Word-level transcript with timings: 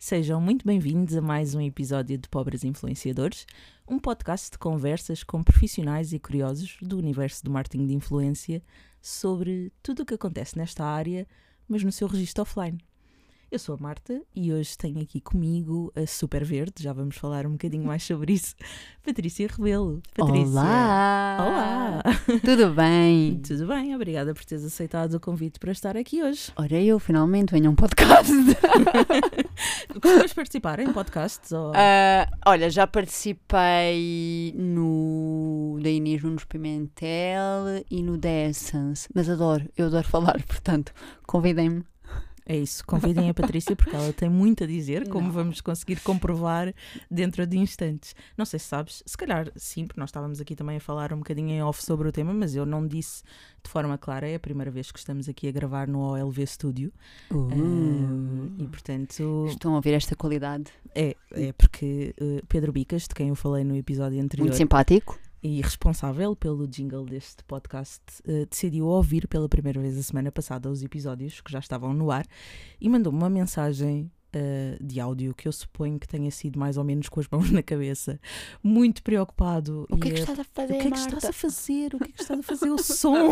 Sejam 0.00 0.40
muito 0.40 0.64
bem-vindos 0.64 1.16
a 1.16 1.20
mais 1.20 1.56
um 1.56 1.60
episódio 1.60 2.16
de 2.16 2.28
Pobres 2.28 2.62
Influenciadores, 2.62 3.44
um 3.86 3.98
podcast 3.98 4.52
de 4.52 4.56
conversas 4.56 5.24
com 5.24 5.42
profissionais 5.42 6.12
e 6.12 6.20
curiosos 6.20 6.76
do 6.80 6.96
universo 6.96 7.44
do 7.44 7.50
marketing 7.50 7.84
de 7.84 7.94
influência 7.94 8.62
sobre 9.02 9.72
tudo 9.82 10.04
o 10.04 10.06
que 10.06 10.14
acontece 10.14 10.56
nesta 10.56 10.84
área, 10.84 11.26
mas 11.66 11.82
no 11.82 11.90
seu 11.90 12.06
registro 12.06 12.42
offline. 12.42 12.78
Eu 13.50 13.58
sou 13.58 13.74
a 13.76 13.78
Marta 13.78 14.20
e 14.36 14.52
hoje 14.52 14.76
tenho 14.76 15.00
aqui 15.00 15.22
comigo 15.22 15.90
a 15.96 16.06
Super 16.06 16.44
Verde, 16.44 16.82
já 16.82 16.92
vamos 16.92 17.16
falar 17.16 17.46
um 17.46 17.52
bocadinho 17.52 17.82
mais 17.82 18.02
sobre 18.02 18.34
isso, 18.34 18.54
Patrícia 19.02 19.48
Rebelo. 19.48 20.02
Patrícia. 20.14 20.50
Olá! 20.50 21.38
Olá! 21.40 22.02
Tudo 22.44 22.74
bem? 22.74 23.40
Tudo 23.40 23.66
bem, 23.66 23.94
obrigada 23.94 24.34
por 24.34 24.44
teres 24.44 24.62
aceitado 24.64 25.14
o 25.14 25.20
convite 25.20 25.58
para 25.58 25.72
estar 25.72 25.96
aqui 25.96 26.22
hoje. 26.22 26.52
Ora, 26.56 26.78
eu 26.78 26.98
finalmente 26.98 27.52
venho 27.52 27.70
a 27.70 27.72
um 27.72 27.74
podcast. 27.74 28.30
Costumas 29.98 30.34
participar 30.34 30.78
em 30.80 30.92
podcasts? 30.92 31.50
Ou... 31.50 31.72
Ah, 31.74 32.28
olha, 32.44 32.68
já 32.68 32.86
participei 32.86 34.52
no 34.58 35.78
da 35.82 35.88
Inês 35.88 36.22
Nunes 36.22 36.44
Pimentel 36.44 37.82
e 37.90 38.02
no 38.02 38.18
da 38.18 38.28
Essence, 38.28 39.08
mas 39.14 39.26
adoro, 39.30 39.66
eu 39.74 39.86
adoro 39.86 40.06
falar, 40.06 40.42
portanto, 40.44 40.92
convidem-me. 41.26 41.82
É 42.48 42.56
isso, 42.56 42.82
convidem 42.86 43.28
a 43.28 43.34
Patrícia 43.34 43.76
porque 43.76 43.94
ela 43.94 44.10
tem 44.12 44.28
muito 44.30 44.64
a 44.64 44.66
dizer, 44.66 45.06
como 45.10 45.26
Não. 45.26 45.32
vamos 45.32 45.60
conseguir 45.60 46.00
comprovar 46.00 46.74
dentro 47.10 47.46
de 47.46 47.58
instantes. 47.58 48.14
Não 48.38 48.46
sei 48.46 48.58
se 48.58 48.64
sabes, 48.66 49.02
se 49.04 49.16
calhar 49.18 49.52
sim, 49.54 49.86
porque 49.86 50.00
nós 50.00 50.08
estávamos 50.08 50.40
aqui 50.40 50.56
também 50.56 50.78
a 50.78 50.80
falar 50.80 51.12
um 51.12 51.18
bocadinho 51.18 51.50
em 51.50 51.62
off 51.62 51.84
sobre 51.84 52.08
o 52.08 52.12
tema, 52.12 52.32
mas 52.32 52.54
eu 52.56 52.64
não 52.64 52.86
disse 52.86 53.22
de 53.62 53.68
forma 53.70 53.98
clara, 53.98 54.26
é 54.26 54.36
a 54.36 54.40
primeira 54.40 54.70
vez 54.70 54.90
que 54.90 54.98
estamos 54.98 55.28
aqui 55.28 55.46
a 55.46 55.52
gravar 55.52 55.86
no 55.86 55.98
OLV 56.00 56.46
Studio. 56.46 56.90
Ah, 57.30 57.34
e 58.58 58.66
portanto, 58.66 59.46
Estão 59.48 59.72
a 59.72 59.76
ouvir 59.76 59.92
esta 59.92 60.16
qualidade? 60.16 60.70
é, 60.94 61.14
é 61.32 61.52
porque 61.52 62.14
eh, 62.18 62.40
Pedro 62.48 62.72
Bicas, 62.72 63.02
de 63.02 63.14
quem 63.14 63.28
eu 63.28 63.34
falei 63.34 63.62
no 63.62 63.76
episódio 63.76 64.20
anterior, 64.22 64.44
Muito 64.46 64.56
simpático. 64.56 65.18
E 65.42 65.60
responsável 65.60 66.34
pelo 66.34 66.66
jingle 66.66 67.04
deste 67.04 67.44
podcast, 67.44 68.02
eh, 68.26 68.46
decidiu 68.50 68.86
ouvir 68.86 69.28
pela 69.28 69.48
primeira 69.48 69.80
vez 69.80 69.96
a 69.96 70.02
semana 70.02 70.32
passada 70.32 70.70
os 70.70 70.82
episódios 70.82 71.40
que 71.40 71.50
já 71.52 71.58
estavam 71.60 71.92
no 71.94 72.10
ar 72.10 72.26
e 72.80 72.88
mandou-me 72.88 73.18
uma 73.18 73.30
mensagem 73.30 74.10
eh, 74.32 74.76
de 74.80 75.00
áudio 75.00 75.34
que 75.34 75.48
eu 75.48 75.52
suponho 75.52 75.98
que 75.98 76.06
tenha 76.06 76.30
sido 76.30 76.58
mais 76.58 76.76
ou 76.76 76.84
menos 76.84 77.08
com 77.08 77.18
as 77.20 77.28
mãos 77.28 77.50
na 77.52 77.62
cabeça, 77.62 78.20
muito 78.62 79.02
preocupado. 79.02 79.86
O 79.90 79.96
que 79.96 80.08
é 80.08 80.10
que 80.12 80.18
a- 80.18 80.20
estás 80.20 80.38
a 80.40 80.44
fazer, 80.44 80.74
o 80.74 80.78
que 80.78 80.86
é 80.86 80.90
que 80.90 80.98
estás 80.98 81.24
a 81.24 81.32
fazer? 81.32 81.94
O 81.94 81.98
que 81.98 82.04
é 82.04 82.12
que 82.12 82.20
estás 82.22 82.40
a 82.40 82.42
fazer? 82.42 82.70
O 82.70 82.78
som 82.82 83.30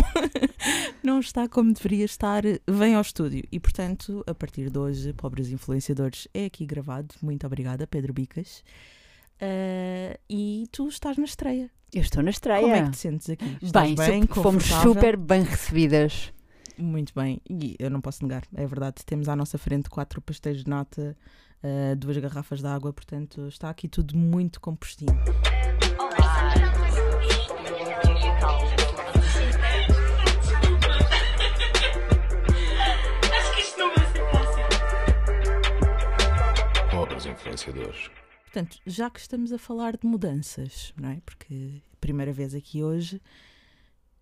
não 1.04 1.20
está 1.20 1.48
como 1.48 1.72
deveria 1.72 2.04
estar. 2.04 2.42
Vem 2.68 2.94
ao 2.94 3.02
estúdio. 3.02 3.42
E, 3.52 3.60
portanto, 3.60 4.24
a 4.26 4.34
partir 4.34 4.70
de 4.70 4.78
hoje, 4.78 5.12
Pobres 5.12 5.50
Influenciadores 5.50 6.28
é 6.32 6.46
aqui 6.46 6.64
gravado. 6.64 7.14
Muito 7.20 7.46
obrigada, 7.46 7.86
Pedro 7.86 8.14
Bicas. 8.14 8.64
Eh, 9.38 10.18
e 10.30 10.66
tu 10.72 10.88
estás 10.88 11.18
na 11.18 11.24
estreia. 11.24 11.70
Eu 11.97 12.02
estou 12.02 12.22
na 12.22 12.28
estreia. 12.28 12.61
Como 12.61 12.75
é 12.75 12.83
que 12.83 12.91
te 12.91 12.98
sentes 12.98 13.30
aqui? 13.30 13.56
Estás 13.62 13.94
Bem, 13.94 14.20
bem, 14.20 14.27
fomos 14.27 14.64
super 14.64 15.16
bem 15.16 15.42
recebidas. 15.42 16.30
Muito 16.77 17.14
bem. 17.14 17.41
E 17.48 17.75
eu 17.78 17.88
não 17.91 18.03
posso 18.03 18.22
negar, 18.22 18.42
é 18.55 18.66
verdade. 18.66 18.97
Temos 19.06 19.30
à 19.30 19.34
nossa 19.34 19.56
frente 19.56 19.88
quatro 19.88 20.20
pastéis 20.20 20.62
de 20.62 20.69
nata, 20.69 21.16
eh, 21.62 21.94
duas 21.94 22.19
garrafas 22.19 22.61
de 22.61 22.66
água, 22.66 22.92
portanto 22.92 23.48
está 23.48 23.70
aqui 23.70 23.88
tudo 23.88 24.14
muito 24.14 24.61
compostinho. 24.61 25.19
Acho 33.33 33.55
que 33.55 33.60
isto 33.62 33.78
não 33.78 33.94
vai 33.94 34.06
ser 34.12 34.31
fácil. 34.33 34.64
Pobres 36.91 37.25
influenciadores. 37.25 38.10
Portanto, 38.56 38.78
já 38.86 39.10
que 39.10 39.20
estamos 39.20 39.52
a 39.52 39.58
falar 39.58 39.98
de 39.98 40.06
mudanças, 40.06 40.94
não 40.96 41.10
é? 41.10 41.20
Porque 41.26 41.82
primeira 42.00 42.32
vez 42.32 42.54
aqui 42.54 42.82
hoje, 42.82 43.20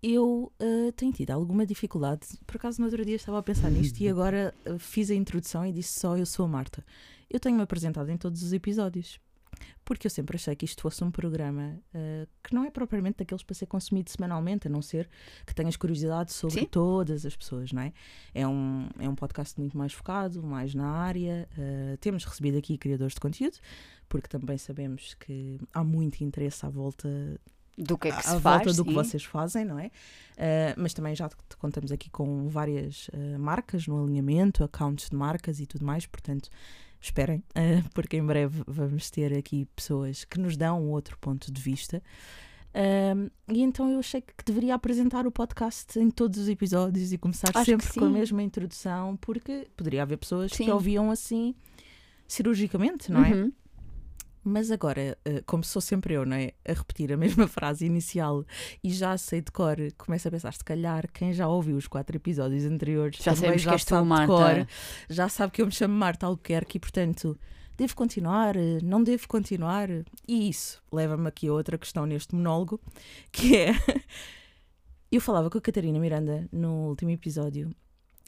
eu 0.03 0.53
eh, 0.59 0.91
tenho 0.97 1.13
tido 1.13 1.31
alguma 1.31 1.65
dificuldade. 1.65 2.27
Por 2.45 2.57
acaso, 2.57 2.81
no 2.81 2.87
outro 2.89 3.05
dia 3.05 3.15
estava 3.15 3.39
a 3.39 3.43
pensar 3.45 3.71
nisto 3.71 4.01
e 4.01 4.09
agora 4.09 4.53
eh, 4.65 4.77
fiz 4.77 5.09
a 5.09 5.15
introdução 5.15 5.65
e 5.65 5.71
disse 5.71 6.01
só: 6.01 6.19
Eu 6.19 6.27
sou 6.27 6.47
a 6.47 6.49
Marta. 6.49 6.85
Eu 7.31 7.39
tenho-me 7.39 7.63
apresentado 7.63 8.11
em 8.11 8.17
todos 8.17 8.43
os 8.43 8.53
episódios. 8.53 9.21
Porque 9.85 10.07
eu 10.07 10.11
sempre 10.11 10.37
achei 10.37 10.55
que 10.57 10.65
isto 10.65 10.83
fosse 10.83 11.03
um 11.05 11.11
programa 11.11 11.79
eh, 11.93 12.27
que 12.43 12.55
não 12.55 12.65
é 12.65 12.71
propriamente 12.71 13.19
daqueles 13.19 13.43
para 13.43 13.55
ser 13.55 13.67
consumido 13.67 14.11
semanalmente, 14.11 14.67
a 14.67 14.71
não 14.71 14.81
ser 14.81 15.09
que 15.47 15.55
tenhas 15.55 15.77
curiosidade 15.77 16.33
sobre 16.33 16.61
Sim. 16.61 16.67
todas 16.67 17.27
as 17.27 17.37
pessoas, 17.37 17.73
não 17.73 17.83
é? 17.83 17.93
É 18.35 18.47
um, 18.47 18.89
é 18.99 19.09
um 19.09 19.15
podcast 19.15 19.59
muito 19.59 19.77
mais 19.77 19.93
focado, 19.93 20.43
mais 20.43 20.75
na 20.75 20.89
área. 20.89 21.49
eh, 21.59 21.97
temos 22.01 22.25
recebido 22.25 22.59
aqui 22.59 22.79
criadores 22.79 23.15
de 23.15 23.21
conteúdo, 23.21 23.59
porque 24.09 24.29
também 24.29 24.59
sabemos 24.59 25.15
que 25.15 25.59
há 25.73 25.83
muito 25.85 26.23
interesse 26.23 26.65
à 26.65 26.69
volta 26.69 27.09
Do 27.77 27.99
que 27.99 28.09
é 28.09 28.13
que 28.13 28.19
à 28.19 28.23
se 28.23 28.39
volta 28.39 28.65
faz, 28.65 28.77
do 28.77 28.85
que 28.85 28.91
sim. 28.91 28.95
vocês 28.95 29.25
fazem, 29.25 29.65
não 29.65 29.79
é? 29.79 29.87
Uh, 29.87 30.75
mas 30.77 30.95
também 30.95 31.15
já 31.15 31.29
te 31.29 31.57
contamos 31.59 31.91
aqui 31.93 32.09
com 32.11 32.49
várias 32.49 33.09
uh, 33.09 33.39
marcas 33.39 33.87
no 33.87 34.03
alinhamento, 34.03 34.63
accounts 34.65 35.11
de 35.11 35.17
marcas 35.17 35.61
e 35.61 35.67
tudo 35.67 35.85
mais, 35.85 36.07
portanto, 36.07 36.49
esperem, 37.07 37.43
porque 37.95 38.17
em 38.17 38.25
breve 38.25 38.63
vamos 38.67 39.11
ter 39.11 39.37
aqui 39.37 39.67
pessoas 39.77 40.25
que 40.25 40.39
nos 40.39 40.57
dão 40.57 40.83
um 40.83 40.91
outro 40.91 41.19
ponto 41.19 41.53
de 41.53 41.61
vista. 41.61 42.03
Um, 42.75 43.31
e 43.55 43.63
então 43.63 43.89
eu 43.89 44.01
achei 44.01 44.21
que 44.21 44.45
deveria 44.45 44.75
apresentar 44.75 45.27
o 45.27 45.31
podcast 45.31 45.97
em 45.97 46.11
todos 46.11 46.41
os 46.41 46.49
episódios 46.49 47.13
e 47.13 47.19
começar 47.19 47.51
Acho 47.55 47.65
sempre 47.65 47.89
que 47.89 48.01
com 48.01 48.07
a 48.07 48.11
mesma 48.11 48.43
introdução, 48.43 49.17
porque 49.17 49.69
poderia 49.77 50.03
haver 50.03 50.19
pessoas 50.19 50.51
que 50.51 50.65
Sim. 50.65 50.71
ouviam 50.71 51.09
assim 51.11 51.55
cirurgicamente, 52.27 53.13
não 53.13 53.25
é? 53.25 53.49
Mas 54.45 54.71
agora, 54.71 55.17
eh, 55.25 55.43
como 55.47 55.65
sou 55.65 55.81
sempre 55.81 56.13
eu, 56.13 56.27
não 56.27 56.37
é? 56.37 56.53
A 56.69 56.73
repetir 56.75 57.11
a 57.11 57.17
mesma 57.19 57.49
frase 57.49 57.87
inicial 57.87 58.45
e 58.83 58.91
já 58.91 59.17
sei 59.17 59.41
de 59.41 59.51
cor, 59.51 59.77
começo 59.97 60.29
a 60.29 60.31
pensar, 60.31 60.53
se 60.53 60.63
calhar 60.63 61.11
quem 61.11 61.33
já 61.33 61.49
ouviu 61.49 61.77
os 61.77 61.87
quatro 61.87 62.15
episódios 62.15 62.65
anteriores 62.67 63.17
Já 63.17 63.33
também 63.33 63.59
sabemos 63.59 63.65
que 63.65 63.71
já 63.71 63.79
sabe 63.79 64.03
de 64.03 64.09
Marta. 64.09 64.27
cor, 64.27 64.67
já 65.09 65.29
sabe 65.31 65.53
que 65.53 65.63
eu 65.63 65.67
me 65.67 65.73
chamo 65.73 65.95
Marta 65.95 66.27
Albuquerque 66.27 66.77
e, 66.77 66.81
portanto, 66.81 67.39
devo 67.75 67.97
continuar, 67.97 68.55
eh, 68.55 68.79
não 68.83 69.03
devo 69.03 69.27
continuar. 69.27 69.89
E 70.29 70.49
isso 70.51 70.83
leva-me 70.93 71.27
aqui 71.27 71.49
a 71.49 71.53
outra 71.53 71.79
questão 71.79 72.05
neste 72.05 72.35
monólogo, 72.35 72.79
que 73.33 73.57
é. 73.57 73.73
eu 75.11 75.23
falava 75.23 75.49
com 75.49 75.57
a 75.57 75.61
Catarina 75.61 75.99
Miranda 75.99 76.47
no 76.53 76.89
último 76.89 77.13
episódio, 77.13 77.75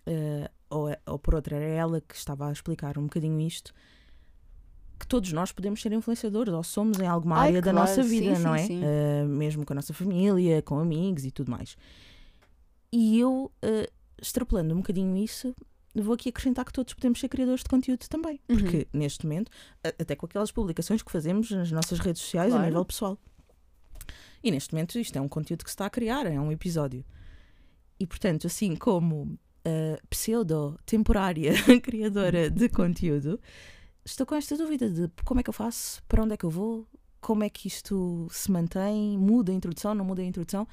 eh, 0.07 0.51
ou, 0.71 0.89
ou 1.05 1.19
por 1.19 1.35
outra, 1.35 1.57
era 1.57 1.67
ela 1.67 2.01
que 2.01 2.15
estava 2.15 2.49
a 2.49 2.53
explicar 2.53 2.97
um 2.97 3.03
bocadinho 3.03 3.39
isto 3.41 3.75
que 4.99 5.07
todos 5.07 5.33
nós 5.33 5.53
podemos 5.53 5.81
ser 5.83 5.93
influenciadores 5.93 6.53
ou 6.55 6.63
somos 6.63 6.99
em 6.99 7.07
alguma 7.07 7.37
Ai, 7.39 7.49
área 7.49 7.63
da 7.63 7.71
claro, 7.73 7.89
nossa 7.89 8.03
vida, 8.03 8.35
sim, 8.37 8.43
não 8.43 8.59
sim, 8.59 8.83
é? 8.83 9.25
Uh, 9.25 9.29
mesmo 9.29 9.65
com 9.67 9.73
a 9.73 9.77
nossa 9.77 9.93
família, 9.93 10.63
com 10.63 10.79
amigos 10.79 11.25
e 11.25 11.31
tudo 11.31 11.51
mais. 11.51 11.77
E 12.93 13.19
eu, 13.21 13.53
uh, 13.65 13.93
extrapolando 14.21 14.73
um 14.75 14.79
bocadinho 14.79 15.17
isso, 15.17 15.55
vou 15.95 16.15
aqui 16.15 16.29
acrescentar 16.31 16.65
que 16.65 16.73
todos 16.73 16.95
podemos 16.95 17.21
ser 17.21 17.29
criadores 17.29 17.63
de 17.63 17.69
conteúdo 17.69 18.07
também. 18.09 18.41
Uhum. 18.49 18.57
Porque 18.59 18.89
neste 18.93 19.27
momento, 19.27 19.51
a- 19.85 19.89
até 19.89 20.15
com 20.17 20.27
aquelas 20.27 20.51
publicações 20.51 21.03
que 21.03 21.13
fazemos 21.13 21.51
nas 21.51 21.71
nossas 21.71 21.99
redes 21.99 22.23
sociais 22.23 22.53
a 22.53 22.57
Claro. 22.57 22.67
nível 22.67 22.85
pessoal. 22.85 23.19
E 24.43 24.51
neste 24.51 24.73
momento 24.73 24.99
isto 24.99 25.17
é 25.17 25.21
um 25.21 25.29
conteúdo 25.29 25.65
que 25.65 25.71
se 25.71 25.75
está 25.75 25.87
a 25.87 25.91
criar, 25.91 26.27
é 26.27 26.39
um 26.41 26.53
episódio. 26.53 27.05
E 27.99 28.07
portanto, 28.07 28.47
assim 28.47 28.77
como 28.77 29.23
uh, 29.23 29.99
pseudo-temporária 30.09 31.53
criadora 31.83 32.51
de 32.51 32.69
conteúdo, 32.69 33.41
estou 34.07 34.25
com 34.25 34.35
esta 34.35 34.57
dúvida 34.57 34.89
de 34.89 35.11
como 35.25 35.41
é 35.41 35.43
que 35.43 35.51
eu 35.51 35.55
faço, 35.55 36.03
para 36.09 36.23
onde 36.23 36.35
é 36.35 36.37
que 36.37 36.45
eu 36.45 36.51
vou, 36.51 36.87
como 37.21 37.43
é 37.45 37.51
que 37.51 37.67
isto 37.69 38.27
se 38.31 38.51
mantém, 38.51 39.19
muda 39.19 39.53
a 39.53 39.55
introdução, 39.55 39.95
não 39.95 40.05
muda 40.05 40.23
a 40.23 40.25
introdução. 40.25 40.67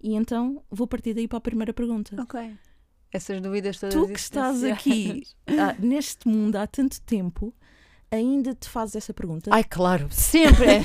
E 0.00 0.14
então 0.14 0.62
vou 0.70 0.86
partir 0.86 1.14
daí 1.14 1.26
para 1.26 1.38
a 1.38 1.40
primeira 1.40 1.72
pergunta. 1.72 2.20
Ok. 2.20 2.54
Essas 3.10 3.40
dúvidas 3.40 3.80
todas 3.80 3.94
Tu 3.94 4.06
que 4.06 4.20
estás 4.20 4.62
aqui 4.62 5.22
ah, 5.46 5.74
neste 5.78 6.28
mundo 6.28 6.56
há 6.56 6.66
tanto 6.66 7.00
tempo, 7.00 7.54
ainda 8.10 8.54
te 8.54 8.68
fazes 8.68 8.96
essa 8.96 9.14
pergunta? 9.14 9.50
Ai, 9.52 9.64
claro, 9.64 10.08
sempre. 10.12 10.66
é. 10.66 10.82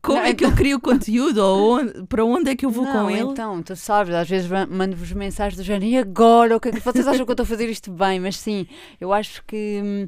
como 0.00 0.18
não, 0.18 0.24
é 0.24 0.32
que 0.34 0.46
eu 0.46 0.52
crio 0.54 0.80
conteúdo? 0.80 1.38
Ou 1.38 1.78
onde- 1.78 2.06
para 2.06 2.24
onde 2.24 2.50
é 2.50 2.56
que 2.56 2.64
eu 2.64 2.70
vou 2.70 2.84
não, 2.86 2.92
com 3.04 3.10
ele? 3.10 3.20
Então, 3.20 3.62
tu 3.62 3.76
sabes, 3.76 4.14
às 4.14 4.28
vezes 4.28 4.48
mando-vos 4.70 5.12
mensagens 5.12 5.58
do 5.58 5.62
género, 5.62 5.84
e 5.84 5.98
agora? 5.98 6.56
O 6.56 6.60
que 6.60 6.68
é 6.68 6.72
que 6.72 6.80
vocês 6.80 7.06
acham 7.06 7.26
que 7.26 7.30
eu 7.30 7.34
estou 7.34 7.44
a 7.44 7.46
fazer 7.46 7.68
isto 7.68 7.92
bem? 7.92 8.18
Mas 8.18 8.38
sim, 8.38 8.66
eu 8.98 9.12
acho 9.12 9.44
que. 9.44 9.80
hum, 9.84 10.06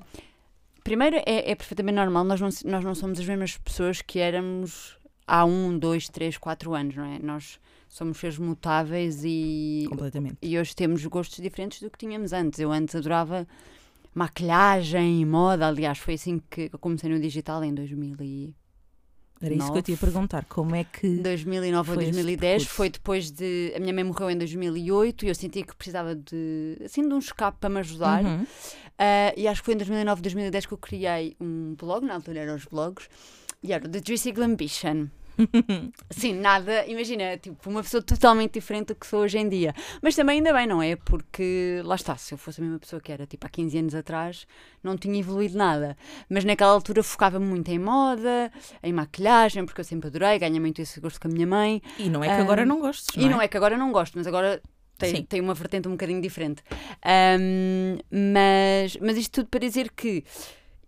Primeiro, 0.85 1.17
é, 1.25 1.51
é 1.51 1.55
perfeitamente 1.55 1.97
normal, 1.97 2.25
nós 2.25 2.41
não, 2.41 2.51
nós 2.67 2.85
não 2.85 2.95
somos 2.95 3.19
as 3.19 3.27
mesmas 3.27 3.57
pessoas 3.57 4.03
que 4.03 4.19
éramos 4.19 4.99
há 5.27 5.45
um, 5.45 5.79
dois, 5.79 6.11
três, 6.11 6.37
quatro 6.37 6.75
anos, 6.75 6.95
não 6.95 7.05
é? 7.07 7.19
Nós 7.21 7.59
somos 7.89 8.19
seres 8.19 8.37
mutáveis 8.39 9.23
e, 9.25 9.87
Completamente. 9.89 10.37
e 10.43 10.59
hoje 10.59 10.77
temos 10.77 11.05
gostos 11.07 11.39
diferentes 11.43 11.81
do 11.81 11.89
que 11.91 11.97
tínhamos 11.97 12.35
antes. 12.35 12.61
Eu 12.61 12.71
antes 12.71 12.95
adorava 12.95 13.49
maquilhagem 14.15 15.23
e 15.23 15.25
moda, 15.25 15.67
aliás, 15.67 15.99
foi 15.99 16.15
assim 16.15 16.39
que 16.51 16.69
eu 16.71 16.79
comecei 16.79 17.11
no 17.11 17.19
digital 17.19 17.65
em 17.65 17.75
Era 19.41 19.55
isso 19.55 19.71
que 19.73 19.79
eu 19.79 19.83
te 19.83 19.91
ia 19.93 19.97
perguntar. 19.99 20.45
Como 20.47 20.75
é 20.75 20.85
que. 20.85 21.19
2009 21.19 21.91
ou 21.91 21.95
Foi 21.95 22.05
esse 22.05 22.13
2010, 22.13 22.41
percurso. 22.41 22.75
foi 22.75 22.89
depois 22.91 23.31
de. 23.31 23.73
A 23.77 23.81
minha 23.81 23.93
mãe 23.93 24.05
morreu 24.05 24.31
em 24.31 24.39
2008 24.39 25.25
e 25.25 25.29
eu 25.29 25.35
sentia 25.35 25.65
que 25.65 25.75
precisava 25.77 26.15
de. 26.15 26.79
assim, 26.85 27.07
de 27.07 27.13
um 27.13 27.19
escape 27.19 27.59
para 27.61 27.69
me 27.69 27.81
ajudar. 27.81 28.25
Uhum. 28.25 28.47
Ah, 28.99 29.35
e 29.37 29.47
acho 29.49 29.61
que 29.61 29.67
foi 29.67 29.75
em 29.75 29.79
2009, 29.79 30.23
2010 30.23 30.67
que 30.67 30.73
eu 30.73 30.79
criei 30.79 31.37
um 31.41 31.75
blog, 31.79 32.07
na 32.07 32.15
altura 32.15 32.41
eram 32.41 32.55
os 32.55 32.65
blogs, 32.65 33.09
e 33.63 33.73
era 33.73 33.87
o 33.87 33.89
The 33.89 34.01
Juicy 34.07 34.33
Glambition. 34.33 35.09
Sim, 36.11 36.35
nada, 36.35 36.87
imagina, 36.87 37.37
tipo, 37.37 37.69
uma 37.69 37.83
pessoa 37.83 38.03
totalmente 38.03 38.55
diferente 38.55 38.89
do 38.89 38.95
que 38.95 39.07
sou 39.07 39.21
hoje 39.21 39.39
em 39.39 39.49
dia. 39.49 39.75
Mas 40.03 40.15
também 40.15 40.39
ainda 40.39 40.53
bem, 40.53 40.67
não 40.67 40.83
é? 40.83 40.97
Porque, 40.97 41.81
lá 41.85 41.95
está, 41.95 42.17
se 42.17 42.33
eu 42.35 42.39
fosse 42.39 42.61
a 42.61 42.65
mesma 42.65 42.79
pessoa 42.79 43.01
que 43.01 43.11
era, 43.13 43.27
tipo, 43.27 43.47
há 43.47 43.51
15 43.51 43.79
anos 43.79 43.95
atrás, 43.95 44.47
não 44.83 44.97
tinha 44.97 45.19
evoluído 45.19 45.57
nada. 45.57 45.97
Mas 46.29 46.45
naquela 46.45 46.73
altura 46.73 47.03
focava 47.03 47.39
muito 47.41 47.71
em 47.71 47.79
moda, 47.79 48.51
em 48.83 48.93
maquilhagem, 48.93 49.65
porque 49.65 49.81
eu 49.81 49.85
sempre 49.85 50.09
adorei, 50.09 50.39
ganhei 50.39 50.61
muito 50.61 50.81
esse 50.81 51.01
gosto 51.01 51.21
com 51.21 51.29
a 51.29 51.31
minha 51.31 51.47
mãe. 51.47 51.83
E 51.99 52.09
não 52.09 52.23
é 52.23 52.29
que 52.29 52.41
agora 52.41 52.63
Ahm, 52.63 52.67
não 52.69 52.81
gostes. 52.81 53.15
E 53.17 53.29
não 53.29 53.41
é 53.41 53.49
que 53.49 53.57
agora 53.57 53.77
não 53.77 53.91
gosto, 53.93 54.17
mas 54.17 54.27
agora 54.27 54.63
tem, 54.99 55.17
Sim. 55.17 55.23
tem 55.25 55.41
uma 55.41 55.55
vertente 55.55 55.89
um 55.89 55.93
bocadinho 55.93 56.21
diferente. 56.21 56.63
Ahm, 57.05 57.99
mas, 58.11 58.97
mas 59.01 59.17
isto 59.17 59.33
tudo 59.33 59.49
para 59.49 59.61
dizer 59.61 59.91
que 59.91 60.25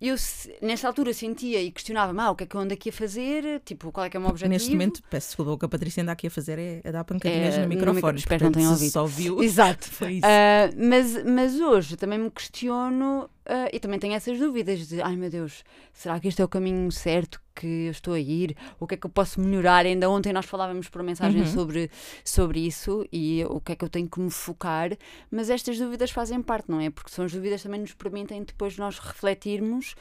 eu, 0.01 0.15
nessa 0.61 0.87
altura, 0.87 1.13
sentia 1.13 1.61
e 1.61 1.71
questionava-me: 1.71 2.19
ah, 2.19 2.31
o 2.31 2.35
que 2.35 2.43
é 2.43 2.47
que 2.47 2.55
eu 2.55 2.61
ando 2.61 2.73
aqui 2.73 2.89
a 2.89 2.93
fazer? 2.93 3.61
Tipo, 3.65 3.91
qual 3.91 4.05
é 4.05 4.09
que 4.09 4.17
é 4.17 4.19
o 4.19 4.21
meu 4.21 4.29
objetivo? 4.31 4.53
Neste 4.53 4.71
momento, 4.71 5.01
peço 5.09 5.27
desculpa, 5.29 5.51
o 5.51 5.57
que 5.57 5.65
a 5.65 5.69
Patrícia 5.69 6.03
anda 6.03 6.11
aqui 6.11 6.27
a 6.27 6.31
fazer 6.31 6.59
é, 6.59 6.81
é 6.83 6.91
dar 6.91 7.03
pancadinhas 7.03 7.55
É, 7.55 7.57
no 7.57 7.63
no 7.63 7.69
microfone. 7.69 7.95
micro- 7.95 8.15
espero 8.17 8.39
que 8.39 8.43
não 8.45 8.51
tenham 8.51 8.71
ouvido. 8.71 8.91
Só 8.91 9.05
viu. 9.05 9.41
Exato. 9.43 9.87
Foi 9.91 10.13
isso. 10.13 10.25
Ah, 10.25 10.69
mas, 10.77 11.23
mas 11.25 11.59
hoje 11.59 11.95
também 11.97 12.19
me 12.19 12.29
questiono 12.29 13.29
ah, 13.47 13.69
e 13.71 13.79
também 13.79 13.97
tenho 13.99 14.13
essas 14.13 14.37
dúvidas 14.37 14.87
de 14.87 15.01
ai 15.01 15.15
meu 15.15 15.29
Deus, 15.29 15.63
será 15.93 16.19
que 16.19 16.27
este 16.27 16.41
é 16.41 16.45
o 16.45 16.47
caminho 16.47 16.91
certo 16.91 17.41
que 17.55 17.65
eu 17.85 17.91
estou 17.91 18.13
a 18.13 18.19
ir? 18.19 18.55
O 18.79 18.85
que 18.85 18.93
é 18.93 18.97
que 18.97 19.05
eu 19.05 19.09
posso 19.09 19.39
melhorar? 19.41 19.85
Ainda 19.85 20.09
ontem 20.09 20.31
nós 20.33 20.45
falávamos 20.45 20.89
por 20.89 21.01
mensagem 21.01 21.41
Uhum. 21.41 21.47
sobre, 21.47 21.89
sobre 22.23 22.59
isso 22.59 23.05
e 23.11 23.43
o 23.49 23.59
que 23.59 23.71
é 23.71 23.75
que 23.75 23.83
eu 23.83 23.89
tenho 23.89 24.07
que 24.09 24.19
me 24.19 24.29
focar, 24.29 24.91
mas 25.31 25.49
estas 25.49 25.77
dúvidas 25.79 26.11
fazem 26.11 26.41
parte, 26.41 26.69
não 26.69 26.79
é? 26.79 26.89
Porque 26.89 27.09
são 27.09 27.25
as 27.25 27.31
dúvidas 27.31 27.61
que 27.61 27.67
também 27.67 27.81
nos 27.81 27.93
permitem 27.93 28.43
depois 28.43 28.77
nós 28.77 28.99
refletirmos 28.99 29.95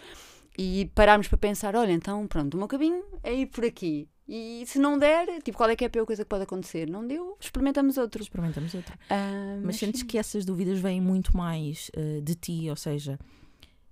e 0.58 0.90
pararmos 0.94 1.28
para 1.28 1.38
pensar, 1.38 1.74
olha, 1.76 1.92
então 1.92 2.26
pronto, 2.26 2.54
o 2.54 2.58
meu 2.58 2.68
caminho 2.68 3.02
é 3.22 3.32
ir 3.34 3.46
por 3.46 3.64
aqui. 3.64 4.08
E 4.28 4.64
se 4.66 4.78
não 4.78 4.98
der, 4.98 5.40
tipo, 5.42 5.56
qual 5.56 5.70
é 5.70 5.76
que 5.76 5.84
é 5.84 5.86
a 5.86 5.90
pior 5.90 6.04
coisa 6.04 6.24
que 6.24 6.28
pode 6.28 6.42
acontecer? 6.42 6.88
Não 6.90 7.06
deu, 7.06 7.36
experimentamos 7.40 7.96
outro. 7.96 8.20
Experimentamos 8.22 8.74
outra. 8.74 8.98
Ah, 9.08 9.60
Mas 9.62 9.76
sentes 9.76 10.00
sim. 10.00 10.06
que 10.06 10.18
essas 10.18 10.44
dúvidas 10.44 10.80
vêm 10.80 11.00
muito 11.00 11.36
mais 11.36 11.90
eh, 11.94 12.20
de 12.22 12.34
ti, 12.34 12.68
ou 12.68 12.74
seja, 12.76 13.18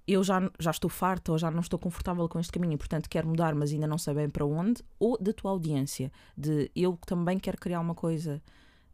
eu 0.08 0.24
já, 0.24 0.50
já 0.58 0.70
estou 0.72 0.90
farta 0.90 1.30
ou 1.32 1.38
já 1.38 1.50
não 1.50 1.60
estou 1.60 1.78
confortável 1.78 2.28
com 2.28 2.40
este 2.40 2.52
caminho 2.52 2.74
e, 2.74 2.76
portanto, 2.76 3.08
quero 3.08 3.28
mudar, 3.28 3.54
mas 3.54 3.72
ainda 3.72 3.86
não 3.86 3.96
sei 3.96 4.12
bem 4.14 4.28
para 4.28 4.44
onde, 4.44 4.82
ou 4.98 5.16
da 5.18 5.32
tua 5.32 5.52
audiência, 5.52 6.10
de 6.36 6.68
eu 6.74 6.98
também 7.06 7.38
quero 7.38 7.56
criar 7.58 7.78
uma 7.80 7.94
coisa, 7.94 8.42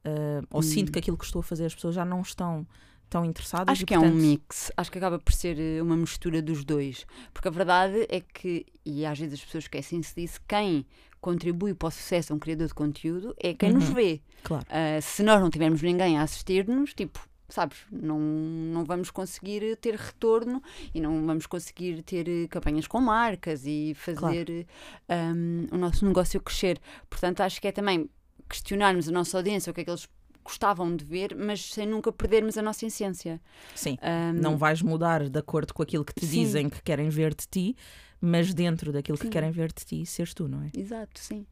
eh, 0.04 0.42
ou 0.50 0.60
Hum. 0.60 0.62
sinto 0.62 0.92
que 0.92 0.98
aquilo 0.98 1.16
que 1.16 1.24
estou 1.24 1.40
a 1.40 1.42
fazer 1.42 1.64
as 1.64 1.74
pessoas 1.74 1.94
já 1.94 2.04
não 2.04 2.20
estão 2.20 2.66
tão 3.10 3.24
interessadas. 3.24 3.72
Acho 3.72 3.82
e, 3.82 3.86
que 3.86 3.92
é 3.94 3.98
um 3.98 4.02
portanto, 4.02 4.20
mix, 4.22 4.72
acho 4.76 4.90
que 4.90 4.96
acaba 4.98 5.18
por 5.18 5.32
ser 5.34 5.58
eh, 5.58 5.82
uma 5.82 5.96
mistura 5.96 6.40
dos 6.40 6.64
dois. 6.64 7.04
Porque 7.34 7.48
a 7.48 7.50
verdade 7.50 8.06
é 8.08 8.20
que, 8.20 8.64
e 8.86 9.04
às 9.04 9.18
vezes 9.18 9.34
as 9.34 9.44
pessoas 9.44 9.64
esquecem-se 9.64 10.14
disso, 10.14 10.40
quem 10.48 10.86
contribui 11.20 11.74
para 11.74 11.88
o 11.88 11.90
sucesso 11.90 12.28
de 12.28 12.32
um 12.34 12.38
criador 12.38 12.68
de 12.68 12.74
conteúdo 12.74 13.34
é 13.38 13.52
quem 13.52 13.72
nos 13.74 13.88
Uhum. 13.88 13.94
vê. 13.94 14.22
Claro. 14.42 14.64
Ah, 14.70 15.00
se 15.02 15.22
nós 15.22 15.38
não 15.40 15.50
tivermos 15.50 15.82
ninguém 15.82 16.16
a 16.16 16.22
assistir-nos, 16.22 16.94
tipo, 16.94 17.20
sabes, 17.48 17.78
não, 17.90 18.18
não 18.18 18.84
vamos 18.84 19.10
conseguir 19.10 19.76
ter 19.76 19.96
retorno 19.96 20.62
e 20.94 21.00
não 21.00 21.26
vamos 21.26 21.46
conseguir 21.46 22.02
ter 22.02 22.26
eh, 22.28 22.46
campanhas 22.48 22.86
com 22.86 23.00
marcas 23.00 23.66
e 23.66 23.92
fazer 23.96 24.66
eh, 25.08 25.14
um, 25.34 25.66
o 25.72 25.76
nosso 25.76 26.06
negócio 26.06 26.40
crescer. 26.40 26.80
Portanto, 27.10 27.40
acho 27.42 27.60
que 27.60 27.66
é 27.68 27.72
também 27.72 28.08
questionarmos 28.48 29.08
a 29.08 29.12
nossa 29.12 29.36
audiência, 29.36 29.70
o 29.70 29.74
que 29.74 29.82
é 29.82 29.84
que 29.84 29.90
eles 29.90 30.08
gostavam 30.44 30.94
de 30.94 31.04
ver, 31.04 31.34
mas 31.36 31.72
sem 31.72 31.86
nunca 31.86 32.12
perdermos 32.12 32.56
a 32.58 32.62
nossa 32.62 32.86
essência. 32.86 33.40
Sim. 33.74 33.98
Um, 34.02 34.32
Não 34.40 34.56
vais 34.56 34.82
mudar 34.82 35.28
de 35.28 35.38
acordo 35.38 35.72
com 35.74 35.82
aquilo 35.82 36.04
que 36.04 36.14
te 36.14 36.26
Sim. 36.26 36.40
dizem 36.44 36.68
que 36.68 36.82
querem 36.82 37.08
ver 37.08 37.34
de 37.34 37.46
ti, 37.46 37.76
mas 38.20 38.52
dentro 38.52 38.92
daquilo 38.92 39.18
que 39.18 39.24
Sim. 39.24 39.30
querem 39.30 39.50
ver 39.50 39.72
de 39.72 39.84
ti, 39.84 40.04
seres 40.06 40.34
tu, 40.34 40.48
não 40.48 40.62
é? 40.62 40.70
Exato, 40.76 41.18
sim. 41.20 41.46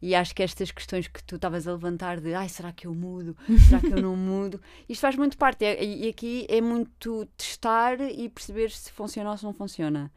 E 0.00 0.14
acho 0.14 0.34
que 0.34 0.42
estas 0.42 0.70
questões 0.70 1.08
que 1.08 1.22
tu 1.22 1.36
estavas 1.36 1.68
a 1.68 1.72
levantar 1.72 2.20
de 2.20 2.32
ai, 2.32 2.48
será 2.48 2.72
que 2.72 2.86
eu 2.86 2.94
mudo? 2.94 3.36
Será 3.68 3.80
que 3.80 3.92
eu 3.92 4.00
não 4.00 4.16
mudo? 4.16 4.60
Isto 4.88 5.02
faz 5.02 5.14
muito 5.14 5.36
parte. 5.36 5.62
É- 5.64 5.84
E 5.84 6.08
aqui 6.08 6.46
é 6.48 6.60
muito 6.60 7.26
testar 7.36 8.00
e 8.00 8.28
perceber 8.30 8.70
se 8.70 8.90
funciona 8.90 9.30
ou 9.30 9.36
se 9.36 9.44
não 9.44 9.52
funciona. 9.52 10.10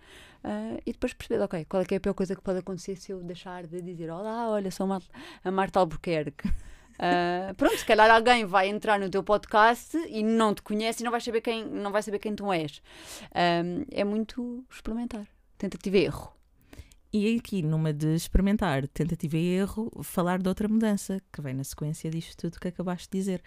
Ah, 0.43 0.77
e 0.85 0.93
depois 0.93 1.13
perceber, 1.13 1.43
ok, 1.43 1.65
qual 1.65 1.83
é, 1.83 1.85
que 1.85 1.93
é 1.93 1.97
a 1.97 1.99
pior 1.99 2.13
coisa 2.13 2.35
que 2.35 2.41
pode 2.41 2.59
acontecer 2.59 2.95
se 2.95 3.11
eu 3.11 3.21
deixar 3.21 3.67
de 3.67 3.81
dizer 3.81 4.09
olá, 4.09 4.49
olha, 4.49 4.71
sou 4.71 4.87
a 5.43 5.51
Marta 5.51 5.79
Albuquerque. 5.79 6.49
Ah, 6.99 7.53
pronto, 7.55 7.77
se 7.77 7.85
calhar 7.85 8.09
alguém 8.09 8.45
vai 8.45 8.69
entrar 8.69 8.99
no 8.99 9.09
teu 9.09 9.23
podcast 9.23 9.97
e 10.07 10.23
não 10.23 10.53
te 10.53 10.61
conhece 10.61 11.01
e 11.01 11.03
não 11.03 11.11
vai 11.11 11.21
saber 11.21 11.41
quem, 11.41 11.65
não 11.65 11.91
vai 11.91 12.03
saber 12.03 12.19
quem 12.19 12.35
tu 12.35 12.51
és. 12.51 12.81
Ah, 13.33 13.61
é 13.91 14.03
muito 14.03 14.63
experimentar. 14.69 15.27
Tentativa 15.57 15.97
e 15.97 16.05
erro. 16.05 16.33
E 17.13 17.35
aqui, 17.37 17.61
numa 17.61 17.91
de 17.91 18.15
experimentar 18.15 18.87
tentativa 18.87 19.37
e 19.37 19.55
erro, 19.55 19.91
falar 20.01 20.39
de 20.39 20.47
outra 20.47 20.67
mudança 20.69 21.21
que 21.31 21.41
vem 21.41 21.53
na 21.53 21.63
sequência 21.63 22.09
disto 22.09 22.37
tudo 22.37 22.59
que 22.59 22.69
acabaste 22.69 23.09
de 23.11 23.17
dizer. 23.17 23.43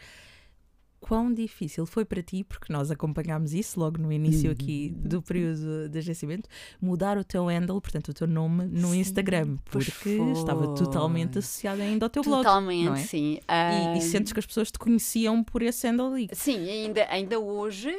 Quão 1.07 1.33
difícil 1.35 1.85
foi 1.85 2.03
para 2.05 2.23
ti, 2.23 2.43
porque 2.45 2.73
nós 2.73 2.91
acompanhámos 2.91 3.53
isso 3.53 3.79
logo 3.79 3.99
no 4.01 4.11
início 4.11 4.51
aqui 4.51 4.89
do 4.97 5.21
período 5.21 5.89
de 5.91 5.99
agenciamento, 5.99 6.49
mudar 6.81 7.19
o 7.19 7.23
teu 7.25 7.45
handle, 7.47 7.79
portanto 7.79 8.09
o 8.09 8.15
teu 8.15 8.27
nome, 8.27 8.65
no 8.65 8.89
Sim, 8.89 9.01
Instagram, 9.01 9.59
porque 9.67 10.09
estava 10.33 10.67
totalmente 10.69 11.39
associado 11.39 11.83
ainda 11.83 12.07
ao 12.07 12.11
teu 12.11 12.23
blog. 12.23 12.43
Totalmente, 12.43 13.01
é? 13.01 13.05
sim. 13.05 13.35
E, 13.35 13.41
Ah, 13.47 13.95
e 13.97 14.01
sentes 14.01 14.33
que 14.33 14.39
as 14.39 14.47
pessoas 14.47 14.71
te 14.71 14.79
conheciam 14.79 15.45
por 15.45 15.61
esse 15.61 15.87
handle 15.87 16.07
ali. 16.07 16.29
Sim, 16.33 16.69
ainda, 16.71 17.07
ainda 17.11 17.39
hoje, 17.39 17.95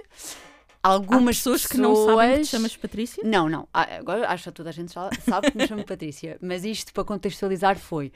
Há 0.82 0.90
algumas 0.90 1.38
pessoas, 1.38 1.66
que 1.66 1.78
não 1.78 1.96
sabem 1.96 2.16
que 2.16 2.18
te 2.18 2.40
pessoas- 2.42 2.48
chamas 2.50 2.78
Patrícia? 2.78 3.24
Não, 3.24 3.50
não. 3.50 3.68
Ah, 3.74 3.88
Agora 4.00 4.28
acho 4.30 4.44
que 4.46 4.52
toda 4.52 4.70
a 4.70 4.74
gente 4.74 4.92
sabe 4.92 5.52
que 5.52 5.58
me 5.58 5.68
chamo 5.68 5.84
Patrícia. 5.86 6.38
Mas 6.42 6.64
isto 6.64 6.94
para 6.94 7.04
contextualizar 7.04 7.76
foi. 7.78 8.12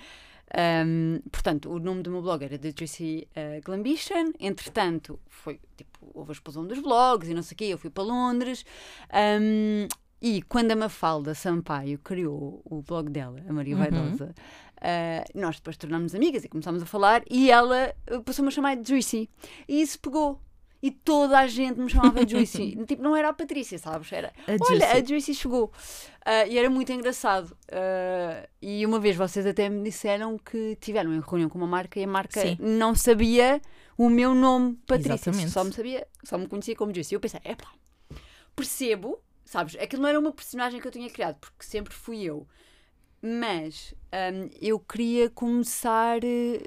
Ahm, 0.55 1.19
portanto, 1.31 1.69
o 1.71 1.79
nome 1.79 2.01
do 2.03 2.11
meu 2.11 2.21
blog 2.21 2.43
era 2.43 2.57
The 2.57 2.73
Juicy 2.77 3.27
uh, 3.35 3.61
Glambition. 3.63 4.31
Entretanto, 4.39 5.19
foi 5.27 5.59
tipo, 5.77 6.11
houve 6.13 6.31
a 6.31 6.33
explosão 6.33 6.65
dos 6.65 6.79
blogs 6.79 7.29
e 7.29 7.33
não 7.33 7.41
sei 7.43 7.55
o 7.55 7.57
quê. 7.57 7.65
Eu 7.65 7.77
fui 7.77 7.89
para 7.89 8.03
Londres. 8.03 8.65
ahm, 9.11 9.87
e 10.21 10.41
quando 10.41 10.71
a 10.71 10.75
Mafalda 10.75 11.33
Sampaio 11.33 11.97
criou 11.99 12.61
o 12.65 12.81
blog 12.81 13.09
dela, 13.09 13.41
a 13.47 13.53
Maria 13.53 13.75
Uhum. 13.75 13.81
Vaidosa, 13.81 14.35
ah, 14.81 15.23
nós 15.33 15.55
depois 15.57 15.77
tornámos 15.77 16.13
amigas 16.13 16.43
e 16.43 16.49
começámos 16.49 16.81
a 16.83 16.85
falar. 16.85 17.23
E 17.29 17.49
ela 17.49 17.93
ah, 18.07 18.19
passou-me 18.21 18.49
a 18.49 18.51
chamar 18.51 18.75
de 18.75 18.87
Juicy. 18.89 19.29
E 19.67 19.81
isso 19.81 19.97
pegou. 19.99 20.41
E 20.81 20.91
toda 20.91 21.37
a 21.39 21.47
gente 21.47 21.77
me 21.79 21.89
chamava 21.89 22.25
Juicy. 22.27 22.77
tipo, 22.87 23.01
não 23.03 23.15
era 23.15 23.29
a 23.29 23.33
Patrícia, 23.33 23.77
sabes? 23.77 24.11
Era 24.13 24.31
A 24.47 24.51
Olha, 24.51 24.59
Juicy. 24.67 24.85
a 24.85 25.03
Juicy 25.05 25.33
chegou. 25.35 25.71
Ah, 26.25 26.45
e 26.47 26.57
era 26.57 26.69
muito 26.69 26.91
engraçado. 26.91 27.55
Ah, 27.71 28.47
e 28.61 28.85
uma 28.85 28.99
vez 28.99 29.15
vocês 29.17 29.45
até 29.45 29.67
me 29.67 29.83
disseram 29.83 30.37
que 30.37 30.77
tiveram 30.79 31.13
em 31.13 31.19
reunião 31.19 31.49
com 31.49 31.57
uma 31.57 31.67
marca 31.67 31.99
e 31.99 32.03
a 32.03 32.07
marca 32.07 32.39
Sim. 32.41 32.57
não 32.59 32.95
sabia 32.95 33.61
o 33.97 34.09
meu 34.09 34.33
nome, 34.33 34.79
Patrícia. 34.87 35.13
Exatamente. 35.29 35.51
Só 35.51 35.63
me 35.65 35.73
sabia, 35.73 36.07
só 36.23 36.37
me 36.37 36.47
conhecia 36.47 36.75
como 36.75 36.93
Juicy. 36.93 37.13
E 37.13 37.15
eu 37.15 37.19
pensei, 37.19 37.41
epá, 37.43 37.67
percebo, 38.55 39.19
sabes? 39.43 39.75
Aquilo 39.75 40.01
não 40.03 40.09
era 40.09 40.19
uma 40.19 40.31
personagem 40.31 40.79
que 40.79 40.87
eu 40.87 40.91
tinha 40.91 41.09
criado, 41.09 41.35
porque 41.39 41.65
sempre 41.65 41.93
fui 41.93 42.23
eu. 42.23 42.47
Mas 43.21 43.93
ahm, 44.13 44.49
eu 44.61 44.79
queria 44.79 45.29
começar. 45.29 46.23
eh, 46.23 46.61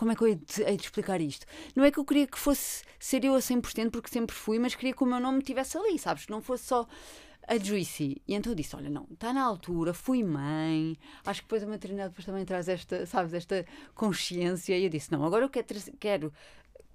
Como 0.00 0.12
é 0.12 0.16
que 0.16 0.22
eu 0.22 0.28
hei 0.28 0.36
de, 0.36 0.62
hei 0.62 0.76
de 0.78 0.84
explicar 0.84 1.20
isto? 1.20 1.44
Não 1.76 1.84
é 1.84 1.90
que 1.90 1.98
eu 1.98 2.04
queria 2.06 2.26
que 2.26 2.38
fosse 2.38 2.82
ser 2.98 3.22
eu 3.22 3.34
a 3.34 3.38
100%, 3.38 3.90
porque 3.90 4.08
sempre 4.08 4.34
fui, 4.34 4.58
mas 4.58 4.74
queria 4.74 4.94
que 4.94 5.02
o 5.04 5.06
meu 5.06 5.20
nome 5.20 5.40
estivesse 5.40 5.76
ali, 5.76 5.98
sabes? 5.98 6.24
Que 6.24 6.30
não 6.30 6.40
fosse 6.40 6.64
só 6.64 6.86
a 7.46 7.58
Juicy. 7.58 8.22
E 8.26 8.34
então 8.34 8.52
eu 8.52 8.56
disse: 8.56 8.74
Olha, 8.74 8.88
não, 8.88 9.06
está 9.12 9.30
na 9.34 9.42
altura, 9.42 9.92
fui 9.92 10.24
mãe. 10.24 10.96
Acho 11.26 11.42
que 11.42 11.48
depois 11.48 11.62
a 11.62 11.66
maternidade 11.66 12.08
depois 12.08 12.24
também 12.24 12.46
traz 12.46 12.66
esta, 12.66 13.04
sabes, 13.04 13.34
esta 13.34 13.66
consciência. 13.94 14.74
E 14.74 14.84
eu 14.84 14.88
disse: 14.88 15.12
Não, 15.12 15.22
agora 15.22 15.44
eu 15.44 15.50
quero, 15.50 15.66
quero 16.00 16.32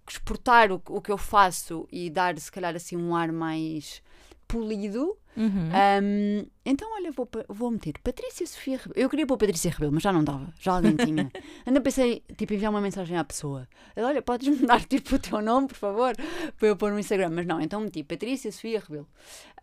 exportar 0.09 0.71
o, 0.71 0.81
o 0.89 0.99
que 0.99 1.11
eu 1.11 1.17
faço 1.19 1.87
e 1.91 2.09
dar, 2.09 2.35
se 2.39 2.51
calhar, 2.51 2.75
assim, 2.75 2.97
um 2.97 3.15
ar 3.15 3.31
mais 3.31 4.01
polido. 4.47 5.17
Uhum. 5.37 5.69
Ahm, 5.73 6.45
então, 6.65 6.89
olha, 6.95 7.11
vou, 7.11 7.27
vou 7.49 7.69
meter 7.69 7.95
Patrícia 8.01 8.47
Sofia 8.47 8.77
Rebelo. 8.77 8.93
Eu 8.95 9.09
queria 9.09 9.27
pôr 9.27 9.37
Patrícia 9.37 9.69
Rebelo, 9.69 9.91
mas 9.91 10.01
já 10.03 10.13
não 10.13 10.23
dava. 10.23 10.53
Já 10.59 10.75
alguém 10.75 10.95
tinha. 10.95 11.29
Ainda 11.65 11.81
pensei, 11.81 12.23
tipo, 12.37 12.53
enviar 12.53 12.71
uma 12.71 12.79
mensagem 12.79 13.17
à 13.17 13.23
pessoa. 13.23 13.67
Olha, 13.97 14.21
podes-me 14.21 14.65
dar, 14.65 14.83
tipo, 14.85 15.15
o 15.15 15.19
teu 15.19 15.41
nome, 15.41 15.67
por 15.67 15.75
favor, 15.75 16.15
para 16.57 16.67
eu 16.67 16.75
pôr 16.77 16.91
no 16.91 16.99
Instagram. 16.99 17.31
Mas 17.31 17.45
não, 17.45 17.59
então 17.59 17.81
meti 17.81 18.03
Patrícia 18.03 18.51
Sofia 18.51 18.79
Rebelo. 18.79 19.07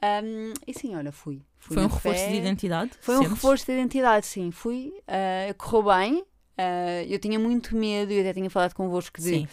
Ahm, 0.03 0.53
e 0.67 0.75
sim, 0.79 0.95
olha, 0.95 1.11
fui. 1.11 1.43
fui 1.59 1.77
Foi 1.77 1.85
um 1.85 1.89
reforço 1.89 2.25
fé. 2.25 2.29
de 2.31 2.37
identidade? 2.37 2.91
Foi 3.01 3.15
um 3.17 3.19
Sentes? 3.23 3.33
reforço 3.35 3.67
de 3.67 3.73
identidade, 3.73 4.27
sim. 4.27 4.51
Fui, 4.51 4.93
ah, 5.09 5.55
correu 5.55 5.85
bem. 5.85 6.25
Ah, 6.59 7.03
eu 7.09 7.19
tinha 7.19 7.39
muito 7.39 7.75
medo, 7.75 8.13
e 8.13 8.21
até 8.21 8.35
tinha 8.35 8.51
falado 8.51 8.75
convosco 8.75 9.19
de 9.21 9.29
Sim. 9.31 9.49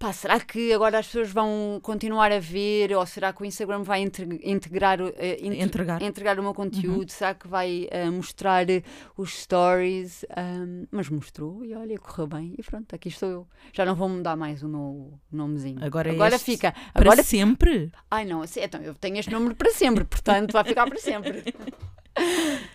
Pá, 0.00 0.14
será 0.14 0.40
que 0.40 0.72
agora 0.72 0.98
as 0.98 1.06
pessoas 1.06 1.30
vão 1.30 1.78
continuar 1.82 2.32
a 2.32 2.38
ver 2.40 2.90
ou 2.96 3.04
será 3.04 3.34
que 3.34 3.42
o 3.42 3.44
Instagram 3.44 3.82
vai 3.82 4.00
inte- 4.00 4.22
integrar, 4.42 4.98
inte- 4.98 5.58
Entregar. 5.60 6.00
entregar 6.02 6.40
o 6.40 6.42
meu 6.42 6.54
conteúdo? 6.54 7.12
Será 7.12 7.34
que 7.34 7.46
vai 7.46 7.86
eh, 7.90 8.08
mostrar 8.08 8.68
eh, 8.70 8.82
os 9.14 9.38
stories? 9.42 10.24
Ahm, 10.34 10.86
mas 10.90 11.10
mostrou 11.10 11.62
e 11.64 11.74
olha, 11.74 11.98
correu 11.98 12.26
bem 12.26 12.54
e 12.58 12.62
pronto, 12.62 12.94
aqui 12.94 13.08
estou 13.10 13.28
eu. 13.28 13.46
Já 13.74 13.84
não 13.84 13.94
vou 13.94 14.08
mudar 14.08 14.36
mais 14.36 14.62
o 14.62 14.68
meu 14.68 15.20
nomezinho. 15.30 15.84
Agora 15.84 16.08
é 16.08 16.12
agora 16.12 16.38
fica. 16.38 16.72
Para 16.94 17.02
Agora 17.02 17.22
sempre? 17.22 17.92
Ai 18.10 18.24
não, 18.24 18.40
assim, 18.40 18.60
então 18.62 18.80
eu 18.80 18.94
tenho 18.94 19.18
este 19.18 19.30
número 19.30 19.54
para 19.54 19.70
sempre, 19.70 20.04
portanto 20.04 20.52
vai 20.52 20.64
ficar 20.64 20.86
para 20.88 20.98
sempre. 20.98 21.44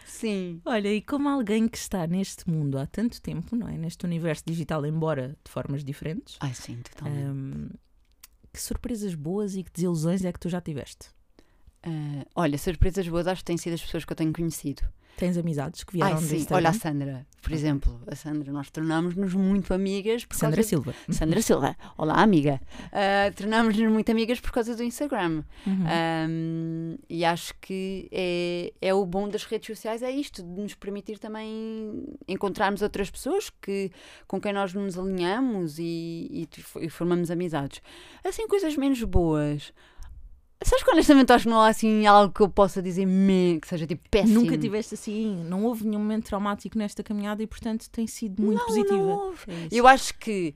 Sim. 0.05 0.61
Olha, 0.65 0.93
e 0.93 1.01
como 1.01 1.27
alguém 1.29 1.67
que 1.67 1.77
está 1.77 2.07
neste 2.07 2.49
mundo 2.49 2.77
há 2.77 2.85
tanto 2.85 3.21
tempo, 3.21 3.55
não 3.55 3.67
é? 3.67 3.77
Neste 3.77 4.05
universo 4.05 4.43
digital, 4.45 4.85
embora 4.85 5.37
de 5.43 5.51
formas 5.51 5.83
diferentes, 5.83 6.37
Ai 6.39 6.53
sim, 6.53 6.77
totalmente. 6.81 7.29
hum, 7.31 7.69
que 8.53 8.61
surpresas 8.61 9.13
boas 9.13 9.55
e 9.55 9.63
que 9.63 9.71
desilusões 9.71 10.23
é 10.23 10.31
que 10.31 10.39
tu 10.39 10.49
já 10.49 10.61
tiveste? 10.61 11.09
Ah, 11.83 12.25
olha, 12.35 12.57
surpresas 12.57 13.07
boas 13.07 13.27
acho 13.27 13.41
que 13.41 13.45
têm 13.45 13.57
sido 13.57 13.73
as 13.73 13.81
pessoas 13.81 14.05
que 14.05 14.11
eu 14.11 14.17
tenho 14.17 14.33
conhecido. 14.33 14.81
Tens 15.17 15.37
amizades 15.37 15.83
que 15.83 16.01
Ai 16.01 16.09
vieram 16.09 16.21
do 16.21 16.27
sim, 16.27 16.35
Instagram? 16.37 16.57
olha 16.57 16.69
a 16.69 16.73
Sandra, 16.73 17.27
por 17.41 17.51
exemplo. 17.53 18.01
A 18.05 18.15
Sandra, 18.15 18.51
nós 18.51 18.69
tornámos-nos 18.69 19.33
muito 19.33 19.73
amigas. 19.73 20.25
Por 20.25 20.35
Sandra 20.35 20.57
causa... 20.57 20.69
Silva. 20.69 20.93
Sandra 21.09 21.41
Silva, 21.41 21.77
olá 21.97 22.15
amiga. 22.15 22.59
Ah, 22.91 23.31
tornámos-nos 23.35 23.91
muito 23.91 24.11
amigas 24.11 24.39
por 24.39 24.51
causa 24.51 24.75
do 24.75 24.83
Instagram. 24.83 25.43
Uhum. 25.65 25.85
Um, 26.29 26.97
e 27.09 27.23
acho 27.23 27.53
que 27.61 28.09
é, 28.11 28.73
é 28.81 28.93
o 28.93 29.05
bom 29.05 29.29
das 29.29 29.45
redes 29.45 29.67
sociais, 29.67 30.03
é 30.03 30.11
isto, 30.11 30.43
de 30.43 30.61
nos 30.61 30.73
permitir 30.73 31.17
também 31.17 32.03
encontrarmos 32.27 32.81
outras 32.81 33.09
pessoas 33.09 33.49
que, 33.49 33.91
com 34.27 34.41
quem 34.41 34.51
nós 34.51 34.73
nos 34.73 34.97
alinhamos 34.97 35.79
e, 35.79 36.27
e, 36.29 36.49
e 36.81 36.89
formamos 36.89 37.31
amizades. 37.31 37.81
Assim, 38.23 38.47
coisas 38.47 38.75
menos 38.75 39.01
boas. 39.03 39.71
Sabes 40.63 40.83
que 40.83 40.91
honestamente 40.91 41.31
acho 41.31 41.43
que 41.43 41.49
não 41.49 41.61
há 41.61 41.67
assim 41.67 42.05
algo 42.07 42.33
que 42.33 42.41
eu 42.41 42.49
possa 42.49 42.81
dizer 42.81 43.05
que 43.61 43.67
seja 43.67 43.85
tipo 43.85 44.07
péssimo. 44.09 44.41
Nunca 44.41 44.57
tiveste 44.57 44.93
assim, 44.95 45.43
não 45.43 45.63
houve 45.65 45.85
nenhum 45.85 45.99
momento 45.99 46.25
traumático 46.25 46.77
nesta 46.77 47.03
caminhada 47.03 47.43
e, 47.43 47.47
portanto, 47.47 47.89
tem 47.91 48.07
sido 48.07 48.41
muito 48.41 48.59
Não, 48.59 48.65
positiva. 48.65 48.97
não 48.97 49.09
houve. 49.09 49.41
É. 49.47 49.67
Eu 49.71 49.87
acho 49.87 50.17
que 50.17 50.55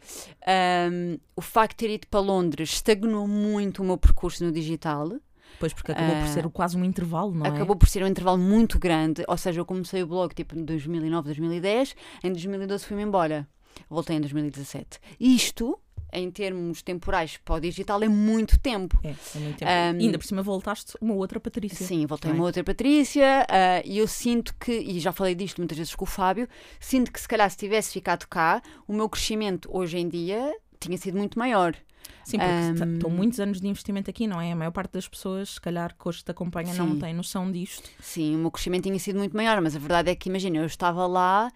um, 0.91 1.17
o 1.35 1.41
facto 1.41 1.71
de 1.71 1.87
ter 1.87 1.93
ido 1.93 2.07
para 2.07 2.19
Londres 2.21 2.71
estagnou 2.71 3.27
muito 3.27 3.81
o 3.81 3.85
meu 3.85 3.97
percurso 3.97 4.43
no 4.43 4.51
digital. 4.51 5.11
Pois, 5.59 5.73
porque 5.73 5.91
acabou 5.91 6.15
por 6.15 6.23
Ah, 6.23 6.27
ser 6.27 6.49
quase 6.49 6.77
um 6.77 6.85
intervalo, 6.85 7.33
não 7.33 7.45
Acabou 7.45 7.75
por 7.75 7.89
ser 7.89 8.01
um 8.01 8.07
intervalo 8.07 8.37
muito 8.37 8.79
grande, 8.79 9.23
ou 9.27 9.37
seja, 9.37 9.59
eu 9.59 9.65
comecei 9.65 10.01
o 10.01 10.07
blog 10.07 10.33
tipo 10.33 10.57
em 10.57 10.63
2009, 10.63 11.25
2010, 11.25 11.95
em 12.23 12.31
2012 12.31 12.85
fui-me 12.85 13.03
embora. 13.03 13.47
Voltei 13.89 14.15
em 14.15 14.21
2017. 14.21 14.99
Isto, 15.19 15.77
em 16.11 16.29
termos 16.31 16.81
temporais 16.81 17.37
para 17.43 17.55
o 17.55 17.59
digital, 17.59 18.01
é 18.03 18.07
muito 18.07 18.59
tempo. 18.59 18.99
é? 19.03 19.09
É, 19.09 19.39
muito 19.39 19.57
tempo. 19.57 19.71
Um, 19.71 19.99
ainda 20.05 20.17
por 20.17 20.25
cima 20.25 20.41
voltaste 20.41 20.93
uma 21.01 21.13
outra 21.13 21.39
Patrícia. 21.39 21.85
Sim, 21.85 22.05
voltei 22.05 22.29
não 22.29 22.37
é? 22.37 22.39
uma 22.39 22.45
outra 22.45 22.63
Patrícia 22.63 23.45
ah, 23.49 23.81
e 23.85 23.97
eu 23.97 24.07
sinto 24.07 24.55
que, 24.59 24.71
e 24.71 24.99
já 24.99 25.11
falei 25.11 25.35
disto 25.35 25.57
muitas 25.57 25.77
vezes 25.77 25.95
com 25.95 26.05
o 26.05 26.07
Fábio, 26.07 26.47
sinto 26.79 27.11
que 27.11 27.19
se 27.19 27.27
calhar 27.27 27.49
se 27.49 27.57
tivesse 27.57 27.91
ficado 27.93 28.25
cá, 28.27 28.61
o 28.87 28.93
meu 28.93 29.07
crescimento 29.09 29.69
hoje 29.71 29.97
em 29.97 30.07
dia 30.07 30.55
tinha 30.79 30.97
sido 30.97 31.17
muito 31.17 31.37
maior. 31.37 31.75
Sim, 32.23 32.37
porque 32.37 32.83
Um, 32.83 32.93
estão 32.95 33.09
muitos 33.09 33.39
anos 33.39 33.59
de 33.59 33.67
investimento 33.67 34.09
aqui, 34.09 34.27
não 34.27 34.39
é? 34.39 34.51
A 34.51 34.55
maior 34.55 34.71
parte 34.71 34.91
das 34.93 35.07
pessoas, 35.07 35.49
se 35.51 35.61
calhar, 35.61 35.95
que 35.97 36.07
hoje 36.07 36.23
te 36.23 36.31
acompanha, 36.31 36.73
não 36.73 36.91
Sim. 36.93 36.99
tem 36.99 37.13
noção 37.13 37.51
disto. 37.51 37.89
Sim, 37.99 38.35
o 38.35 38.39
meu 38.39 38.51
crescimento 38.51 38.83
tinha 38.83 38.99
sido 38.99 39.17
muito 39.17 39.35
maior, 39.35 39.59
mas 39.61 39.75
a 39.75 39.79
verdade 39.79 40.09
é 40.11 40.15
que, 40.15 40.29
imagina, 40.29 40.57
eu 40.59 40.65
estava 40.65 41.05
lá 41.07 41.51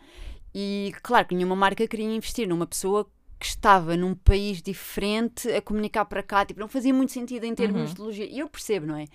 e, 0.54 0.92
claro, 1.02 1.28
que 1.28 1.36
nenhuma 1.36 1.56
marca 1.56 1.88
queria 1.88 2.06
investir 2.06 2.48
numa 2.48 2.66
pessoa 2.66 3.08
que 3.40 3.46
estava 3.46 3.98
num 3.98 4.16
país 4.16 4.62
diferente 4.62 5.50
a 5.52 5.62
comunicar 5.62 6.06
para 6.06 6.24
cá, 6.24 6.46
tipo, 6.46 6.60
não 6.60 6.68
fazia 6.68 6.94
muito 6.94 7.12
sentido 7.12 7.44
em 7.46 7.54
termos 7.54 7.90
Uhum. 7.90 7.96
de 7.96 8.02
logia. 8.02 8.26
E 8.26 8.40
eu 8.40 8.48
percebo, 8.48 8.86
não 8.88 8.96
é? 8.96 9.06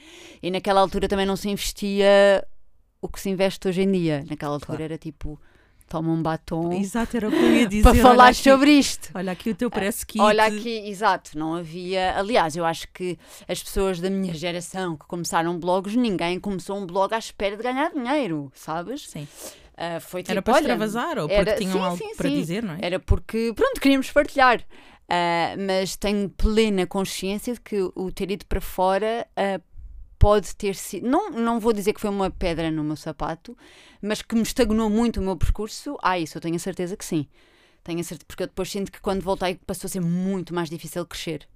E 0.43 0.51
naquela 0.51 0.81
altura 0.81 1.09
também 1.09 1.25
não 1.27 1.37
se 1.37 1.49
investia 1.49 2.47
o 3.01 3.09
que 3.09 3.21
se 3.21 3.31
investe 3.31 3.67
hoje 3.69 3.83
em 3.83 3.91
dia. 3.93 4.25
Naquela 4.29 4.53
altura 4.55 4.67
Claro. 4.79 4.83
era 4.83 4.99
tipo, 4.99 5.41
toma 5.89 6.11
um 6.13 6.21
batom 6.21 6.73
Exato, 6.75 7.17
era 7.17 7.29
o 7.29 7.31
que 7.31 7.37
eu 7.39 7.55
ia 7.57 7.67
dizer. 7.69 7.83
para 7.83 7.95
falar 7.95 8.29
aqui- 8.29 8.43
sobre 8.43 8.71
isto. 8.73 9.11
Olha 9.15 9.33
aqui 9.33 9.51
o 9.51 9.55
teu 9.55 9.71
press 9.71 10.05
kit. 10.05 10.21
Olha 10.21 10.45
aqui, 10.45 10.87
exato, 10.91 11.39
não 11.39 11.55
havia. 11.55 12.15
Aliás, 12.19 12.55
eu 12.57 12.65
acho 12.67 12.87
que 12.93 13.19
as 13.49 13.63
pessoas 13.63 13.99
da 14.01 14.11
minha 14.11 14.35
geração 14.35 14.97
que 14.97 15.07
começaram 15.07 15.59
blogs, 15.59 15.97
ninguém 15.97 16.39
começou 16.39 16.77
um 16.77 16.85
blog 16.85 17.15
à 17.15 17.19
espera 17.19 17.57
de 17.57 17.63
ganhar 17.63 17.91
dinheiro, 17.93 18.51
sabes? 18.55 19.09
Sim. 19.09 19.27
Ah, 19.81 20.01
foi 20.01 20.23
tipo, 20.23 20.33
Era 20.33 20.43
para 20.43 20.55
olha, 20.55 20.63
extravasar 20.63 21.19
ou 21.19 21.29
porque 21.29 21.41
era- 21.41 21.55
tinham 21.57 21.73
sim, 21.75 21.85
algo 21.85 21.97
sim, 21.99 22.15
para 22.17 22.29
sim. 22.29 22.35
dizer, 22.35 22.63
não 22.65 22.75
é? 22.75 22.79
Era 22.83 22.99
porque, 22.99 23.53
pronto, 23.55 23.81
queríamos 23.81 24.11
partilhar. 24.11 24.65
Ah, 25.09 25.55
mas 25.57 25.95
tenho 25.97 26.29
plena 26.31 26.85
consciência 26.87 27.55
de 27.55 27.61
que 27.61 27.81
o 27.95 28.11
ter 28.13 28.31
ido 28.31 28.45
para 28.47 28.61
fora 28.61 29.27
ah, 29.37 29.61
pode 30.19 30.55
ter 30.57 30.75
sido. 30.75 31.09
Não, 31.09 31.31
não 31.31 31.61
vou 31.61 31.73
dizer 31.73 31.93
que 31.93 32.01
foi 32.01 32.11
uma 32.11 32.29
pedra 32.29 32.71
no 32.73 32.83
meu 32.83 32.97
sapato, 32.97 33.57
mas 34.03 34.21
que 34.21 34.35
me 34.35 34.43
estagnou 34.43 34.91
muito 34.91 35.21
o 35.21 35.23
meu 35.23 35.37
percurso. 35.37 35.97
Ah, 36.03 36.19
isso 36.19 36.37
eu 36.37 36.43
tenho 36.43 36.57
a 36.57 36.59
certeza 36.59 36.97
que 36.97 37.05
sim. 37.05 37.29
Tenho 37.85 38.01
a 38.01 38.03
certeza, 38.03 38.27
porque 38.27 38.43
eu 38.43 38.47
depois 38.49 38.69
sinto 38.71 38.91
que 38.91 39.01
quando 39.01 39.23
voltei 39.23 39.55
passou 39.65 39.87
a 39.87 39.91
ser 39.91 40.01
muito 40.01 40.53
mais 40.53 40.69
difícil 40.69 41.07
crescer. 41.07 41.49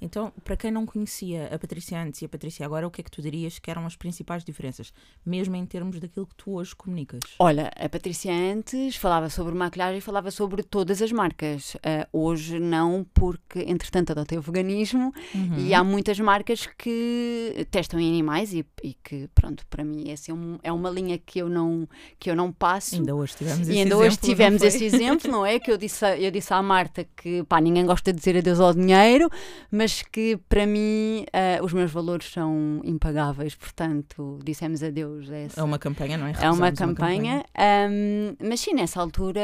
Então, 0.00 0.32
para 0.44 0.56
quem 0.56 0.70
não 0.70 0.84
conhecia 0.86 1.46
a 1.54 1.58
Patrícia 1.58 2.00
antes 2.02 2.22
e 2.22 2.24
a 2.24 2.28
Patrícia 2.28 2.64
agora, 2.64 2.86
o 2.86 2.90
que 2.90 3.00
é 3.00 3.04
que 3.04 3.10
tu 3.10 3.20
dirias 3.22 3.58
que 3.58 3.70
eram 3.70 3.86
as 3.86 3.96
principais 3.96 4.44
diferenças? 4.44 4.92
Mesmo 5.24 5.56
em 5.56 5.64
termos 5.66 5.98
daquilo 6.00 6.26
que 6.26 6.34
tu 6.34 6.52
hoje 6.52 6.74
comunicas. 6.74 7.20
Olha, 7.38 7.70
a 7.76 7.88
Patrícia 7.88 8.32
antes 8.32 8.96
falava 8.96 9.28
sobre 9.30 9.54
maquilhagem 9.54 9.98
e 9.98 10.00
falava 10.00 10.30
sobre 10.30 10.62
todas 10.62 11.00
as 11.02 11.12
marcas. 11.12 11.76
Ah, 11.82 12.06
hoje 12.12 12.58
não, 12.58 13.06
porque 13.14 13.60
entretanto 13.66 14.10
adotei 14.12 14.38
o 14.38 14.42
veganismo 14.42 15.12
Uhum. 15.34 15.58
e 15.58 15.74
há 15.74 15.82
muitas 15.84 16.18
marcas 16.20 16.66
que 16.76 17.66
testam 17.70 17.98
em 18.00 18.08
animais 18.08 18.52
e, 18.52 18.64
e 18.82 18.94
que, 18.94 19.28
pronto, 19.34 19.64
para 19.68 19.84
mim 19.84 20.08
é, 20.10 20.12
assim, 20.12 20.32
um- 20.32 20.58
é 20.62 20.72
uma 20.72 20.90
linha 20.90 21.18
que 21.18 21.38
eu 21.38 21.48
não, 21.48 21.88
que 22.18 22.30
eu 22.30 22.36
não 22.36 22.52
passo. 22.52 22.96
Ainda 22.96 23.14
hoje 23.14 23.36
tivemos 23.36 23.68
E 23.68 23.70
esse 23.72 23.78
ainda 23.80 23.88
exemplo, 23.94 24.06
hoje 24.06 24.16
tivemos 24.18 24.62
esse 24.62 24.84
exemplo, 24.84 25.30
não 25.30 25.44
é? 25.46 25.58
Que 25.58 25.70
eu 25.70 25.76
disse, 25.78 26.04
eu 26.18 26.30
disse 26.30 26.52
à 26.52 26.62
Marta 26.62 27.04
que 27.16 27.42
pá, 27.44 27.60
ninguém 27.60 27.84
gosta 27.86 28.12
de 28.12 28.18
dizer 28.18 28.36
adeus 28.36 28.60
ao 28.60 28.72
dinheiro, 28.74 29.28
mas 29.70 30.02
que 30.02 30.38
para 30.48 30.66
mim 30.66 31.24
ah, 31.32 31.62
os 31.62 31.72
meus 31.72 31.90
valores 31.90 32.30
são 32.30 32.80
impagáveis, 32.84 33.54
portanto 33.54 34.38
dissemos 34.44 34.82
adeus 34.82 35.30
a 35.30 35.36
essa, 35.36 35.60
É 35.60 35.62
uma 35.64 35.78
campanha, 35.78 36.16
não 36.16 36.26
é? 36.26 36.30
é 36.30 36.50
uma 36.50 36.66
Recusamos 36.66 36.76
campanha, 36.78 37.44
ahm, 37.56 38.36
mas 38.42 38.60
sim, 38.60 38.74
nessa 38.74 39.00
altura 39.00 39.40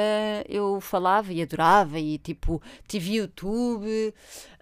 eu 0.49 0.81
falava 0.81 1.33
e 1.33 1.43
adorava 1.43 1.99
e 1.99 2.19
tipo, 2.19 2.61
tive 2.89 3.17
YouTube 3.17 4.15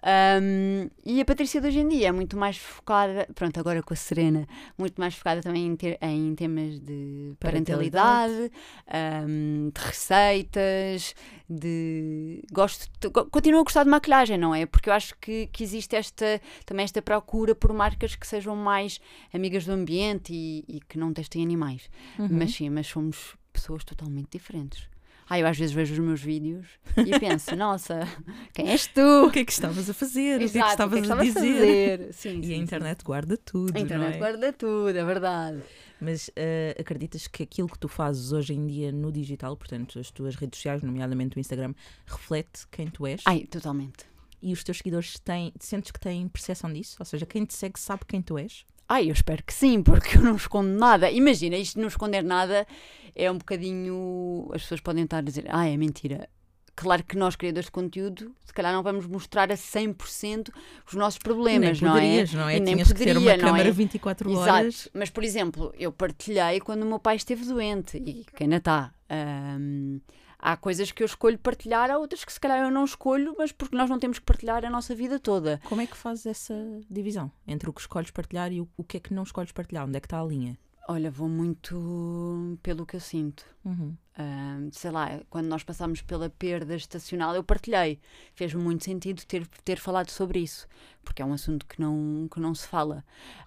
ahm, 0.03 0.89
e 1.05 1.21
a 1.21 1.25
Patrícia 1.25 1.61
de 1.61 1.67
hoje 1.67 1.79
em 1.79 1.87
dia 1.87 2.09
é 2.09 2.11
muito 2.11 2.35
mais 2.37 2.57
focada, 2.57 3.27
pronto, 3.33 3.57
agora 3.59 3.81
com 3.81 3.93
a 3.93 3.97
Serena, 3.97 4.45
muito 4.77 4.99
mais 4.99 5.15
focada 5.15 5.41
também 5.41 5.65
em, 5.65 5.75
ter- 5.75 5.97
em 6.01 6.35
temas 6.35 6.79
de 6.79 7.33
parentalidade, 7.39 8.51
ahm, 8.87 9.69
de 9.73 9.81
receitas, 9.81 11.15
de 11.49 12.43
gosto, 12.51 12.87
de- 12.99 13.09
continuo 13.29 13.61
a 13.61 13.63
gostar 13.63 13.83
de 13.83 13.89
maquilhagem, 13.89 14.37
não 14.37 14.53
é? 14.53 14.65
Porque 14.65 14.89
eu 14.89 14.93
acho 14.93 15.15
que, 15.19 15.47
que 15.47 15.63
existe 15.63 15.95
esta 15.95 16.41
também 16.65 16.83
esta 16.83 17.01
procura 17.01 17.55
por 17.55 17.71
marcas 17.73 18.15
que 18.15 18.27
sejam 18.27 18.55
mais 18.55 18.99
amigas 19.33 19.65
do 19.65 19.71
ambiente 19.71 20.33
e, 20.33 20.63
e 20.67 20.79
que 20.81 20.97
não 20.97 21.13
testem 21.13 21.41
animais. 21.43 21.89
Uhum. 22.19 22.27
Mas 22.31 22.53
sim, 22.53 22.69
mas 22.69 22.87
somos 22.87 23.35
pessoas 23.51 23.83
totalmente 23.83 24.29
diferentes. 24.31 24.87
Ah, 25.29 25.39
eu 25.39 25.47
às 25.47 25.57
vezes 25.57 25.73
vejo 25.73 25.93
os 25.93 25.99
meus 25.99 26.21
vídeos 26.21 26.67
e 26.97 27.11
penso, 27.19 27.55
nossa, 27.55 28.07
quem 28.53 28.69
és 28.69 28.87
tu? 28.87 29.01
O 29.27 29.31
que 29.31 29.39
é 29.39 29.45
que 29.45 29.51
estavas 29.51 29.89
a 29.89 29.93
fazer? 29.93 30.35
o 30.35 30.39
que 30.39 30.45
é 30.45 30.47
que 30.49 30.57
Exato, 30.57 30.71
estavas 30.71 31.01
que 31.01 31.07
é 31.09 31.13
a 31.13 31.17
que 31.17 31.23
dizer? 31.23 31.39
fazer? 31.43 32.13
Sim, 32.13 32.39
E 32.39 32.45
sim, 32.45 32.53
a 32.53 32.55
sim. 32.57 32.61
internet 32.61 33.03
guarda 33.03 33.37
tudo. 33.37 33.75
A 33.77 33.79
internet 33.79 34.15
é? 34.15 34.17
guarda 34.17 34.53
tudo, 34.53 34.89
é 34.97 35.03
verdade. 35.03 35.61
Mas 36.01 36.29
eh, 36.35 36.75
acreditas 36.79 37.27
que 37.27 37.43
aquilo 37.43 37.69
que 37.69 37.79
tu 37.79 37.87
fazes 37.87 38.31
hoje 38.33 38.53
em 38.53 38.67
dia 38.67 38.91
no 38.91 39.11
digital, 39.11 39.55
portanto, 39.55 39.97
as 39.99 40.11
tuas 40.11 40.35
redes 40.35 40.57
sociais, 40.59 40.81
nomeadamente 40.83 41.37
o 41.37 41.39
Instagram, 41.39 41.73
reflete 42.05 42.67
quem 42.69 42.87
tu 42.87 43.07
és? 43.07 43.21
Ai, 43.25 43.45
totalmente. 43.49 44.05
E 44.41 44.51
os 44.51 44.61
teus 44.63 44.79
seguidores 44.79 45.17
têm, 45.19 45.53
sentes 45.59 45.89
que 45.91 45.99
têm 45.99 46.27
percepção 46.27 46.71
disso? 46.73 46.97
Ou 46.99 47.05
seja, 47.05 47.25
quem 47.25 47.45
te 47.45 47.53
segue 47.53 47.79
sabe 47.79 48.01
quem 48.05 48.21
tu 48.21 48.37
és? 48.37 48.65
Ai, 48.89 49.07
eu 49.07 49.13
espero 49.13 49.41
que 49.41 49.53
sim, 49.53 49.81
porque 49.81 50.17
eu 50.17 50.21
não 50.21 50.35
escondo 50.35 50.69
nada. 50.77 51.09
Imagina, 51.09 51.55
isto 51.55 51.75
de 51.75 51.81
não 51.81 51.87
esconder 51.87 52.21
nada 52.21 52.67
é 53.15 53.31
um 53.31 53.37
bocadinho. 53.37 54.49
As 54.53 54.61
pessoas 54.61 54.81
podem 54.81 55.03
estar 55.03 55.17
a 55.17 55.21
dizer, 55.21 55.45
ah, 55.49 55.67
é 55.67 55.75
mentira. 55.77 56.29
Claro 56.75 57.03
que 57.03 57.15
nós, 57.15 57.35
criadores 57.35 57.67
de 57.67 57.71
conteúdo, 57.71 58.35
se 58.43 58.51
calhar 58.51 58.73
não 58.73 58.81
vamos 58.81 59.05
mostrar 59.05 59.51
a 59.51 59.55
100% 59.55 60.49
os 60.87 60.93
nossos 60.95 61.19
problemas, 61.19 61.79
nem 61.79 61.89
não 61.89 61.97
é? 61.97 62.01
poderias, 62.01 62.33
não 62.33 62.49
é? 62.49 62.57
E 62.57 62.59
nem 62.59 62.73
Tinhas 62.73 62.91
que 62.91 62.95
ter 62.95 63.11
uma 63.11 63.21
poderia, 63.21 63.37
não 63.37 63.45
câmara 63.45 63.69
é? 63.69 63.71
24 63.71 64.35
horas. 64.35 64.65
Exato. 64.65 64.89
Mas, 64.93 65.09
por 65.11 65.23
exemplo, 65.23 65.73
eu 65.77 65.91
partilhei 65.91 66.59
quando 66.59 66.81
o 66.81 66.85
meu 66.85 66.97
pai 66.97 67.15
esteve 67.15 67.45
doente 67.45 67.97
e 67.97 68.25
que 68.35 68.43
ainda 68.43 68.55
está. 68.55 68.91
Ahm, 69.07 69.99
há 70.39 70.57
coisas 70.57 70.91
que 70.91 71.03
eu 71.03 71.05
escolho 71.05 71.37
partilhar, 71.37 71.91
há 71.91 71.97
outras 71.99 72.25
que 72.25 72.33
se 72.33 72.39
calhar 72.39 72.59
eu 72.59 72.71
não 72.71 72.85
escolho, 72.85 73.35
mas 73.37 73.51
porque 73.51 73.77
nós 73.77 73.87
não 73.87 73.99
temos 73.99 74.17
que 74.17 74.25
partilhar 74.25 74.65
a 74.65 74.69
nossa 74.69 74.95
vida 74.95 75.19
toda. 75.19 75.61
Como 75.65 75.79
é 75.79 75.85
que 75.85 75.95
fazes 75.95 76.25
essa 76.25 76.55
divisão 76.89 77.31
entre 77.47 77.69
o 77.69 77.73
que 77.73 77.81
escolhes 77.81 78.09
partilhar 78.09 78.51
e 78.51 78.59
o, 78.59 78.67
o 78.75 78.83
que 78.83 78.97
é 78.97 78.99
que 78.99 79.13
não 79.13 79.23
escolhes 79.23 79.51
partilhar? 79.51 79.85
Onde 79.85 79.97
é 79.97 79.99
que 79.99 80.07
está 80.07 80.19
a 80.19 80.25
linha? 80.25 80.57
Olha, 80.87 81.09
vou 81.09 81.29
muito 81.29 82.57
pelo 82.61 82.85
que 82.85 82.95
eu 82.95 82.99
sinto. 82.99 83.45
Uhum. 83.63 83.95
Ahm, 84.17 84.69
sei 84.71 84.91
lá, 84.91 85.21
quando 85.29 85.47
nós 85.47 85.63
passámos 85.63 86.01
pela 86.01 86.29
perda 86.29 86.75
estacional, 86.75 87.33
eu 87.33 87.43
partilhei. 87.43 87.99
Fez 88.35 88.53
muito 88.53 88.83
sentido 88.83 89.23
ter, 89.25 89.47
ter 89.63 89.79
falado 89.79 90.09
sobre 90.11 90.39
isso, 90.39 90.67
porque 91.03 91.21
é 91.21 91.25
um 91.25 91.31
assunto 91.33 91.65
que 91.65 91.79
não, 91.79 92.27
que 92.31 92.39
não 92.39 92.53
se 92.53 92.67
fala. 92.67 93.03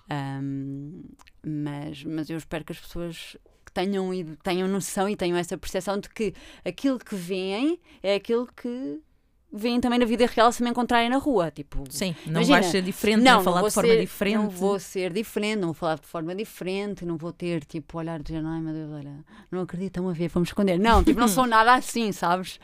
Ahm, 0.09 1.03
mas, 1.45 2.03
mas 2.05 2.31
eu 2.31 2.39
espero 2.39 2.65
que 2.65 2.73
as 2.73 2.81
pessoas 2.81 3.37
tenham, 3.75 4.15
ido- 4.15 4.37
tenham 4.43 4.67
noção 4.67 5.07
e 5.07 5.15
tenham 5.15 5.37
essa 5.37 5.59
percepção 5.59 6.01
de 6.01 6.09
que 6.09 6.33
aquilo 6.65 6.99
que 6.99 7.15
veem 7.15 7.79
é 8.03 8.15
aquilo 8.15 8.47
que 8.47 8.99
veem 9.53 9.81
também 9.81 9.99
na 9.99 10.05
vida 10.05 10.27
real 10.27 10.51
se 10.53 10.63
me 10.63 10.71
encontrarem 10.71 11.09
na 11.09 11.17
rua. 11.19 11.51
Tipo, 11.51 11.85
Sim, 11.89 12.15
não 12.27 12.33
Imagina, 12.43 12.61
vais 12.61 12.67
ser 12.67 12.83
diferente, 12.83 13.23
não, 13.23 13.35
nem 13.37 13.45
falar 13.45 13.63
de 13.63 13.71
forma 13.71 13.91
ser- 13.91 14.01
diferente. 14.01 14.35
Não 14.37 14.49
vou 14.51 14.79
ser 14.79 15.13
diferente, 15.13 15.59
não 15.61 15.69
vou 15.69 15.75
falar 15.75 15.99
de 15.99 16.07
forma 16.07 16.35
diferente, 16.35 17.05
não 17.05 17.17
vou 17.17 17.33
ter 17.33 17.65
tipo 17.65 17.99
olhar 17.99 18.23
de 18.23 18.35
ai 18.37 18.61
meu 18.61 18.75
Deus, 18.75 18.91
olha, 18.93 19.25
não 19.51 19.61
acreditam 19.63 20.09
a 20.09 20.13
ver, 20.13 20.29
vamos 20.29 20.49
esconder. 20.51 20.79
Não, 20.79 21.03
tipo, 21.03 21.19
não 21.19 21.29
sou 21.29 21.47
nada 21.47 21.75
assim, 21.75 22.13
sabes? 22.13 22.59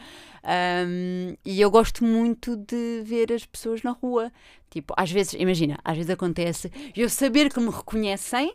Ahm, 0.45 1.35
e 1.45 1.61
eu 1.61 1.71
gosto 1.71 2.05
muito 2.05 2.57
de 2.57 3.03
ver 3.05 3.33
as 3.33 3.47
pessoas 3.47 3.83
na 3.83 3.93
rua. 3.93 4.31
Tipo, 4.69 4.95
às 4.97 5.11
vezes, 5.11 5.35
imagina, 5.35 5.79
às 5.85 5.97
vezes 5.97 6.11
acontece 6.11 6.71
eu 6.97 7.09
saber 7.09 7.53
que 7.53 7.61
me 7.61 7.71
reconhecem, 7.71 8.55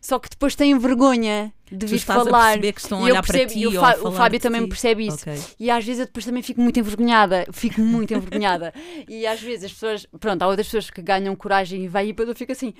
só 0.00 0.18
que 0.18 0.28
depois 0.30 0.54
têm 0.54 0.78
vergonha 0.78 1.52
de 1.70 1.86
vir 1.86 1.96
a 1.96 2.00
falar. 2.00 2.44
perceber 2.52 2.72
que 2.72 2.80
estão 2.80 2.98
a 2.98 3.00
E 3.02 3.04
eu 3.04 3.12
olhar 3.12 3.22
para 3.22 3.32
percebo- 3.32 3.52
ti 3.52 3.58
e 3.60 3.66
o, 3.68 3.72
Fá- 3.80 3.94
a 3.96 4.08
o 4.08 4.12
Fábio 4.12 4.40
também 4.40 4.62
ti. 4.62 4.68
percebe 4.68 5.06
isso. 5.06 5.18
Ok. 5.28 5.40
E 5.58 5.70
às 5.70 5.84
vezes 5.84 6.00
eu 6.00 6.06
depois 6.06 6.24
também 6.24 6.42
fico 6.42 6.60
muito 6.60 6.78
envergonhada, 6.80 7.46
fico 7.52 7.80
muito 7.80 8.12
envergonhada. 8.14 8.72
E 9.08 9.26
às 9.26 9.40
vezes 9.40 9.64
as 9.66 9.72
pessoas, 9.72 10.06
pronto, 10.18 10.42
há 10.42 10.48
outras 10.48 10.66
pessoas 10.66 10.90
que 10.90 11.00
ganham 11.02 11.34
coragem 11.36 11.84
e 11.84 11.88
vai 11.88 12.04
e 12.04 12.08
depois 12.08 12.28
eu 12.28 12.34
fico 12.34 12.50
assim, 12.52 12.74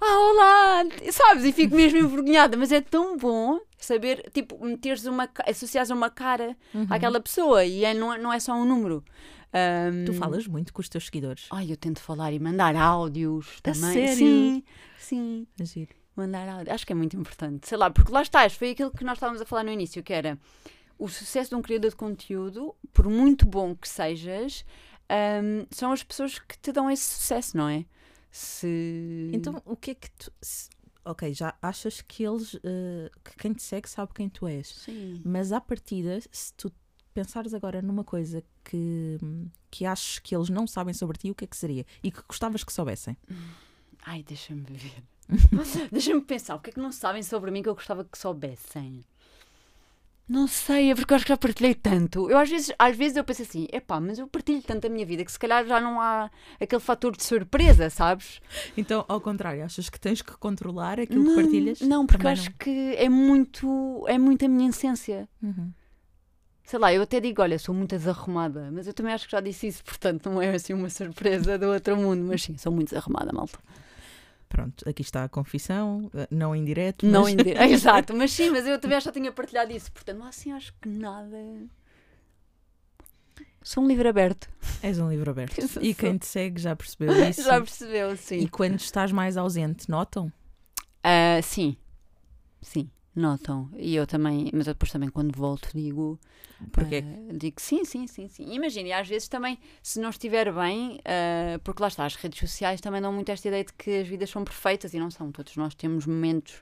ah, 0.00 0.18
olá, 0.18 0.84
sabes? 1.10 1.44
E 1.44 1.52
fico 1.52 1.74
mesmo 1.74 1.98
envergonhada, 1.98 2.56
mas 2.56 2.70
é 2.70 2.80
tão 2.80 3.16
bom 3.16 3.58
saber, 3.78 4.30
tipo, 4.32 4.62
meteres 4.64 5.06
uma, 5.06 5.28
associares 5.46 5.90
uma 5.90 6.10
cara 6.10 6.56
Uhum. 6.74 6.86
àquela 6.90 7.20
pessoa 7.20 7.64
e 7.64 7.84
é, 7.84 7.94
não, 7.94 8.12
é- 8.12 8.18
não 8.18 8.32
é 8.32 8.38
só 8.38 8.52
um 8.52 8.64
número. 8.64 9.02
Ahm, 9.52 10.04
Tu 10.04 10.12
falas 10.12 10.46
muito 10.46 10.72
com 10.72 10.82
os 10.82 10.88
teus 10.88 11.06
seguidores. 11.06 11.46
Ai, 11.50 11.72
eu 11.72 11.76
tento 11.76 12.00
falar 12.00 12.30
e 12.32 12.38
mandar 12.38 12.76
áudios 12.76 13.46
A 13.58 13.72
também. 13.72 13.92
sério? 13.92 14.16
Sim, 14.16 14.62
sim. 14.98 15.46
É 15.58 15.64
giro. 15.64 15.90
Mandar 16.16 16.48
áudio. 16.48 16.72
Acho 16.72 16.86
que 16.86 16.92
é 16.92 16.96
muito 16.96 17.16
importante. 17.16 17.68
Sei 17.68 17.76
lá, 17.76 17.90
porque 17.90 18.10
lá 18.10 18.22
estás, 18.22 18.54
foi 18.54 18.70
aquilo 18.70 18.90
que 18.90 19.04
nós 19.04 19.16
estávamos 19.18 19.40
a 19.42 19.44
falar 19.46 19.64
no 19.64 19.70
início, 19.70 20.02
que 20.02 20.12
era 20.12 20.38
o 20.98 21.08
sucesso 21.08 21.50
de 21.50 21.56
um 21.56 21.62
criador 21.62 21.90
de 21.90 21.96
conteúdo, 21.96 22.74
por 22.92 23.06
muito 23.08 23.44
bom 23.44 23.76
que 23.76 23.86
sejas, 23.88 24.64
hum, 25.42 25.66
são 25.70 25.92
as 25.92 26.02
pessoas 26.02 26.38
que 26.38 26.58
te 26.58 26.72
dão 26.72 26.90
esse 26.90 27.04
sucesso, 27.04 27.56
não 27.56 27.68
é? 27.68 27.84
Se. 28.30 29.30
Então, 29.32 29.60
o 29.64 29.76
que 29.76 29.90
é 29.92 29.94
que 29.94 30.10
tu. 30.12 30.32
se- 30.40 30.68
Ok, 31.04 31.32
já 31.34 31.54
achas 31.62 32.00
que 32.00 32.24
eles. 32.24 32.56
eh, 32.64 33.10
que 33.24 33.36
quem 33.36 33.52
te 33.52 33.62
segue 33.62 33.88
sabe 33.88 34.12
quem 34.12 34.28
tu 34.28 34.46
és. 34.48 34.66
Sim. 34.68 35.22
Mas 35.24 35.52
à 35.52 35.60
partida, 35.60 36.18
se 36.32 36.52
tu 36.54 36.72
pensares 37.14 37.54
agora 37.54 37.80
numa 37.80 38.02
coisa 38.02 38.42
que, 38.64 39.16
que 39.70 39.86
achas 39.86 40.18
que 40.18 40.34
eles 40.34 40.48
não 40.48 40.66
sabem 40.66 40.92
sobre 40.92 41.16
ti, 41.16 41.30
o 41.30 41.34
que 41.34 41.44
é 41.44 41.46
que 41.46 41.56
seria? 41.56 41.86
E 42.02 42.10
que 42.10 42.20
gostavas 42.28 42.64
que 42.64 42.72
soubessem? 42.72 43.16
Ai, 44.04 44.22
deixa-me 44.24 44.62
ver. 44.62 45.02
deixa-me 45.90 46.20
pensar, 46.20 46.54
o 46.54 46.60
que 46.60 46.70
é 46.70 46.72
que 46.72 46.80
não 46.80 46.92
sabem 46.92 47.22
sobre 47.22 47.50
mim 47.50 47.62
que 47.62 47.68
eu 47.68 47.74
gostava 47.74 48.04
que 48.04 48.18
soubessem? 48.18 49.04
Não 50.28 50.48
sei, 50.48 50.90
é 50.90 50.94
porque 50.94 51.12
eu 51.12 51.16
acho 51.16 51.24
que 51.24 51.28
já 51.28 51.36
partilhei 51.36 51.72
tanto. 51.72 52.28
Eu 52.28 52.36
às 52.36 52.50
vezes, 52.50 52.74
às 52.76 52.96
vezes 52.96 53.16
eu 53.16 53.22
penso 53.22 53.42
assim, 53.42 53.68
epá, 53.72 54.00
mas 54.00 54.18
eu 54.18 54.26
partilho 54.26 54.60
tanto 54.60 54.84
a 54.84 54.90
minha 54.90 55.06
vida 55.06 55.24
que 55.24 55.30
se 55.30 55.38
calhar 55.38 55.64
já 55.64 55.80
não 55.80 56.00
há 56.00 56.28
aquele 56.60 56.80
fator 56.80 57.16
de 57.16 57.22
surpresa, 57.22 57.88
sabes? 57.90 58.40
Então, 58.76 59.04
ao 59.06 59.20
contrário, 59.20 59.64
achas 59.64 59.88
que 59.88 60.00
tens 60.00 60.22
que 60.22 60.36
controlar 60.36 60.98
aquilo 60.98 61.24
que 61.24 61.34
partilhas? 61.36 61.80
Não, 61.80 62.04
porque 62.04 62.26
eu 62.26 62.30
Também 62.30 62.32
acho 62.32 62.50
que 62.58 62.96
é 62.96 63.08
muito, 63.08 64.04
é 64.08 64.18
muito 64.18 64.44
a 64.44 64.48
minha 64.48 64.68
essência. 64.68 65.28
Uhum. 65.40 65.70
Sei 66.64 66.78
lá, 66.80 66.92
eu 66.92 67.02
até 67.02 67.20
digo, 67.20 67.40
olha, 67.40 67.56
sou 67.60 67.72
muito 67.72 67.90
desarrumada, 67.90 68.68
mas 68.72 68.88
eu 68.88 68.92
também 68.92 69.12
acho 69.12 69.26
que 69.26 69.30
já 69.30 69.40
disse 69.40 69.68
isso, 69.68 69.84
portanto 69.84 70.28
não 70.28 70.42
é 70.42 70.52
assim 70.52 70.72
uma 70.72 70.90
surpresa 70.90 71.56
do 71.56 71.66
outro 71.66 71.96
mundo, 71.96 72.24
mas 72.24 72.42
sim, 72.42 72.58
sou 72.58 72.72
muito 72.72 72.88
desarrumada, 72.88 73.32
malta. 73.32 73.60
Pronto, 74.48 74.88
aqui 74.88 75.02
está 75.02 75.24
a 75.24 75.28
confissão, 75.28 76.10
eh, 76.14 76.28
não 76.30 76.54
em 76.54 76.64
direto. 76.64 77.04
Não 77.04 77.22
mas... 77.22 77.32
indi- 77.32 77.50
Exato, 77.72 78.14
mas 78.14 78.32
sim, 78.32 78.50
mas 78.50 78.66
eu 78.66 78.78
também 78.78 79.00
já 79.00 79.10
tinha 79.12 79.32
partilhado 79.32 79.72
isso, 79.72 79.90
portanto, 79.92 80.22
assim 80.24 80.52
acho 80.52 80.72
que 80.80 80.88
nada. 80.88 81.36
Sou 83.62 83.82
um 83.82 83.88
livro 83.88 84.08
aberto. 84.08 84.48
És 84.82 84.98
um 85.00 85.10
livro 85.10 85.30
aberto. 85.30 85.56
E 85.82 85.92
quem 85.92 86.16
te 86.16 86.26
segue 86.26 86.60
já 86.60 86.76
percebeu 86.76 87.12
isso. 87.28 87.42
Já 87.42 87.58
percebeu, 87.60 88.16
sim. 88.16 88.38
E 88.38 88.48
quando 88.48 88.78
estás 88.78 89.10
mais 89.10 89.36
ausente, 89.36 89.90
notam? 89.90 90.32
Ah, 91.02 91.40
sim, 91.42 91.76
sim, 92.62 92.88
notam. 93.18 93.70
E 93.76 93.94
eu 93.94 94.06
também, 94.06 94.50
mas 94.52 94.66
eu 94.66 94.74
depois 94.74 94.92
também 94.92 95.08
quando 95.08 95.36
volto 95.36 95.68
digo. 95.74 96.18
Porque 96.72 97.04
ah, 97.04 97.32
digo 97.34 97.60
sim, 97.60 97.84
sim, 97.84 98.06
sim, 98.06 98.28
sim. 98.28 98.52
Imagina, 98.52 98.88
e 98.88 98.92
às 98.92 99.06
vezes 99.08 99.28
também, 99.28 99.58
se 99.82 100.00
não 100.00 100.10
estiver 100.10 100.52
bem, 100.52 101.00
ah, 101.04 101.58
porque 101.64 101.82
lá 101.82 101.88
está, 101.88 102.04
as 102.06 102.14
redes 102.14 102.38
sociais 102.38 102.80
também 102.80 103.00
dão 103.00 103.12
muito 103.12 103.30
esta 103.30 103.48
ideia 103.48 103.64
de 103.64 103.72
que 103.72 104.00
as 104.00 104.08
vidas 104.08 104.30
são 104.30 104.44
perfeitas 104.44 104.94
e 104.94 104.98
não 104.98 105.10
são. 105.10 105.30
Todos 105.32 105.56
nós 105.56 105.74
temos 105.74 106.06
momentos 106.06 106.60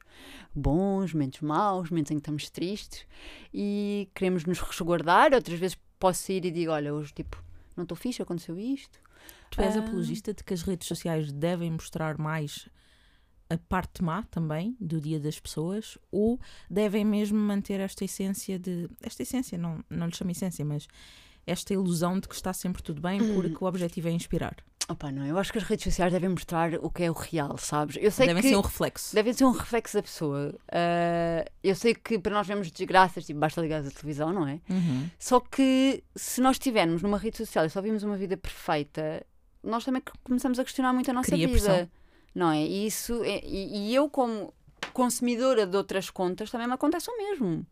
bons, 0.54 1.12
momentos 1.12 1.40
maus, 1.40 1.90
momentos 1.90 2.10
em 2.10 2.16
que 2.16 2.20
estamos 2.20 2.50
tristes 2.50 3.06
e 3.52 4.08
queremos 4.14 4.44
nos 4.44 4.58
resguardar. 4.60 5.32
Outras 5.32 5.58
vezes 5.58 5.76
posso 5.98 6.24
sair 6.24 6.44
e 6.44 6.50
digo: 6.50 6.72
olha, 6.72 6.92
hoje 6.94 7.12
tipo, 7.12 7.42
não 7.76 7.82
estou 7.82 7.96
fixe, 7.96 8.22
aconteceu 8.22 8.58
isto. 8.58 8.98
tu 9.50 9.60
és 9.62 9.76
Ah. 9.76 9.80
apologista 9.80 10.34
de 10.34 10.42
que 10.44 10.52
as 10.52 10.62
redes 10.62 10.86
sociais 10.88 11.30
devem 11.32 11.70
mostrar 11.70 12.18
mais 12.18 12.68
a 13.50 13.58
parte 13.58 14.02
má 14.02 14.22
também 14.30 14.76
do 14.80 15.00
dia 15.00 15.20
das 15.20 15.38
pessoas 15.38 15.98
ou 16.10 16.40
devem 16.70 17.04
mesmo 17.04 17.38
manter 17.38 17.78
esta 17.80 18.04
essência 18.04 18.58
de. 18.58 18.88
Esta 19.02 19.22
essência, 19.22 19.56
não, 19.58 19.84
não 19.90 20.06
lhe 20.06 20.14
chamo 20.16 20.30
essência, 20.30 20.64
mas 20.64 20.86
esta 21.46 21.74
ilusão 21.74 22.18
de 22.18 22.26
que 22.26 22.34
está 22.34 22.52
sempre 22.52 22.82
tudo 22.82 23.00
bem 23.02 23.20
Hum. 23.20 23.34
porque 23.34 23.56
o 23.62 23.66
objetivo 23.66 24.08
é 24.08 24.10
inspirar. 24.12 24.56
Opa, 24.88 25.10
não, 25.10 25.24
eu 25.26 25.38
acho 25.38 25.50
que 25.50 25.56
as 25.56 25.64
redes 25.64 25.84
sociais 25.84 26.12
devem 26.12 26.28
mostrar 26.28 26.74
o 26.74 26.90
que 26.90 27.04
é 27.04 27.10
o 27.10 27.14
real, 27.14 27.56
sabes? 27.56 27.96
Eu 27.98 28.10
sei 28.10 28.26
Devem 28.26 28.42
que 28.42 28.48
ser 28.50 28.56
um 28.56 28.60
reflexo. 28.60 29.14
devem 29.14 29.32
ser 29.32 29.44
um 29.46 29.50
reflexo 29.50 29.96
da 29.96 30.02
pessoa. 30.02 30.54
Ah, 30.70 31.44
eu 31.62 31.74
sei 31.74 31.94
que 31.94 32.18
para 32.18 32.34
nós 32.34 32.46
vemos 32.46 32.70
desgraças, 32.70 33.24
tipo, 33.24 33.40
basta 33.40 33.62
ligar 33.62 33.80
a 33.80 33.90
televisão, 33.90 34.30
não 34.32 34.46
é? 34.46 34.60
Uhum. 34.68 35.08
Só 35.18 35.40
que 35.40 36.04
se 36.14 36.38
nós 36.42 36.56
estivermos 36.56 37.00
numa 37.02 37.16
rede 37.16 37.38
social 37.38 37.64
e 37.64 37.70
só 37.70 37.80
vimos 37.80 38.02
uma 38.02 38.16
vida 38.18 38.36
perfeita, 38.36 39.24
nós 39.62 39.84
também 39.86 40.02
começamos 40.22 40.58
a 40.58 40.64
questionar 40.64 40.92
muito 40.92 41.10
a 41.10 41.14
nossa 41.14 41.30
Cria 41.30 41.46
vida. 41.48 41.60
pressão. 41.60 41.88
Não 42.34 42.50
é? 42.50 42.62
E, 42.62 42.86
isso 42.86 43.22
é- 43.24 43.40
e, 43.44 43.90
e 43.90 43.94
eu, 43.94 44.08
como 44.08 44.52
consumidora 44.92 45.66
de 45.66 45.76
outras 45.76 46.10
contas, 46.10 46.50
também 46.50 46.66
me 46.66 46.74
acontece 46.74 47.10
o 47.10 47.16
mesmo. 47.16 47.66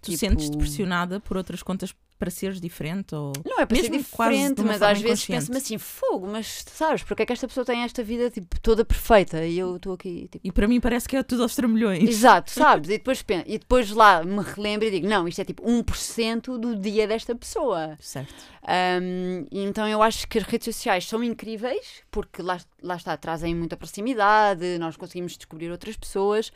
Tu 0.00 0.10
Tipo, 0.10 0.18
sentes-te 0.18 0.56
pressionada 0.56 1.18
por 1.20 1.36
outras 1.36 1.62
contas 1.62 1.94
para 2.18 2.30
seres 2.30 2.60
diferente? 2.60 3.14
Ou... 3.14 3.32
Não 3.44 3.60
é 3.60 3.66
para 3.66 3.76
ser 3.76 3.82
Mesmo 3.82 3.98
de 3.98 4.02
diferente, 4.04 4.62
mas 4.62 4.82
às 4.82 5.00
vezes 5.00 5.26
penso-me 5.26 5.58
assim, 5.58 5.78
fogo, 5.78 6.26
mas 6.26 6.64
sabes, 6.68 7.02
porque 7.02 7.22
é 7.22 7.26
que 7.26 7.32
esta 7.32 7.46
pessoa 7.48 7.64
tem 7.64 7.82
esta 7.82 8.02
vida 8.02 8.30
tipo, 8.30 8.60
toda 8.60 8.84
perfeita 8.84 9.44
e 9.44 9.58
eu 9.58 9.76
estou 9.76 9.94
aqui 9.94 10.28
tipo. 10.30 10.46
E 10.46 10.52
para 10.52 10.66
mim 10.68 10.80
parece 10.80 11.08
que 11.08 11.16
é 11.16 11.22
tudo 11.22 11.42
aos 11.42 11.54
trambolhões. 11.54 12.08
Exato, 12.08 12.50
sabes? 12.52 12.88
E 12.88 12.98
depois, 12.98 13.22
pen- 13.22 13.44
e 13.46 13.58
depois 13.58 13.90
lá 13.90 14.22
me 14.22 14.42
relembro 14.42 14.86
e 14.86 14.90
digo: 14.90 15.06
não, 15.06 15.26
isto 15.28 15.40
é 15.40 15.44
tipo 15.44 15.62
1% 15.64 16.58
do 16.58 16.76
dia 16.76 17.06
desta 17.06 17.34
pessoa. 17.34 17.96
Certo. 18.00 18.34
Um, 18.66 19.46
então 19.50 19.86
eu 19.86 20.02
acho 20.02 20.26
que 20.26 20.38
as 20.38 20.44
redes 20.44 20.64
sociais 20.64 21.06
são 21.06 21.22
incríveis 21.22 22.02
porque 22.10 22.40
lá, 22.40 22.58
lá 22.82 22.96
está, 22.96 23.14
trazem 23.16 23.54
muita 23.54 23.76
proximidade, 23.76 24.78
nós 24.78 24.96
conseguimos 24.96 25.36
descobrir 25.36 25.70
outras 25.70 25.96
pessoas, 25.96 26.50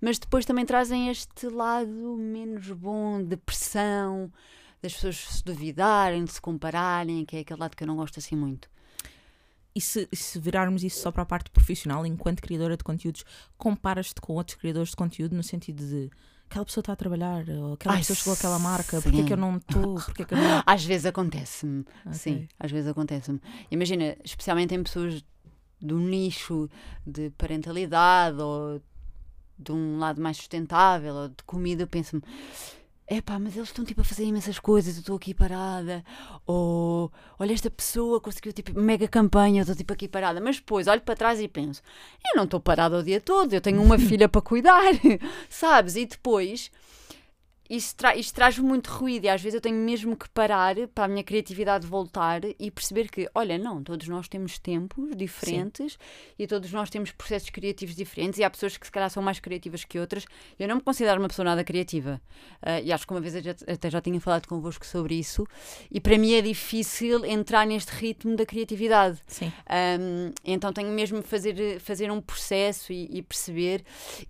mas 0.00 0.18
depois 0.18 0.44
também 0.44 0.66
trazem 0.66 1.08
este 1.08 1.46
lado 1.46 2.16
menos 2.18 2.70
bom 2.70 3.22
de 3.22 3.36
pressão, 3.36 4.30
das 4.84 4.92
pessoas 4.92 5.16
se 5.16 5.42
duvidarem, 5.44 6.24
de 6.24 6.32
se 6.32 6.40
compararem, 6.40 7.24
que 7.24 7.36
é 7.36 7.40
aquele 7.40 7.58
lado 7.60 7.74
que 7.74 7.82
eu 7.82 7.86
não 7.86 7.96
gosto 7.96 8.18
assim 8.18 8.36
muito. 8.36 8.68
E 9.74 9.80
se, 9.80 10.06
se 10.12 10.38
virarmos 10.38 10.84
isso 10.84 11.00
só 11.00 11.10
para 11.10 11.22
a 11.22 11.26
parte 11.26 11.50
profissional, 11.50 12.04
enquanto 12.06 12.42
criadora 12.42 12.76
de 12.76 12.84
conteúdos, 12.84 13.24
comparas-te 13.56 14.20
com 14.20 14.34
outros 14.34 14.56
criadores 14.58 14.90
de 14.90 14.96
conteúdo 14.96 15.34
no 15.34 15.42
sentido 15.42 15.84
de 15.84 16.10
aquela 16.48 16.64
pessoa 16.66 16.82
está 16.82 16.92
a 16.92 16.96
trabalhar, 16.96 17.48
ou 17.48 17.72
aquela 17.72 17.94
Ai, 17.94 18.00
pessoa 18.00 18.16
chegou 18.16 18.34
àquela 18.34 18.58
marca, 18.58 19.00
porque 19.00 19.20
é 19.22 19.24
que 19.24 19.32
eu 19.32 19.36
não 19.38 19.56
estou, 19.56 19.94
porque 19.94 20.24
que 20.26 20.34
não. 20.34 20.62
Às 20.66 20.84
vezes 20.84 21.06
acontece-me, 21.06 21.80
Ok. 22.06 22.12
sim, 22.12 22.48
às 22.60 22.70
vezes 22.70 22.88
acontece-me. 22.88 23.40
Imagina, 23.70 24.16
especialmente 24.22 24.74
em 24.74 24.82
pessoas 24.82 25.24
do 25.80 25.98
nicho 25.98 26.68
de 27.06 27.30
parentalidade 27.30 28.38
ou 28.40 28.80
de 29.58 29.72
um 29.72 29.98
lado 29.98 30.20
mais 30.20 30.36
sustentável 30.36 31.14
ou 31.14 31.28
de 31.30 31.42
comida, 31.44 31.86
penso-me. 31.86 32.22
Epá, 33.06 33.38
mas 33.38 33.54
eles 33.54 33.68
estão 33.68 33.84
tipo 33.84 34.00
a 34.00 34.04
fazer 34.04 34.24
imensas 34.24 34.58
coisas, 34.58 34.94
eu 34.96 35.00
estou 35.00 35.16
aqui 35.16 35.34
parada. 35.34 36.02
Ou 36.46 37.12
olha, 37.38 37.52
esta 37.52 37.70
pessoa 37.70 38.18
conseguiu 38.18 38.50
tipo 38.52 38.78
mega 38.80 39.06
campanha, 39.06 39.60
eu 39.60 39.62
estou 39.62 39.76
tipo 39.76 39.92
aqui 39.92 40.08
parada. 40.08 40.40
Mas 40.40 40.56
depois 40.56 40.86
olho 40.86 41.02
para 41.02 41.14
trás 41.14 41.38
e 41.38 41.46
penso: 41.46 41.82
eu 42.24 42.36
não 42.36 42.44
estou 42.44 42.58
parada 42.60 42.98
o 42.98 43.02
dia 43.02 43.20
todo, 43.20 43.52
eu 43.52 43.60
tenho 43.60 43.82
uma 43.82 43.98
filha 44.00 44.26
para 44.26 44.40
cuidar, 44.40 44.92
sabes? 45.50 45.96
E 45.96 46.06
depois 46.06 46.70
isso, 47.76 47.94
tra 47.96 48.14
isto 48.16 48.34
traz 48.34 48.58
muito 48.58 48.88
ruído 48.90 49.24
e 49.24 49.28
às 49.28 49.40
vezes 49.40 49.54
eu 49.54 49.60
tenho 49.60 49.76
mesmo 49.76 50.16
que 50.16 50.28
parar 50.30 50.74
para 50.94 51.04
a 51.04 51.08
minha 51.08 51.22
criatividade 51.24 51.86
voltar 51.86 52.40
e 52.58 52.70
perceber 52.70 53.10
que, 53.10 53.28
olha, 53.34 53.58
não, 53.58 53.82
todos 53.82 54.08
nós 54.08 54.28
temos 54.28 54.58
tempos 54.58 55.14
diferentes 55.16 55.98
e 56.38 56.46
todos 56.46 56.70
nós 56.72 56.90
temos 56.90 57.10
processos 57.12 57.50
criativos 57.50 57.94
diferentes 57.96 58.38
e 58.38 58.44
há 58.44 58.50
pessoas 58.50 58.76
que 58.76 58.86
se 58.86 58.92
calhar 58.92 59.10
são 59.10 59.22
mais 59.22 59.40
criativas 59.40 59.84
que 59.84 59.98
outras. 59.98 60.24
Eu 60.58 60.68
não 60.68 60.76
me 60.76 60.82
considero 60.82 61.18
uma 61.20 61.28
pessoa 61.28 61.44
nada 61.44 61.64
criativa 61.64 62.20
ah, 62.62 62.80
e 62.80 62.92
acho 62.92 63.06
que 63.06 63.12
uma 63.12 63.20
vez 63.20 63.34
já- 63.44 63.54
até 63.66 63.90
já 63.90 64.00
tinha 64.00 64.20
falado 64.20 64.46
convosco 64.46 64.86
sobre 64.86 65.14
isso 65.14 65.46
e 65.90 66.00
para 66.00 66.16
mim 66.18 66.34
é 66.34 66.42
difícil 66.42 67.24
entrar 67.24 67.66
neste 67.66 67.90
ritmo 67.92 68.36
da 68.36 68.46
criatividade. 68.46 69.18
Sim. 69.26 69.52
Um, 70.00 70.32
então 70.44 70.72
tenho 70.72 70.90
mesmo 70.90 71.20
de 71.22 71.26
fazer, 71.28 71.80
fazer 71.80 72.10
um 72.10 72.20
processo 72.20 72.92
e, 72.92 73.08
e 73.18 73.22
perceber. 73.22 73.82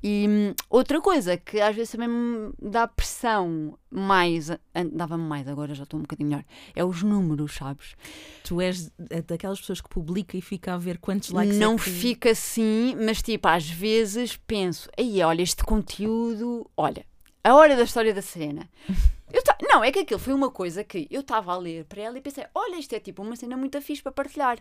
E 0.02 0.26
hum, 0.28 0.54
outra 0.70 1.00
coisa 1.00 1.36
que 1.36 1.60
às 1.60 1.74
vezes 1.74 1.90
também 1.92 2.08
me 2.08 2.52
dá 2.60 2.86
pressão 2.86 3.33
mais, 3.90 4.50
an- 4.50 4.58
dava-me 4.92 5.24
mais, 5.24 5.48
agora 5.48 5.74
já 5.74 5.84
estou 5.84 5.98
um 5.98 6.02
bocadinho 6.02 6.28
melhor, 6.30 6.44
é 6.74 6.84
os 6.84 7.02
números, 7.02 7.54
sabes? 7.54 7.94
Tu 8.44 8.60
és 8.60 8.90
é 9.10 9.22
daquelas 9.22 9.60
pessoas 9.60 9.80
que 9.80 9.88
publica 9.88 10.36
e 10.36 10.40
fica 10.40 10.74
a 10.74 10.78
ver 10.78 10.98
quantos 10.98 11.30
likes 11.30 11.56
Não 11.58 11.74
é 11.74 11.78
que... 11.78 11.90
fica 11.90 12.30
assim, 12.30 12.96
mas 13.04 13.22
tipo, 13.22 13.46
às 13.48 13.68
vezes 13.68 14.36
penso, 14.36 14.88
aí 14.98 15.22
olha, 15.22 15.42
este 15.42 15.64
conteúdo, 15.64 16.68
olha, 16.76 17.04
a 17.42 17.54
hora 17.54 17.76
da 17.76 17.82
história 17.84 18.12
da 18.14 18.22
Serena. 18.22 18.68
Eu 19.32 19.42
ta- 19.42 19.56
Não, 19.60 19.82
é 19.82 19.90
que 19.90 19.98
aquilo 20.00 20.20
foi 20.20 20.32
uma 20.32 20.50
coisa 20.50 20.84
que 20.84 21.08
eu 21.10 21.20
estava 21.22 21.52
a 21.52 21.58
ler 21.58 21.84
para 21.86 22.02
ela 22.02 22.16
e 22.16 22.20
pensei, 22.20 22.44
olha, 22.54 22.76
isto 22.78 22.94
é 22.94 23.00
tipo 23.00 23.22
uma 23.22 23.34
cena 23.36 23.56
muito 23.56 23.80
fixe 23.82 24.02
para 24.02 24.12
partilhar. 24.12 24.58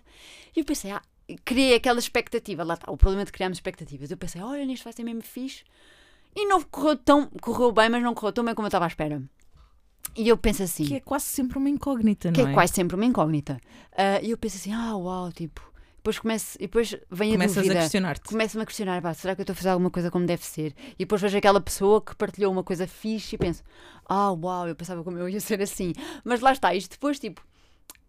E 0.56 0.60
eu 0.60 0.66
pensei, 0.66 0.90
ah, 0.92 1.02
criei 1.46 1.76
aquela 1.76 2.00
expectativa, 2.00 2.64
lá 2.64 2.74
está, 2.74 2.92
o 2.92 2.98
problema 2.98 3.24
de 3.24 3.32
criarmos 3.32 3.58
expectativas. 3.58 4.10
Eu 4.10 4.18
pensei, 4.18 4.42
olha, 4.42 4.64
isto 4.72 4.84
vai 4.84 4.94
ser 4.94 5.04
mesmo 5.04 5.22
fixe. 5.22 5.64
E 6.36 6.46
não 6.48 6.62
correu 6.63 6.98
tão, 6.98 7.28
correu 7.41 7.72
bem, 7.72 7.89
mas 7.89 8.02
não 8.04 8.13
correu 8.13 8.32
tão 8.34 8.43
bem 8.43 8.56
como 8.56 8.65
eu 8.65 8.69
estava 8.69 8.86
à 8.86 8.88
espera. 8.88 9.22
E 10.15 10.28
eu 10.28 10.38
penso 10.38 10.62
assim, 10.63 10.86
Que 10.86 10.96
é 10.96 11.00
quase 11.00 11.26
sempre 11.26 11.58
uma 11.58 11.69
incógnita, 11.69 12.32
que 12.32 12.41
não 12.41 12.48
é 12.48 12.52
é? 12.52 12.54
quase 12.54 12.74
sempre 12.74 12.96
uma 12.96 13.06
incógnita. 13.06 13.60
Ah, 13.98 14.22
E 14.22 14.32
eu 14.32 14.38
penso 14.38 14.58
assim, 14.58 14.74
ah, 14.74 14.96
uau, 14.96 15.32
tipo. 15.32 15.62
Depois, 15.98 16.19
começo, 16.19 16.58
e 16.58 16.63
depois 16.63 16.93
vem 17.10 17.30
a 17.30 17.34
Começas 17.36 17.58
a 17.58 17.62
dúvida. 17.62 17.80
questionar-te. 17.80 18.28
Começo-me 18.30 18.63
a 18.63 18.65
questionar, 18.65 19.02
pá, 19.02 19.13
será 19.13 19.34
que 19.36 19.41
eu 19.41 19.43
estou 19.43 19.54
a 19.54 19.56
fazer 19.56 19.69
alguma 19.69 19.89
coisa 19.89 20.12
como 20.12 20.26
deve 20.26 20.43
ser? 20.46 20.76
E 20.96 20.98
depois 21.00 21.22
vejo 21.22 21.38
aquela 21.38 21.62
pessoa 21.62 22.02
que 22.02 22.13
partilhou 22.13 22.52
uma 22.52 22.62
coisa 22.63 22.86
fixe 22.86 23.36
e 23.36 23.38
penso, 23.39 23.63
ah, 24.06 24.32
uau, 24.34 24.67
eu 24.67 24.76
pensava 24.76 25.02
como 25.02 25.17
eu 25.17 25.30
ia 25.30 25.39
ser 25.39 25.62
assim. 25.62 25.93
Mas 26.26 26.41
lá 26.41 26.52
está, 26.52 26.76
isto 26.76 26.91
depois, 26.91 27.17
tipo, 27.19 27.41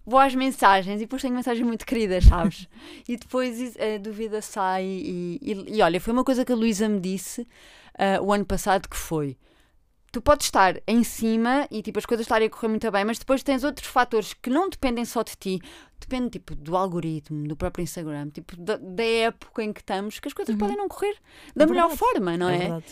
vou 0.04 0.18
às 0.18 0.34
mensagens 0.34 0.96
e 0.96 1.04
depois 1.04 1.22
tenho 1.22 1.34
mensagens 1.36 1.64
muito 1.64 1.86
queridas, 1.86 2.24
sabes? 2.24 2.68
e 3.08 3.16
depois 3.16 3.60
is- 3.60 3.76
a 3.78 3.96
dúvida 3.98 4.42
sai 4.42 4.84
e, 4.84 5.38
e- 5.40 5.76
e 5.76 5.80
olha, 5.80 6.00
foi 6.00 6.12
uma 6.12 6.24
coisa 6.24 6.44
que 6.44 6.50
a 6.52 6.56
Luísa 6.56 6.88
me 6.88 6.98
disse 6.98 7.46
ah, 7.98 8.20
o 8.22 8.32
ano 8.32 8.44
passado 8.44 8.88
que 8.88 8.96
foi. 8.96 9.36
Tu 10.12 10.22
podes 10.22 10.46
estar 10.46 10.80
em 10.86 11.02
cima 11.02 11.66
e 11.72 11.82
tipo 11.82 11.98
as 11.98 12.06
coisas 12.06 12.24
estarem 12.24 12.46
a 12.46 12.50
correr 12.50 12.68
muito 12.68 12.88
bem, 12.92 13.04
mas 13.04 13.18
depois 13.18 13.42
tens 13.42 13.64
outros 13.64 13.88
fatores 13.88 14.32
que 14.32 14.48
não 14.48 14.70
dependem 14.70 15.04
só 15.04 15.24
de 15.24 15.32
ti, 15.36 15.60
depende 15.98 16.30
tipo 16.30 16.54
do 16.54 16.76
algoritmo, 16.76 17.48
do 17.48 17.56
próprio 17.56 17.82
Instagram, 17.82 18.30
tipo 18.30 18.56
da, 18.56 18.76
da 18.76 19.02
época 19.02 19.64
em 19.64 19.72
que 19.72 19.80
estamos, 19.80 20.20
que 20.20 20.28
as 20.28 20.32
coisas 20.32 20.54
podem 20.54 20.76
não 20.76 20.86
correr 20.86 21.16
da 21.56 21.64
É 21.64 21.66
melhor 21.66 21.88
verdade. 21.88 21.98
forma, 21.98 22.36
não 22.36 22.48
é? 22.48 22.58
verdade. 22.58 22.84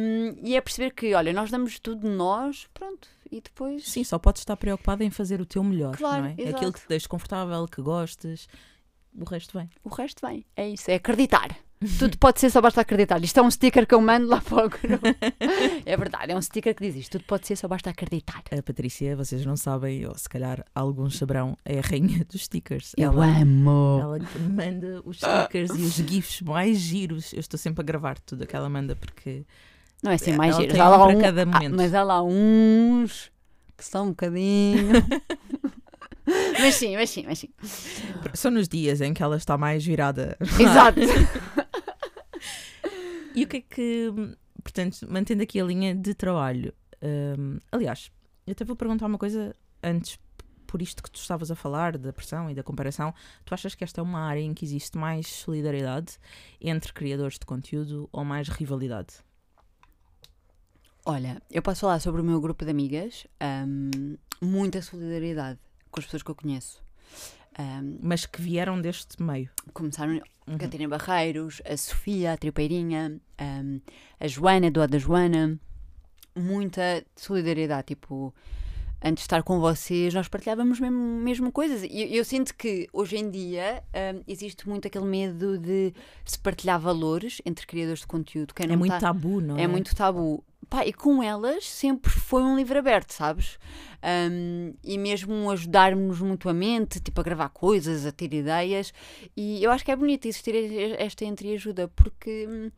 Um, 0.00 0.38
e 0.42 0.56
é 0.56 0.60
perceber 0.62 0.92
que, 0.92 1.12
olha, 1.12 1.30
nós 1.34 1.50
damos 1.50 1.78
tudo 1.78 2.08
de 2.08 2.16
nós, 2.16 2.66
pronto, 2.72 3.06
e 3.30 3.42
depois. 3.42 3.86
Sim, 3.86 4.02
só 4.02 4.18
podes 4.18 4.40
estar 4.40 4.56
preocupada 4.56 5.04
em 5.04 5.10
fazer 5.10 5.42
o 5.42 5.44
teu 5.44 5.62
melhor, 5.62 5.94
Claro, 5.94 6.22
não 6.22 6.28
é? 6.30 6.34
exato. 6.38 6.56
Aquilo 6.56 6.72
que 6.72 6.80
te 6.80 6.88
deixe 6.88 7.06
confortável, 7.06 7.66
que 7.68 7.82
gostes, 7.82 8.48
o 9.14 9.24
resto 9.24 9.58
vem. 9.58 9.68
O 9.84 9.90
resto 9.90 10.26
vem. 10.26 10.46
É 10.56 10.66
isso, 10.66 10.90
é 10.90 10.94
acreditar. 10.94 11.54
Tudo 11.98 12.16
pode 12.16 12.40
ser, 12.40 12.50
só 12.50 12.60
basta 12.62 12.80
acreditar. 12.80 13.22
Isto 13.22 13.38
é 13.38 13.42
um 13.42 13.50
sticker 13.50 13.86
que 13.86 13.94
eu 13.94 14.00
mando 14.00 14.26
lá 14.28 14.40
para 14.40 14.64
o 14.64 14.68
grupo. 14.70 15.06
É 15.84 15.96
verdade, 15.96 16.32
é 16.32 16.36
um 16.36 16.40
sticker 16.40 16.74
que 16.74 16.82
diz 16.86 16.96
isto. 16.96 17.12
Tudo 17.18 17.24
pode 17.26 17.46
ser, 17.46 17.54
só 17.56 17.68
basta 17.68 17.90
acreditar. 17.90 18.42
A 18.50 18.62
Patrícia, 18.62 19.14
vocês 19.14 19.44
não 19.44 19.56
sabem, 19.58 20.06
ou 20.06 20.16
se 20.16 20.26
calhar 20.28 20.64
alguns 20.74 21.18
saberão, 21.18 21.56
é 21.64 21.78
a 21.78 21.82
rainha 21.82 22.24
dos 22.30 22.44
stickers. 22.44 22.92
Eu 22.96 23.12
ela, 23.12 23.26
amo. 23.26 23.98
ela 24.00 24.18
manda 24.50 25.02
os 25.04 25.18
stickers 25.18 25.70
e 25.70 25.82
os 25.82 25.94
gifs 25.96 26.40
mais 26.40 26.78
giros. 26.78 27.32
Eu 27.34 27.40
estou 27.40 27.58
sempre 27.58 27.82
a 27.82 27.84
gravar 27.84 28.18
tudo 28.20 28.44
o 28.44 28.46
que 28.46 28.56
ela 28.56 28.70
manda 28.70 28.96
porque 28.96 29.44
Não 30.02 30.10
é 30.12 30.14
assim 30.14 30.32
mais 30.34 30.52
Ela 30.54 30.60
giro. 30.62 30.72
tem 30.72 30.80
Há 30.82 30.88
lá 30.88 31.06
um- 31.06 31.20
cada 31.20 31.42
Ah, 31.42 31.46
momento. 31.46 31.76
mas 31.76 31.92
há 31.92 32.02
lá 32.02 32.22
uns 32.22 33.30
que 33.76 33.84
são 33.84 34.06
um 34.06 34.08
bocadinho. 34.08 34.88
mas 36.58 36.74
sim, 36.74 36.96
mas 36.96 37.10
sim, 37.10 37.24
mas 37.26 37.38
sim. 37.38 37.48
são 38.34 38.50
nos 38.50 38.66
dias 38.66 39.00
em 39.02 39.12
que 39.14 39.22
ela 39.22 39.36
está 39.36 39.56
mais 39.58 39.84
virada. 39.84 40.36
Exato. 40.58 41.00
E 43.36 43.44
o 43.44 43.46
que 43.46 43.58
é 43.58 43.60
que, 43.60 44.12
portanto, 44.62 45.06
mantendo 45.08 45.42
aqui 45.42 45.60
a 45.60 45.64
linha 45.64 45.94
de 45.94 46.14
trabalho, 46.14 46.72
hum, 47.38 47.58
aliás, 47.70 48.10
eu 48.46 48.52
até 48.52 48.64
vou 48.64 48.74
perguntar 48.74 49.04
uma 49.04 49.18
coisa 49.18 49.54
antes, 49.82 50.18
por 50.66 50.80
isto 50.80 51.02
que 51.02 51.10
tu 51.10 51.20
estavas 51.20 51.50
a 51.50 51.54
falar, 51.54 51.98
da 51.98 52.14
pressão 52.14 52.50
e 52.50 52.54
da 52.54 52.62
comparação, 52.62 53.12
tu 53.44 53.52
achas 53.52 53.74
que 53.74 53.84
esta 53.84 54.00
é 54.00 54.02
uma 54.02 54.20
área 54.20 54.40
em 54.40 54.54
que 54.54 54.64
existe 54.64 54.96
mais 54.96 55.26
solidariedade 55.26 56.18
entre 56.60 56.94
criadores 56.94 57.38
de 57.38 57.44
conteúdo 57.44 58.08
ou 58.10 58.24
mais 58.24 58.48
rivalidade? 58.48 59.16
Olha, 61.04 61.40
eu 61.50 61.62
posso 61.62 61.82
falar 61.82 62.00
sobre 62.00 62.22
o 62.22 62.24
meu 62.24 62.40
grupo 62.40 62.64
de 62.64 62.70
amigas. 62.70 63.26
hum, 63.40 64.16
muita 64.40 64.82
solidariedade 64.82 65.58
com 65.90 66.00
as 66.00 66.06
pessoas 66.06 66.22
que 66.22 66.30
eu 66.30 66.34
conheço. 66.34 66.82
Hum, 67.58 67.98
Mas 68.02 68.26
que 68.26 68.40
vieram 68.42 68.80
deste 68.80 69.20
meio. 69.22 69.48
começaram 69.72 70.20
Uhum. 70.46 70.58
Catarina 70.58 70.88
Barreiros, 70.96 71.60
a 71.68 71.76
Sofia, 71.76 72.32
a 72.34 72.36
Tripeirinha, 72.36 73.18
hum, 73.40 73.80
a 74.20 74.28
Joana, 74.28 74.70
do 74.70 74.86
da 74.86 74.98
Joana. 74.98 75.58
Muita 76.36 77.04
solidariedade. 77.16 77.86
Tipo, 77.88 78.32
antes 79.02 79.22
de 79.22 79.26
estar 79.26 79.42
com 79.42 79.58
vocês, 79.58 80.12
nós 80.14 80.28
partilhávamos 80.28 80.78
mesmo, 80.78 80.98
mesmo 80.98 81.50
coisas. 81.50 81.82
E 81.82 82.02
eu, 82.02 82.08
eu 82.18 82.24
sinto 82.24 82.54
que 82.54 82.86
hoje 82.92 83.16
em 83.16 83.30
dia 83.30 83.82
hum, 84.14 84.22
existe 84.28 84.68
muito 84.68 84.86
aquele 84.86 85.06
medo 85.06 85.58
de 85.58 85.92
se 86.24 86.38
partilhar 86.38 86.78
valores 86.78 87.40
entre 87.44 87.66
criadores 87.66 88.00
de 88.00 88.06
conteúdo. 88.06 88.54
Quem 88.54 88.66
É 88.66 88.68
não 88.68 88.76
muito 88.76 88.92
tá- 88.92 89.00
tabu, 89.00 89.40
não 89.40 89.56
é? 89.56 89.62
é 89.62 89.66
muito 89.66 89.94
tabu. 89.96 90.44
Pá, 90.68 90.84
e 90.84 90.92
com 90.92 91.22
elas 91.22 91.64
sempre 91.64 92.10
foi 92.10 92.42
um 92.42 92.56
livro 92.56 92.78
aberto, 92.78 93.12
sabes? 93.12 93.58
Um, 94.02 94.74
e 94.82 94.98
mesmo 94.98 95.50
ajudarmos 95.50 96.20
mutuamente, 96.20 97.00
tipo 97.00 97.20
a 97.20 97.24
gravar 97.24 97.48
coisas, 97.50 98.04
a 98.04 98.12
ter 98.12 98.34
ideias. 98.34 98.92
E 99.36 99.62
eu 99.62 99.70
acho 99.70 99.84
que 99.84 99.92
é 99.92 99.96
bonito 99.96 100.26
existir 100.26 100.54
esta 100.98 101.24
entreajuda, 101.24 101.88
porque 101.88 102.48
hum, 102.48 102.70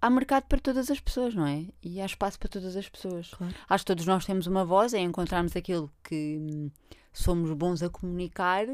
há 0.00 0.10
mercado 0.10 0.44
para 0.44 0.58
todas 0.58 0.90
as 0.90 1.00
pessoas, 1.00 1.34
não 1.34 1.46
é? 1.46 1.64
E 1.82 2.00
há 2.00 2.06
espaço 2.06 2.38
para 2.38 2.48
todas 2.48 2.76
as 2.76 2.88
pessoas. 2.88 3.30
Claro. 3.30 3.54
Acho 3.68 3.84
que 3.84 3.92
todos 3.92 4.06
nós 4.06 4.24
temos 4.24 4.46
uma 4.46 4.64
voz, 4.64 4.92
é 4.92 4.98
encontrarmos 4.98 5.56
aquilo 5.56 5.90
que 6.02 6.38
hum, 6.40 6.70
somos 7.12 7.52
bons 7.52 7.82
a 7.82 7.88
comunicar 7.88 8.66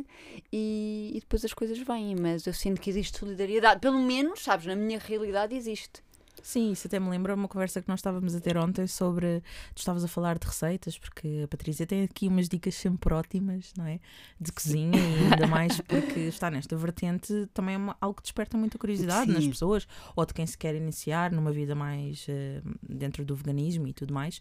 e, 0.53 1.13
e 1.15 1.21
depois 1.21 1.45
as 1.45 1.53
coisas 1.53 1.79
vêm. 1.79 2.17
Mas 2.21 2.47
eu 2.47 2.53
sinto 2.53 2.81
que 2.81 2.91
existe 2.91 3.19
solidariedade, 3.19 3.81
pelo 3.81 4.01
menos, 4.01 4.43
sabes, 4.43 4.67
na 4.67 4.77
minha 4.77 4.99
realidade 4.99 5.55
existe. 5.55 6.03
Sim, 6.43 6.73
isso 6.73 6.87
até 6.89 6.99
me 6.99 7.09
lembra 7.09 7.35
uma 7.35 7.47
conversa 7.49 7.81
que 7.81 7.89
nós 7.89 8.01
estávamos 8.01 8.35
a 8.35 8.41
ter 8.41 8.57
ontem 8.57 8.87
sobre. 8.87 9.41
Tu 9.75 9.79
estavas 9.79 10.03
a 10.05 10.09
falar 10.09 10.39
de 10.39 10.47
receitas, 10.47 10.99
porque 10.99 11.43
a 11.45 11.49
Patrícia 11.49 11.87
tem 11.87 12.03
aqui 12.03 12.27
umas 12.29 12.49
dicas 12.49 12.75
sempre 12.75 13.15
ótimas, 13.15 13.73
não 13.79 13.87
é? 13.87 14.01
De 14.41 14.51
cozinha 14.53 14.99
e 14.99 15.33
ainda 15.33 15.47
mais 15.47 15.81
porque 15.87 16.19
está 16.21 16.51
nesta 16.51 16.77
vertente 16.77 17.49
também 17.55 17.77
é 17.77 17.79
uma- 17.79 17.97
algo 18.01 18.17
que 18.17 18.23
desperta 18.23 18.59
muita 18.59 18.77
curiosidade 18.77 19.31
nas 19.31 19.45
Sim. 19.45 19.51
pessoas 19.51 19.87
ou 20.17 20.27
de 20.27 20.35
quem 20.35 20.47
se 20.47 20.59
quer 20.59 20.75
iniciar 20.75 21.31
numa 21.31 21.53
vida 21.53 21.75
mais 21.75 22.27
eh, 22.29 22.61
dentro 22.83 23.25
do 23.25 23.37
veganismo 23.37 23.87
e 23.87 23.93
tudo 23.93 24.13
mais. 24.13 24.41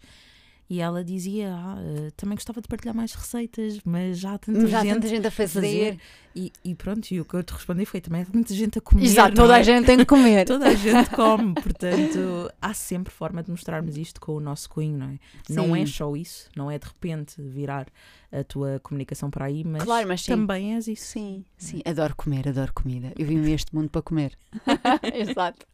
E 0.71 0.79
ela 0.79 1.03
dizia: 1.03 1.53
ah, 1.53 1.75
eh, 1.81 2.11
também 2.15 2.33
gostava 2.33 2.61
de 2.61 2.67
partilhar 2.69 2.95
mais 2.95 3.13
receitas, 3.13 3.81
mas 3.83 4.17
já 4.17 4.35
há 4.35 4.37
tanta 4.37 4.65
Já 4.67 4.81
gente 4.81 4.93
tanta 4.93 5.07
gente 5.09 5.27
a 5.27 5.29
fazer. 5.29 5.59
fazer. 5.59 5.99
E, 6.33 6.53
e 6.63 6.73
pronto, 6.73 7.11
e 7.11 7.19
o 7.19 7.25
que 7.25 7.33
eu 7.33 7.43
te 7.43 7.51
respondi 7.51 7.85
foi 7.85 7.99
também: 7.99 8.21
há 8.21 8.25
muita 8.33 8.53
gente 8.53 8.77
a 8.77 8.81
comer. 8.81 9.03
Exato, 9.03 9.35
toda 9.35 9.57
é? 9.57 9.59
a 9.59 9.63
gente 9.63 9.85
tem 9.85 9.97
que 9.97 10.05
comer. 10.05 10.45
Toda 10.47 10.69
a 10.69 10.73
gente 10.73 11.09
come, 11.09 11.55
portanto, 11.55 12.49
há 12.61 12.73
sempre 12.73 13.11
forma 13.11 13.43
de 13.43 13.51
mostrarmos 13.51 13.97
isto 13.97 14.21
com 14.21 14.31
o 14.31 14.39
nosso 14.39 14.69
cunho, 14.69 14.97
não 14.97 15.07
é? 15.09 15.19
Não 15.49 15.75
é 15.75 15.85
Sim. 15.85 15.91
só 15.91 16.15
isso, 16.15 16.49
não 16.55 16.71
é 16.71 16.79
de 16.79 16.85
repente 16.85 17.41
virar 17.41 17.87
a 18.31 18.41
tua 18.41 18.79
comunicação 18.81 19.29
para 19.29 19.47
aí, 19.47 19.65
mas, 19.65 19.83
Claro, 19.83 20.07
mas 20.07 20.21
sim. 20.21 20.31
também 20.31 20.75
és 20.75 20.87
isso. 20.87 21.05
Sim, 21.05 21.43
sim. 21.57 21.81
Adoro 21.83 22.15
comer, 22.15 22.47
adoro 22.47 22.71
comida. 22.73 23.11
Eu 23.19 23.25
vim 23.25 23.43
a 23.45 23.49
este 23.49 23.75
mundo 23.75 23.89
para 23.89 24.01
comer. 24.01 24.37
Exato. 25.13 25.65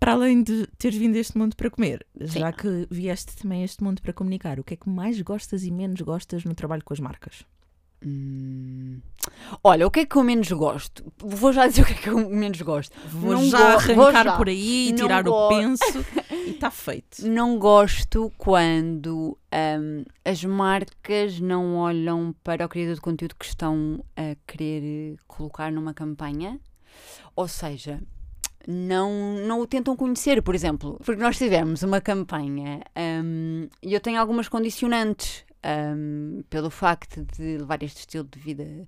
Para 0.00 0.12
além 0.12 0.42
de 0.42 0.66
teres 0.78 0.96
vindo 0.96 1.16
a 1.16 1.18
este 1.18 1.36
mundo 1.36 1.56
para 1.56 1.68
comer, 1.70 2.06
Sim. 2.20 2.38
já 2.40 2.52
que 2.52 2.86
vieste 2.90 3.34
também 3.36 3.62
a 3.62 3.64
este 3.64 3.82
mundo 3.82 4.00
para 4.00 4.12
comunicar, 4.12 4.60
o 4.60 4.64
que 4.64 4.74
é 4.74 4.76
que 4.76 4.88
mais 4.88 5.20
gostas 5.20 5.64
e 5.64 5.70
menos 5.70 6.00
gostas 6.02 6.44
no 6.44 6.54
trabalho 6.54 6.82
com 6.84 6.94
as 6.94 7.00
marcas? 7.00 7.44
Hum. 8.04 9.00
Olha, 9.62 9.84
o 9.84 9.90
que 9.90 10.00
é 10.00 10.06
que 10.06 10.14
eu 10.16 10.22
menos 10.22 10.50
gosto? 10.52 11.12
Vou 11.18 11.52
já 11.52 11.66
dizer 11.66 11.82
o 11.82 11.84
que 11.84 11.92
é 11.92 11.96
que 11.96 12.08
eu 12.08 12.30
menos 12.30 12.62
gosto. 12.62 12.94
Vou 13.08 13.32
Não 13.32 13.44
já 13.48 13.74
go- 13.74 13.94
vou 13.96 14.06
arrancar 14.06 14.24
já. 14.24 14.36
por 14.36 14.48
aí, 14.48 14.90
Não 14.92 14.96
tirar 14.98 15.28
o 15.28 15.48
penso 15.48 15.82
e 16.46 16.50
está 16.50 16.70
feito. 16.70 17.26
Não 17.28 17.58
gosto 17.58 18.32
quando 18.38 19.36
hum, 19.52 20.04
as 20.24 20.44
marcas 20.44 21.40
não 21.40 21.74
olham 21.76 22.32
para 22.44 22.64
o 22.64 22.68
criador 22.68 22.94
de 22.94 23.00
conteúdo 23.00 23.34
que 23.36 23.46
estão 23.46 24.04
a 24.16 24.36
querer 24.46 25.16
colocar 25.26 25.72
numa 25.72 25.92
campanha. 25.92 26.60
Ou 27.34 27.48
seja, 27.48 28.00
não, 28.70 29.34
não 29.46 29.62
o 29.62 29.66
tentam 29.66 29.96
conhecer, 29.96 30.42
por 30.42 30.54
exemplo. 30.54 31.00
Porque 31.02 31.22
nós 31.22 31.38
tivemos 31.38 31.82
uma 31.82 32.02
campanha 32.02 32.82
hum, 33.24 33.66
e 33.82 33.94
eu 33.94 34.00
tenho 34.00 34.20
algumas 34.20 34.46
condicionantes 34.46 35.46
hum, 35.96 36.42
pelo 36.50 36.68
facto 36.68 37.24
de 37.34 37.56
levar 37.56 37.82
este 37.82 38.00
estilo 38.00 38.28
de 38.30 38.38
vida 38.38 38.86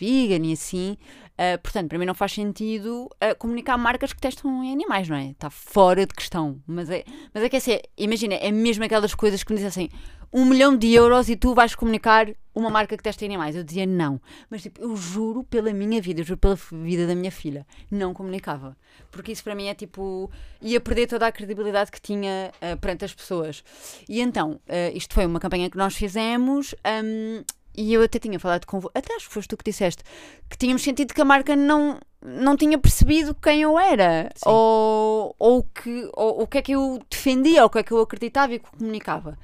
vegan 0.00 0.46
e 0.46 0.54
assim. 0.54 0.96
Uh, 1.32 1.60
portanto, 1.62 1.90
para 1.90 1.98
mim 1.98 2.06
não 2.06 2.14
faz 2.14 2.32
sentido 2.32 3.04
uh, 3.04 3.36
comunicar 3.38 3.76
marcas 3.76 4.14
que 4.14 4.20
testam 4.20 4.64
em 4.64 4.72
animais, 4.72 5.08
não 5.10 5.16
é? 5.16 5.26
Está 5.26 5.50
fora 5.50 6.06
de 6.06 6.14
questão. 6.14 6.58
Mas 6.66 6.88
é, 6.88 7.04
mas 7.34 7.44
é 7.44 7.48
que 7.50 7.56
assim, 7.56 7.78
imagina, 7.98 8.34
é 8.34 8.50
mesmo 8.50 8.82
aquelas 8.82 9.14
coisas 9.14 9.44
que 9.44 9.52
me 9.52 9.56
dizem 9.56 9.68
assim: 9.68 9.88
um 10.32 10.44
milhão 10.44 10.76
de 10.76 10.92
euros 10.92 11.28
e 11.28 11.36
tu 11.36 11.54
vais 11.54 11.74
comunicar 11.74 12.28
uma 12.54 12.70
marca 12.70 12.96
que 12.96 13.02
testa 13.02 13.24
em 13.24 13.28
animais. 13.28 13.56
Eu 13.56 13.64
dizia 13.64 13.86
não. 13.86 14.20
Mas 14.50 14.62
tipo, 14.62 14.80
eu 14.80 14.96
juro 14.96 15.44
pela 15.44 15.72
minha 15.72 16.00
vida, 16.00 16.20
eu 16.20 16.24
juro 16.24 16.38
pela 16.38 16.58
vida 16.72 17.06
da 17.06 17.14
minha 17.14 17.30
filha, 17.30 17.66
não 17.90 18.12
comunicava. 18.12 18.76
Porque 19.10 19.32
isso 19.32 19.44
para 19.44 19.54
mim 19.54 19.66
é 19.66 19.74
tipo. 19.74 20.30
ia 20.60 20.80
perder 20.80 21.06
toda 21.06 21.26
a 21.26 21.32
credibilidade 21.32 21.90
que 21.90 22.00
tinha 22.00 22.52
uh, 22.56 22.76
perante 22.78 23.04
as 23.04 23.14
pessoas. 23.14 23.62
E 24.08 24.20
então, 24.20 24.60
isto 24.94 25.14
foi 25.14 25.24
uma 25.26 25.40
campanha 25.40 25.70
que 25.70 25.76
nós 25.76 25.94
fizemos. 25.94 26.74
Um, 27.04 27.42
e 27.78 27.94
eu 27.94 28.02
até 28.02 28.18
tinha 28.18 28.40
falado 28.40 28.66
com 28.66 28.78
até 28.92 29.14
acho 29.14 29.28
que 29.28 29.34
foste 29.34 29.48
tu 29.48 29.56
que 29.56 29.70
disseste 29.70 30.02
que 30.50 30.58
tínhamos 30.58 30.82
sentido 30.82 31.14
que 31.14 31.20
a 31.20 31.24
marca 31.24 31.54
não 31.54 32.00
não 32.20 32.56
tinha 32.56 32.76
percebido 32.76 33.32
quem 33.36 33.62
eu 33.62 33.78
era 33.78 34.30
ou, 34.44 35.36
ou 35.38 35.62
que 35.62 36.10
ou, 36.12 36.42
o 36.42 36.46
que 36.48 36.58
é 36.58 36.62
que 36.62 36.72
eu 36.72 36.98
defendia 37.08 37.62
ou 37.62 37.68
o 37.68 37.70
que 37.70 37.78
é 37.78 37.82
que 37.84 37.92
eu 37.92 38.00
acreditava 38.00 38.54
e 38.54 38.58
que 38.58 38.68
comunicava 38.68 39.38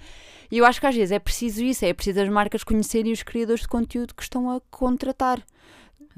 e 0.54 0.58
eu 0.58 0.64
acho 0.64 0.80
que 0.80 0.86
às 0.86 0.94
vezes 0.94 1.10
é 1.10 1.18
preciso 1.18 1.64
isso 1.64 1.84
é 1.84 1.92
preciso 1.92 2.20
as 2.20 2.28
marcas 2.28 2.62
conhecerem 2.62 3.10
os 3.12 3.24
criadores 3.24 3.62
de 3.62 3.68
conteúdo 3.68 4.14
que 4.14 4.22
estão 4.22 4.48
a 4.48 4.60
contratar 4.70 5.44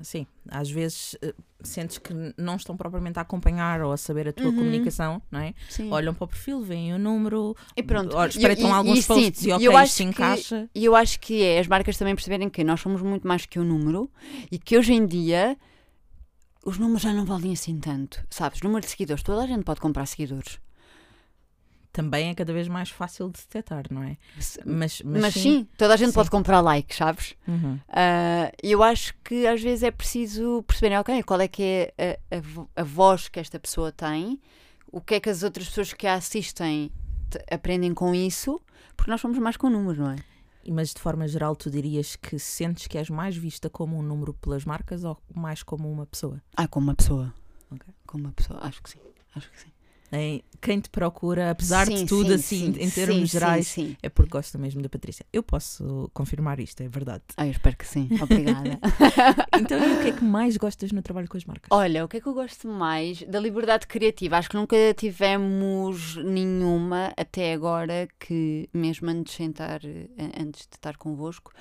Sim, 0.03 0.27
às 0.51 0.71
vezes 0.71 1.15
uh, 1.25 1.35
sentes 1.63 1.97
que 1.97 2.13
não 2.37 2.57
estão 2.57 2.77
propriamente 2.77 3.19
a 3.19 3.23
acompanhar 3.23 3.81
ou 3.81 3.93
a 3.93 3.97
saber 3.97 4.29
a 4.29 4.33
tua 4.35 4.49
uhum. 4.49 4.57
comunicação, 4.57 5.23
não 5.31 5.41
é? 5.41 5.55
Sim. 5.71 5.91
Olham 5.91 6.13
para 6.13 6.25
o 6.25 6.29
perfil, 6.29 6.61
veem 6.61 6.93
o 6.93 6.99
número, 6.99 7.57
e 7.75 7.83
pronto. 7.83 8.15
espreitam 8.27 8.69
e, 8.69 8.73
alguns 8.73 9.05
e, 9.05 9.07
posts 9.07 9.41
sim, 9.41 9.49
e 9.49 9.53
ok, 9.55 9.67
eu 9.67 9.87
se 9.87 10.05
encaixa. 10.05 10.69
E 10.75 10.85
eu 10.85 10.95
acho 10.95 11.19
que 11.19 11.43
é 11.43 11.59
as 11.59 11.67
marcas 11.67 11.97
também 11.97 12.15
perceberem 12.15 12.51
que 12.51 12.63
nós 12.63 12.79
somos 12.79 13.01
muito 13.01 13.27
mais 13.27 13.47
que 13.47 13.59
o 13.59 13.63
um 13.63 13.65
número 13.65 14.11
e 14.53 14.59
que 14.59 14.77
hoje 14.77 14.93
em 14.93 15.07
dia 15.07 15.57
os 16.63 16.77
números 16.77 17.01
já 17.01 17.15
não 17.15 17.25
valem 17.25 17.55
assim 17.55 17.79
tanto, 17.79 18.23
sabes? 18.29 18.61
Número 18.61 18.83
de 18.85 18.91
seguidores, 18.91 19.23
toda 19.23 19.45
a 19.45 19.47
gente 19.47 19.65
pode 19.65 19.81
comprar 19.81 20.05
seguidores 20.05 20.59
também 21.97 22.29
é 22.29 22.35
cada 22.35 22.53
vez 22.53 22.69
mais 22.69 22.91
fácil 22.91 23.31
de 23.31 23.41
detectar, 23.41 23.85
não 23.91 24.03
é? 24.03 24.19
Mas, 24.35 24.59
mas, 24.67 25.03
mas 25.03 25.33
sim, 25.33 25.41
sim, 25.41 25.69
toda 25.79 25.95
a 25.95 25.97
gente 25.97 26.09
sim. 26.09 26.15
pode 26.15 26.29
comprar 26.29 26.61
likes, 26.61 26.99
sabes? 26.99 27.35
Uhum. 27.49 27.77
Uh, 27.89 28.53
eu 28.63 28.83
acho 28.83 29.15
que 29.25 29.47
às 29.47 29.63
vezes 29.63 29.83
é 29.83 29.91
preciso 29.91 30.63
perceber, 30.65 30.95
ok, 30.99 31.23
qual 31.23 31.41
é 31.41 31.49
que 31.49 31.63
é 31.97 32.19
a, 32.31 32.37
a, 32.37 32.83
a, 32.83 32.85
voz 32.85 33.29
que 33.29 33.41
esta 33.41 33.59
pessoa 33.59 33.91
tem, 33.91 34.39
o 34.93 35.01
que 35.01 35.15
é 35.15 35.21
que 35.21 35.31
as 35.31 35.43
outras 35.43 35.69
pessoas 35.69 35.95
que 35.95 36.07
a 36.07 36.13
assistem 36.17 36.93
aprendem 37.51 37.95
com 37.95 38.15
isso, 38.15 38.61
porque 38.95 39.11
nós 39.11 39.23
somos 39.23 39.39
mais 39.39 39.57
com 39.57 39.71
números, 39.71 39.97
não 39.97 40.11
é? 40.11 40.17
Mas 40.69 40.93
de 40.93 41.01
forma 41.01 41.27
geral, 41.27 41.57
tu 41.57 41.71
dirias 41.71 42.15
que 42.15 42.39
sentes 42.39 42.89
que 42.89 42.99
és 42.99 43.09
mais 43.09 43.35
vista 43.35 43.71
como 43.71 43.97
um 43.97 44.03
número 44.03 44.35
pelas 44.35 44.67
marcas 44.67 45.03
ou 45.03 45.17
mais 45.35 45.63
como 45.63 45.91
uma 45.91 46.05
pessoa? 46.05 46.43
Ah, 46.55 46.69
como 46.69 46.89
uma 46.89 46.95
pessoa. 46.95 47.33
Okay. 47.71 47.95
Como 48.07 48.25
uma 48.25 48.33
pessoa, 48.33 48.61
acho 48.63 48.83
que 48.83 48.91
sim. 48.91 48.99
Acho 49.35 49.51
que 49.51 49.61
sim 49.61 49.76
em 50.13 50.43
quem 50.61 50.81
te 50.81 50.89
procura, 50.91 51.51
apesar 51.51 51.87
sim, 51.87 51.95
de 51.95 52.07
tudo, 52.07 52.29
sim, 52.29 52.35
assim, 52.35 52.75
sim, 52.75 52.83
em 52.83 52.91
termos 52.91 53.31
gerais, 53.31 53.77
é 54.03 54.09
porque 54.09 54.31
gosta 54.31 54.59
mesmo 54.59 54.83
da 54.83 54.89
Patrícia. 54.89 55.25
Eu 55.33 55.43
posso 55.43 56.11
confirmar 56.13 56.59
isto, 56.61 56.81
é 56.83 56.89
verdade. 56.89 57.23
Ah, 57.37 57.47
eu 57.47 57.51
espero 57.51 57.77
que 57.77 57.87
sim, 57.87 58.09
obrigada. 58.21 58.79
então, 59.59 59.79
e 59.79 59.93
o 59.95 60.03
que 60.03 60.09
é 60.09 60.13
que 60.13 60.25
mais 60.25 60.57
gostas 60.57 60.93
no 60.93 61.03
trabalho 61.03 61.29
com 61.29 61.37
as 61.37 61.45
marcas? 61.45 61.69
Olha, 61.71 62.05
o 62.05 62.09
que 62.09 62.17
é 62.17 62.21
que 62.21 62.27
eu 62.27 62.35
gosto 62.35 62.69
mais? 62.69 63.23
Da 63.23 63.39
liberdade 63.39 63.87
criativa. 63.87 64.39
Acho 64.39 64.51
que 64.51 64.57
nunca 64.57 64.77
tivemos 64.97 66.17
nenhuma 66.17 67.13
até 67.17 67.53
agora 67.53 68.09
que, 68.19 68.69
mesmo 68.73 69.09
antes 69.11 69.33
de 69.33 69.37
sentar, 69.37 69.85
eh, 69.85 70.09
antes 70.41 70.67
de 70.67 70.77
estar 70.77 70.97
convosco, 70.97 71.53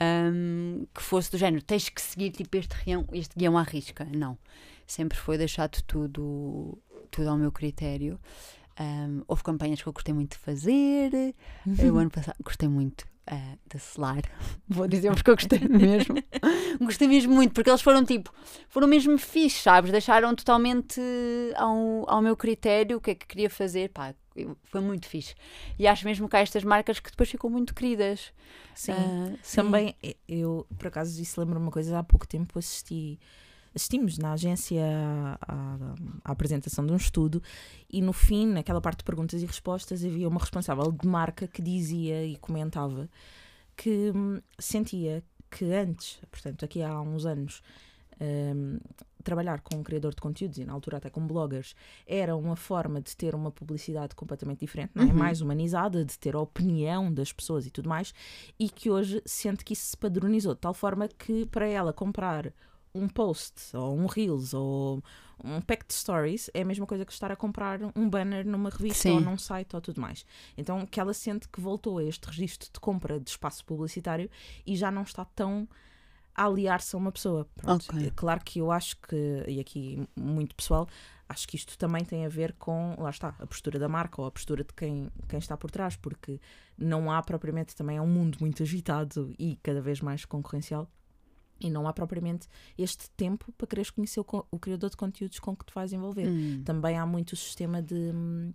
um, 0.00 0.86
que 0.94 1.02
fosse 1.02 1.30
do 1.30 1.38
género, 1.38 1.62
tens 1.62 1.88
que 1.88 2.00
seguir 2.00 2.30
tipo 2.30 2.56
este 2.56 2.76
guião, 2.84 3.06
este 3.12 3.34
guião 3.36 3.56
à 3.56 3.62
risca. 3.62 4.06
Não. 4.14 4.38
Sempre 4.86 5.18
foi 5.18 5.36
deixado 5.36 5.82
tudo 5.82 6.78
tudo 7.10 7.30
ao 7.30 7.36
meu 7.36 7.52
critério. 7.52 8.18
Um, 8.78 9.22
houve 9.26 9.42
campanhas 9.42 9.80
que 9.80 9.88
eu 9.88 9.92
gostei 9.92 10.12
muito 10.12 10.32
de 10.32 10.38
fazer. 10.38 11.34
Uhum. 11.66 11.94
O 11.94 11.98
ano 11.98 12.10
passado 12.10 12.36
gostei 12.42 12.68
muito 12.68 13.06
uh, 13.30 13.58
de 13.66 13.78
selar. 13.78 14.22
Vou 14.68 14.86
dizer 14.86 15.12
porque 15.14 15.30
eu 15.30 15.34
gostei 15.34 15.60
mesmo. 15.66 16.16
gostei 16.80 17.08
mesmo 17.08 17.34
muito, 17.34 17.54
porque 17.54 17.70
eles 17.70 17.80
foram 17.80 18.04
tipo, 18.04 18.32
foram 18.68 18.86
mesmo 18.86 19.16
fixes, 19.18 19.62
sabes? 19.62 19.90
Deixaram 19.90 20.34
totalmente 20.34 21.00
ao, 21.56 22.04
ao 22.08 22.22
meu 22.22 22.36
critério 22.36 22.98
o 22.98 23.00
que 23.00 23.12
é 23.12 23.14
que 23.14 23.26
queria 23.26 23.48
fazer. 23.48 23.90
Pá, 23.90 24.14
foi 24.64 24.80
muito 24.80 25.06
fixe. 25.06 25.34
E 25.78 25.86
acho 25.86 26.04
mesmo 26.04 26.28
que 26.28 26.36
há 26.36 26.40
estas 26.40 26.62
marcas 26.62 27.00
que 27.00 27.10
depois 27.10 27.30
ficam 27.30 27.48
muito 27.48 27.74
queridas. 27.74 28.32
Sim. 28.74 28.92
Uh, 28.92 29.38
sim. 29.42 29.56
Também, 29.56 29.96
eu, 30.28 30.66
por 30.76 30.88
acaso, 30.88 31.20
isso 31.20 31.40
lembro 31.40 31.58
uma 31.58 31.70
coisa, 31.70 31.98
há 31.98 32.02
pouco 32.02 32.26
tempo 32.28 32.58
assisti 32.58 33.18
assistimos 33.76 34.18
na 34.18 34.32
agência 34.32 34.82
à, 35.42 35.76
à, 36.24 36.32
apresentação 36.32 36.84
de 36.84 36.92
um 36.92 36.96
estudo 36.96 37.42
e 37.90 38.00
no 38.00 38.12
fim, 38.12 38.46
naquela 38.46 38.80
parte 38.80 38.98
de 38.98 39.04
perguntas 39.04 39.42
e 39.42 39.46
respostas, 39.46 40.04
havia 40.04 40.26
uma 40.26 40.40
responsável 40.40 40.90
de 40.90 41.06
marca 41.06 41.46
que 41.46 41.62
dizia 41.62 42.24
e 42.24 42.36
comentava 42.36 43.08
que 43.76 44.10
hum, 44.14 44.40
sentia 44.58 45.22
que 45.50 45.66
antes, 45.72 46.18
portanto, 46.30 46.64
aqui 46.64 46.82
há 46.82 47.00
uns 47.00 47.26
anos, 47.26 47.62
hum, 48.20 48.78
trabalhar 49.22 49.60
com 49.60 49.76
um 49.76 49.82
criador 49.82 50.14
de 50.14 50.20
conteúdos 50.20 50.56
e 50.56 50.64
na 50.64 50.72
altura 50.72 50.96
até 50.96 51.10
com 51.10 51.26
bloggers 51.26 51.74
era 52.06 52.34
uma 52.36 52.56
forma 52.56 53.00
de 53.00 53.14
ter 53.16 53.34
uma 53.34 53.50
publicidade 53.50 54.14
completamente 54.14 54.60
diferente, 54.60 54.92
não 54.94 55.02
é? 55.02 55.06
Uhum. 55.08 55.14
mais 55.14 55.40
humanizada, 55.40 56.04
de 56.04 56.18
ter 56.18 56.34
a 56.34 56.40
opinião 56.40 57.12
das 57.12 57.32
pessoas 57.32 57.66
e 57.66 57.70
tudo 57.70 57.88
mais, 57.88 58.14
e 58.58 58.70
que 58.70 58.88
hoje 58.88 59.20
sente 59.26 59.64
que 59.64 59.74
isso 59.74 59.90
se 59.90 59.96
padronizou 59.96 60.54
de 60.54 60.60
tal 60.60 60.72
forma 60.72 61.08
que 61.08 61.44
para 61.46 61.66
ela 61.66 61.92
comprar 61.92 62.52
um 62.96 63.08
post 63.08 63.76
ou 63.76 63.96
um 63.96 64.06
Reels 64.06 64.54
ou 64.54 65.02
um 65.44 65.60
pack 65.60 65.86
de 65.86 65.94
stories 65.94 66.50
é 66.54 66.62
a 66.62 66.64
mesma 66.64 66.86
coisa 66.86 67.04
que 67.04 67.12
estar 67.12 67.30
a 67.30 67.36
comprar 67.36 67.80
um 67.94 68.08
banner 68.08 68.46
numa 68.46 68.70
revista 68.70 69.02
Sim. 69.02 69.16
ou 69.16 69.20
num 69.20 69.36
site 69.36 69.74
ou 69.74 69.80
tudo 69.80 70.00
mais. 70.00 70.24
Então 70.56 70.86
que 70.86 70.98
ela 70.98 71.12
sente 71.12 71.48
que 71.48 71.60
voltou 71.60 71.98
a 71.98 72.04
este 72.04 72.26
registro 72.26 72.70
de 72.72 72.80
compra 72.80 73.20
de 73.20 73.30
espaço 73.30 73.64
publicitário 73.64 74.30
e 74.66 74.76
já 74.76 74.90
não 74.90 75.02
está 75.02 75.24
tão 75.24 75.68
a 76.34 76.44
aliar-se 76.44 76.94
a 76.94 76.98
uma 76.98 77.10
pessoa. 77.10 77.48
Okay. 77.62 78.08
É 78.08 78.10
claro 78.10 78.40
que 78.44 78.58
eu 78.58 78.70
acho 78.70 78.96
que, 79.00 79.44
e 79.48 79.58
aqui 79.58 80.06
muito 80.14 80.54
pessoal, 80.54 80.86
acho 81.28 81.48
que 81.48 81.56
isto 81.56 81.78
também 81.78 82.04
tem 82.04 82.26
a 82.26 82.28
ver 82.28 82.52
com, 82.58 82.94
lá 82.98 83.10
está, 83.10 83.34
a 83.38 83.46
postura 83.46 83.78
da 83.78 83.88
marca 83.88 84.20
ou 84.20 84.26
a 84.26 84.30
postura 84.30 84.62
de 84.62 84.72
quem, 84.74 85.10
quem 85.28 85.38
está 85.38 85.56
por 85.56 85.70
trás, 85.70 85.96
porque 85.96 86.38
não 86.76 87.10
há 87.10 87.22
propriamente 87.22 87.74
também 87.74 87.96
é 87.96 88.02
um 88.02 88.06
mundo 88.06 88.36
muito 88.40 88.62
agitado 88.62 89.34
e 89.38 89.56
cada 89.62 89.80
vez 89.80 90.00
mais 90.00 90.24
concorrencial 90.24 90.90
e 91.60 91.70
não 91.70 91.86
há 91.88 91.92
propriamente 91.92 92.48
este 92.76 93.10
tempo 93.10 93.52
para 93.52 93.66
quereres 93.66 93.90
conhecer 93.90 94.20
o, 94.20 94.46
o 94.50 94.58
criador 94.58 94.90
de 94.90 94.96
conteúdos 94.96 95.38
com 95.38 95.56
que 95.56 95.64
te 95.64 95.74
vais 95.74 95.92
envolver. 95.92 96.28
Hum. 96.28 96.62
Também 96.64 96.98
há 96.98 97.06
muito 97.06 97.32
o 97.32 97.36
sistema 97.36 97.82
de. 97.82 97.94
Hum, 97.94 98.52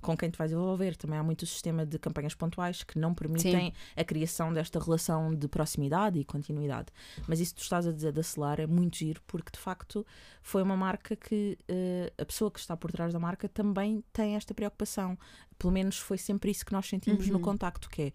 com 0.00 0.16
quem 0.16 0.30
te 0.30 0.38
vais 0.38 0.52
envolver, 0.52 0.96
também 0.96 1.18
há 1.18 1.22
muito 1.22 1.42
o 1.42 1.46
sistema 1.46 1.84
de 1.84 1.98
campanhas 1.98 2.32
pontuais 2.32 2.84
que 2.84 2.96
não 2.96 3.12
permitem 3.12 3.66
Sim. 3.66 3.72
a 3.96 4.04
criação 4.04 4.52
desta 4.52 4.78
relação 4.78 5.34
de 5.34 5.48
proximidade 5.48 6.20
e 6.20 6.24
continuidade. 6.24 6.92
Mas 7.26 7.40
isso 7.40 7.54
que 7.54 7.60
tu 7.60 7.64
estás 7.64 7.88
a 7.88 7.92
dizer 7.92 8.12
da 8.12 8.22
Celar 8.22 8.60
é 8.60 8.66
muito 8.68 8.98
giro, 8.98 9.20
porque 9.26 9.50
de 9.50 9.58
facto 9.58 10.06
foi 10.42 10.62
uma 10.62 10.76
marca 10.76 11.16
que 11.16 11.58
uh, 11.68 12.22
a 12.22 12.24
pessoa 12.24 12.52
que 12.52 12.60
está 12.60 12.76
por 12.76 12.92
trás 12.92 13.12
da 13.12 13.18
marca 13.18 13.48
também 13.48 14.04
tem 14.12 14.36
esta 14.36 14.54
preocupação. 14.54 15.18
Pelo 15.58 15.72
menos 15.72 15.98
foi 15.98 16.18
sempre 16.18 16.52
isso 16.52 16.64
que 16.64 16.72
nós 16.72 16.86
sentimos 16.86 17.26
uhum. 17.26 17.32
no 17.32 17.40
contacto, 17.40 17.88
que 17.90 18.02
é 18.02 18.12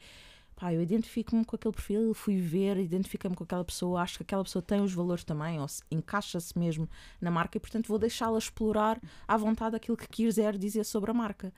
pá, 0.61 0.71
eu 0.71 0.79
identifico-me 0.79 1.43
com 1.43 1.55
aquele 1.55 1.73
perfil, 1.73 2.13
fui 2.13 2.39
ver, 2.39 2.77
identifico-me 2.77 3.35
com 3.35 3.43
aquela 3.43 3.65
pessoa, 3.65 3.99
acho 3.99 4.17
que 4.17 4.23
aquela 4.23 4.43
pessoa 4.43 4.61
tem 4.61 4.79
os 4.79 4.93
valores 4.93 5.23
também, 5.23 5.59
ou 5.59 5.65
encaixa-se 5.89 6.57
mesmo 6.57 6.87
na 7.19 7.31
marca 7.31 7.57
e, 7.57 7.59
portanto, 7.59 7.87
vou 7.87 7.97
deixá-la 7.97 8.37
explorar 8.37 9.01
à 9.27 9.35
vontade 9.35 9.75
aquilo 9.75 9.97
que 9.97 10.07
quiser 10.07 10.55
dizer 10.59 10.83
sobre 10.83 11.09
a 11.09 11.15
marca. 11.15 11.51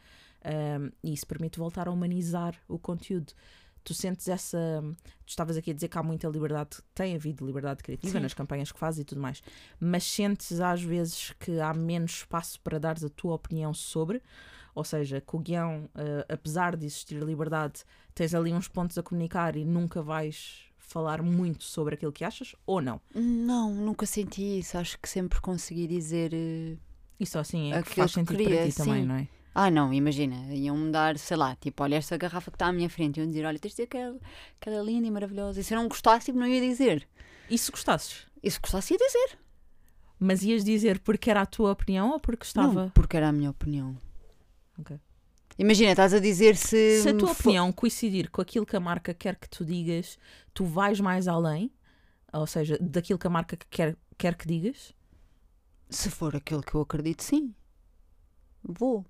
Um, 0.45 0.89
e 1.03 1.13
isso 1.13 1.27
permite 1.27 1.59
voltar 1.59 1.89
a 1.89 1.91
humanizar 1.91 2.55
o 2.65 2.79
conteúdo. 2.79 3.33
Tu 3.83 3.93
sentes 3.93 4.29
essa. 4.29 4.81
Tu 5.25 5.29
estavas 5.29 5.57
aqui 5.57 5.71
a 5.71 5.73
dizer 5.73 5.89
que 5.89 5.97
há 5.97 6.03
muita 6.03 6.29
liberdade, 6.29 6.77
tem 6.95 7.13
havido 7.13 7.45
liberdade 7.45 7.83
criativa 7.83 8.13
Sim. 8.13 8.23
nas 8.23 8.33
campanhas 8.33 8.71
que 8.71 8.79
fazes 8.79 9.01
e 9.01 9.03
tudo 9.03 9.19
mais, 9.19 9.43
mas 9.77 10.05
sentes 10.05 10.61
às 10.61 10.81
vezes 10.81 11.33
que 11.41 11.59
há 11.59 11.73
menos 11.73 12.11
espaço 12.11 12.57
para 12.61 12.79
dares 12.79 13.03
a 13.03 13.09
tua 13.09 13.35
opinião 13.35 13.73
sobre, 13.73 14.21
ou 14.75 14.83
seja, 14.83 15.21
que 15.21 15.35
o 15.35 15.39
guião, 15.39 15.89
uh, 15.95 16.25
apesar 16.27 16.75
de 16.75 16.85
existir 16.85 17.21
liberdade, 17.21 17.83
tens 18.13 18.33
ali 18.33 18.53
uns 18.53 18.67
pontos 18.67 18.97
a 18.97 19.03
comunicar 19.03 19.55
e 19.55 19.63
nunca 19.63 20.01
vais 20.01 20.65
falar 20.77 21.21
muito 21.21 21.63
sobre 21.63 21.95
aquilo 21.95 22.11
que 22.11 22.23
achas, 22.23 22.55
ou 22.65 22.81
não? 22.81 23.01
Não, 23.13 23.73
nunca 23.73 24.05
senti 24.05 24.59
isso. 24.59 24.77
Acho 24.77 24.99
que 24.99 25.09
sempre 25.09 25.39
consegui 25.41 25.87
dizer. 25.87 26.33
Uh, 26.33 26.77
isso 27.19 27.37
assim 27.39 27.73
é 27.73 27.81
que 27.81 27.91
faz 27.91 28.11
sentido 28.11 28.37
queria, 28.37 28.57
para 28.57 28.65
ti 28.65 28.71
sim. 28.71 28.83
também, 28.83 29.05
não 29.05 29.15
é? 29.15 29.27
Ah, 29.55 29.69
não, 29.69 29.93
imagina, 29.93 30.51
iam-me 30.51 30.91
dar, 30.91 31.15
sei 31.19 31.37
lá, 31.37 31.55
tipo, 31.55 31.83
olha 31.83 31.95
esta 31.95 32.17
garrafa 32.17 32.49
que 32.49 32.55
está 32.55 32.67
à 32.67 32.73
minha 32.73 32.89
frente, 32.89 33.19
iam 33.19 33.27
dizer, 33.27 33.45
olha, 33.45 33.59
tens 33.59 33.69
de 33.69 33.75
dizer 33.75 33.83
aquela, 33.83 34.17
aquela 34.59 34.81
linda 34.81 35.07
e 35.07 35.11
maravilhosa. 35.11 35.61
E 35.61 35.63
se 35.63 35.75
eu 35.75 35.79
não 35.79 35.87
gostasse, 35.87 36.25
tipo, 36.25 36.39
não 36.39 36.47
ia 36.47 36.59
dizer. 36.59 37.07
E 37.49 37.57
se 37.57 37.69
gostasses? 37.69 38.25
E 38.41 38.49
se 38.49 38.59
gostasse, 38.59 38.93
ia 38.93 38.97
dizer. 38.97 39.37
Mas 40.19 40.41
ias 40.41 40.63
dizer 40.63 40.99
porque 40.99 41.29
era 41.29 41.41
a 41.41 41.45
tua 41.45 41.71
opinião 41.71 42.11
ou 42.11 42.19
porque 42.19 42.45
estava. 42.45 42.83
Não, 42.83 42.89
porque 42.89 43.15
era 43.15 43.29
a 43.29 43.31
minha 43.31 43.51
opinião. 43.51 43.95
Ok. 44.79 44.99
Imagina, 45.57 45.91
estás 45.91 46.13
a 46.13 46.19
dizer 46.19 46.55
se. 46.55 47.01
Se 47.01 47.09
a 47.09 47.13
tua 47.17 47.31
opinião 47.31 47.71
coincidir 47.71 48.31
com 48.31 48.41
aquilo 48.41 48.65
que 48.65 48.75
a 48.75 48.79
marca 48.79 49.13
quer 49.13 49.35
que 49.35 49.47
tu 49.47 49.63
digas, 49.63 50.17
tu 50.53 50.65
vais 50.65 50.99
mais 50.99 51.27
além, 51.27 51.71
ou 52.31 52.47
seja, 52.47 52.77
daquilo 52.81 53.19
que 53.19 53.27
a 53.27 53.29
marca 53.29 53.55
quer, 53.69 53.95
quer 54.17 54.35
que 54.35 54.47
digas. 54.47 54.93
Se 55.89 56.09
for 56.09 56.35
aquilo 56.35 56.63
que 56.63 56.73
eu 56.73 56.81
acredito, 56.81 57.21
sim. 57.21 57.53
Vou. 58.63 59.05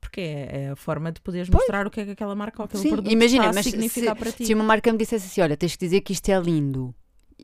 Porque 0.00 0.20
é, 0.20 0.62
é 0.64 0.70
a 0.70 0.76
forma 0.76 1.10
de 1.10 1.20
poderes 1.20 1.48
Pois. 1.48 1.62
mostrar 1.62 1.86
o 1.86 1.90
que 1.90 2.00
é 2.00 2.04
que 2.04 2.10
aquela 2.12 2.34
marca 2.36 2.62
ou 2.62 2.66
aquele 2.66 2.82
Sim, 2.82 2.90
produto 2.90 3.12
imagina, 3.12 3.52
mas 3.52 3.64
se- 3.64 3.70
significar 3.72 4.16
para 4.16 4.30
ti. 4.32 4.46
Se 4.46 4.54
uma 4.54 4.64
marca 4.64 4.90
me 4.92 4.98
dissesse 4.98 5.26
assim, 5.26 5.40
olha, 5.40 5.56
tens 5.56 5.74
que 5.76 5.84
dizer 5.84 6.00
que 6.02 6.12
isto 6.12 6.28
é 6.28 6.38
lindo 6.40 6.94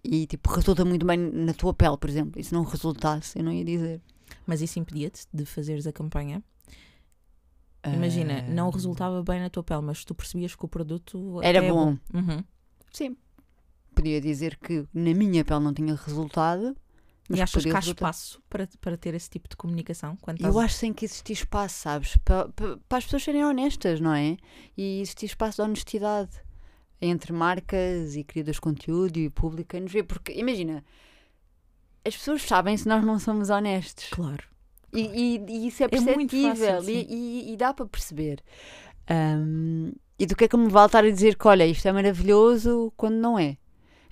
e 0.05 0.27
tipo 0.27 0.49
resulta 0.53 0.85
muito 0.85 1.05
bem 1.05 1.17
na 1.19 1.53
tua 1.55 1.75
pele, 1.75 1.97
por 1.97 2.09
exemplo, 2.09 2.41
e 2.41 2.45
se 2.45 2.53
não 2.53 2.63
resultasse, 2.63 3.39
eu 3.39 3.45
não 3.45 3.53
ia 3.53 3.65
dizer. 3.65 4.01
Mas 4.47 4.61
isso 4.63 4.79
impedia-te 4.79 5.27
de 5.33 5.45
fazeres 5.45 5.87
a 5.87 5.93
campanha. 5.93 6.43
Imagina, 7.95 8.39
Ah, 8.41 8.51
não 8.51 8.71
resultava 8.71 9.23
bem 9.23 9.41
na 9.41 9.51
tua 9.51 9.63
pele, 9.63 9.83
mas 9.83 10.05
tu 10.05 10.15
percebias 10.15 10.55
que 10.55 10.65
o 10.65 10.69
produto 10.69 11.41
Era 11.43 11.65
é 11.65 11.71
bom. 11.71 11.97
Uhum. 12.13 12.43
Sim. 12.93 13.17
Podia 13.95 14.21
dizer 14.21 14.57
que 14.57 14.87
na 14.93 15.15
minha 15.15 15.45
pele 15.45 15.61
não 15.61 15.73
tinha 15.75 15.95
resultado. 15.95 16.77
Mas 17.29 17.39
E 17.41 17.43
achas 17.43 17.55
podia 17.55 17.73
que 17.73 17.77
há 17.77 17.81
resultar. 17.81 18.09
espaço 18.11 18.43
para, 18.49 18.69
para 18.81 18.97
ter 18.97 19.13
esse 19.15 19.29
tipo 19.29 19.49
de 19.49 19.57
comunicação? 19.57 20.17
Quando 20.21 20.41
Eu 20.45 20.61
acho 20.61 20.75
que 20.75 20.81
tem 20.83 20.93
que 20.93 21.05
existir 21.07 21.33
espaço, 21.33 21.81
sabes? 21.81 22.17
Para, 22.19 22.49
para, 22.51 22.77
para 22.89 22.99
as 22.99 23.05
pessoas 23.05 23.25
serem 23.25 23.45
honestas, 23.45 24.01
não 24.01 24.15
é? 24.15 24.37
E 24.77 25.01
existir 25.01 25.27
espaço 25.27 25.57
de 25.57 25.63
honestidade 25.69 26.31
entre 27.01 27.33
marcas 27.33 28.15
e 28.15 28.23
criadores 28.23 28.57
de 28.57 28.61
conteúdo 28.61 29.17
e 29.19 29.29
público 29.29 29.77
a 29.77 29.81
nos 29.81 29.91
ver. 29.93 30.05
Porque, 30.05 30.33
imagina, 30.35 30.85
as 32.07 32.17
pessoas 32.17 32.43
sabem 32.43 32.77
se 32.77 32.87
nós 32.87 33.05
não 33.05 33.19
somos 33.19 33.51
honestos. 33.51 34.09
Claro. 34.11 34.45
E, 34.93 35.01
e- 35.01 35.45
e 35.49 35.67
isso 35.69 35.83
é 35.83 35.87
É 35.87 35.89
perceptível 35.89 36.77
fácil, 36.77 36.91
e, 36.91 37.53
e- 37.53 37.57
dá 37.57 37.75
para 37.75 37.87
perceber. 37.87 38.41
Ahm, 39.09 39.93
e 40.19 40.27
do 40.27 40.35
que 40.35 40.45
é 40.45 40.49
que 40.49 40.57
me 40.57 40.69
vale 40.69 40.87
estar 40.87 41.05
a 41.05 41.11
dizer 41.11 41.37
que, 41.37 41.47
olha, 41.47 41.67
isto 41.67 41.87
é 41.87 41.93
maravilhoso 41.93 42.93
quando 42.97 43.17
não 43.17 43.39
é? 43.39 43.57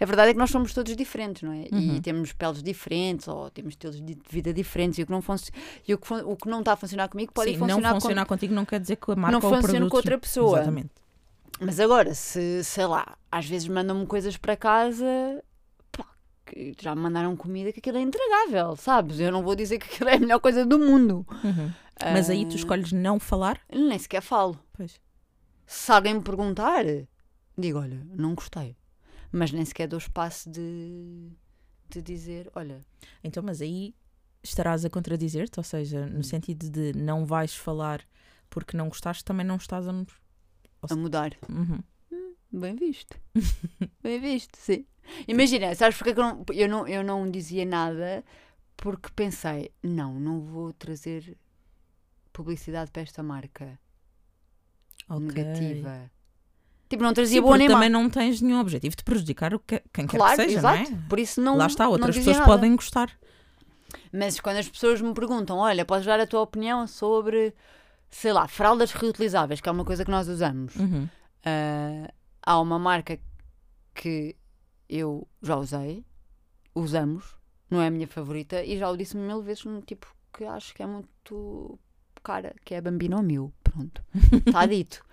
A 0.00 0.04
verdade 0.04 0.30
é 0.30 0.32
que 0.34 0.38
nós 0.38 0.50
somos 0.50 0.74
todos 0.74 0.94
diferentes, 0.96 1.42
não 1.42 1.52
é? 1.52 1.66
Uhum. 1.72 1.96
E 1.96 2.00
temos 2.00 2.32
peles 2.32 2.62
diferentes 2.62 3.26
ou 3.28 3.48
temos 3.48 3.72
estilos 3.72 4.00
de 4.02 4.18
vida 4.28 4.52
diferentes 4.52 4.98
e 4.98 5.02
o 5.02 5.06
que 5.06 5.12
não, 5.12 5.22
func- 5.22 5.48
e 5.86 5.94
o 5.94 5.98
que, 5.98 6.12
o 6.12 6.36
que 6.36 6.48
não 6.48 6.58
está 6.58 6.72
a 6.72 6.76
funcionar 6.76 7.08
comigo 7.08 7.32
pode 7.32 7.52
Sim, 7.52 7.58
funcionar, 7.58 7.92
não 7.94 8.00
funcionar 8.00 8.26
contigo 8.26 8.52
não 8.52 8.64
quer 8.66 8.80
dizer 8.80 8.96
que 8.96 9.10
a 9.12 9.16
marca 9.16 9.38
não 9.38 9.48
ou 9.48 9.56
o 9.56 9.62
funciona 9.62 9.88
com 9.88 9.96
outra 9.96 10.18
pessoa. 10.18 10.58
Exatamente. 10.58 10.90
com... 11.58 11.64
Mas 11.64 11.78
agora, 11.80 12.12
se, 12.12 12.62
sei 12.64 12.84
lá, 12.86 13.16
às 13.30 13.46
vezes 13.46 13.68
mandam-me 13.68 14.04
coisas 14.06 14.36
para 14.36 14.56
casa 14.56 15.06
que 16.46 16.74
já 16.80 16.94
me 16.94 17.00
mandaram 17.02 17.36
comida 17.36 17.72
que 17.72 17.78
aquilo 17.80 17.98
é 17.98 18.00
intragável, 18.02 18.76
sabes? 18.76 19.18
Eu 19.20 19.32
não 19.32 19.42
vou 19.42 19.54
dizer 19.54 19.78
que 19.78 19.86
aquilo 19.92 20.08
é 20.10 20.14
a 20.16 20.20
melhor 20.20 20.40
coisa 20.40 20.64
do 20.66 20.78
mundo. 20.78 21.26
Uhum. 21.42 21.72
Mas 22.12 22.28
aí 22.28 22.44
tu 22.46 22.52
Ah, 22.52 22.56
escolhes 22.56 22.92
não 22.92 23.18
falar? 23.20 23.60
Nem 23.72 23.98
sequer 23.98 24.20
falo. 24.22 24.58
Pois. 24.72 25.00
Se 25.66 25.90
alguém 25.92 26.14
me 26.14 26.20
perguntar, 26.22 26.84
digo, 27.56 27.78
olha, 27.78 28.00
não 28.16 28.34
gostei. 28.34 28.76
Mas 29.32 29.50
nem 29.52 29.64
sequer 29.64 29.88
dou 29.88 29.98
espaço 29.98 30.50
de, 30.50 31.30
de 31.88 32.02
dizer, 32.02 32.50
olha, 32.54 32.84
Então, 33.22 33.42
mas 33.42 33.60
aí 33.62 33.94
estarás 34.42 34.84
a 34.84 34.90
contradizer-te, 34.90 35.58
ou 35.58 35.64
seja, 35.64 36.00
Hum. 36.00 36.18
no 36.18 36.24
sentido 36.24 36.68
de 36.70 36.92
não 36.96 37.24
vais 37.24 37.54
falar 37.54 38.02
porque 38.50 38.76
não 38.76 38.88
gostaste, 38.88 39.24
também 39.24 39.44
não 39.46 39.56
estás 39.56 39.88
a... 39.88 39.92
a 40.90 40.94
mudar. 40.96 41.32
Uhum. 41.48 41.80
Bem 42.52 42.76
visto. 42.76 43.18
Bem 44.02 44.20
visto, 44.20 44.56
sim. 44.58 44.86
Imagina, 45.28 45.74
sabes 45.74 45.96
porque 45.96 46.10
é 46.10 46.14
que 46.14 46.20
eu 46.20 46.24
não, 46.24 46.44
eu 46.52 46.68
não, 46.68 46.88
eu 46.88 47.04
não 47.04 47.30
dizia 47.30 47.64
nada? 47.64 48.24
Porque 48.76 49.08
pensei, 49.14 49.70
não, 49.82 50.18
não 50.18 50.40
vou 50.40 50.72
trazer 50.72 51.36
publicidade 52.32 52.90
para 52.90 53.02
esta 53.02 53.22
marca 53.22 53.78
Ok. 55.08 55.20
negativa. 55.26 56.10
Tipo, 56.88 57.02
não 57.02 57.14
trazia 57.14 57.38
Sim, 57.38 57.42
boa 57.42 57.56
nem 57.56 57.68
também 57.68 57.88
não 57.88 58.10
tens 58.10 58.40
nenhum 58.40 58.60
objetivo 58.60 58.96
de 58.96 59.02
prejudicar 59.04 59.54
o 59.54 59.58
que, 59.58 59.82
quem 59.92 60.06
Claro, 60.06 60.36
quer 60.36 60.44
que 60.44 60.48
seja, 60.48 60.58
exato. 60.58 60.90
não 60.90 60.98
é? 60.98 61.08
Por 61.08 61.18
isso 61.18 61.40
não. 61.40 61.56
Lá 61.56 61.66
está, 61.66 61.88
outras 61.88 62.16
pessoas 62.16 62.36
nada. 62.38 62.50
podem 62.50 62.76
gostar. 62.76 63.10
Mas 64.12 64.40
quando 64.40 64.58
as 64.58 64.68
pessoas 64.68 65.00
me 65.00 65.14
perguntam, 65.14 65.58
olha, 65.58 65.84
podes 65.84 66.06
dar 66.06 66.20
a 66.20 66.26
tua 66.26 66.40
opinião 66.40 66.86
sobre, 66.86 67.54
sei 68.10 68.32
lá, 68.32 68.46
fraldas 68.48 68.92
reutilizáveis, 68.92 69.60
que 69.60 69.68
é 69.68 69.72
uma 69.72 69.84
coisa 69.84 70.04
que 70.04 70.10
nós 70.10 70.28
usamos. 70.28 70.74
Uhum. 70.76 71.08
Ah, 71.44 72.12
há 72.42 72.60
uma 72.60 72.78
marca 72.78 73.18
que 73.94 74.36
eu 74.88 75.26
já 75.42 75.56
usei, 75.56 76.04
usamos, 76.74 77.36
não 77.70 77.80
é 77.80 77.88
a 77.88 77.90
minha 77.90 78.06
favorita, 78.06 78.62
e 78.62 78.78
já 78.78 78.90
o 78.90 78.96
disse 78.96 79.16
mil 79.16 79.42
vezes, 79.42 79.64
num 79.64 79.80
tipo 79.80 80.14
que 80.32 80.44
acho 80.44 80.74
que 80.74 80.82
é 80.82 80.86
muito 80.86 81.78
cara, 82.22 82.54
que 82.64 82.74
é 82.74 82.78
a 82.78 82.82
Bambino 82.82 83.22
Mil. 83.22 83.52
Pronto, 83.62 84.02
está 84.46 84.64
dito. 84.66 85.04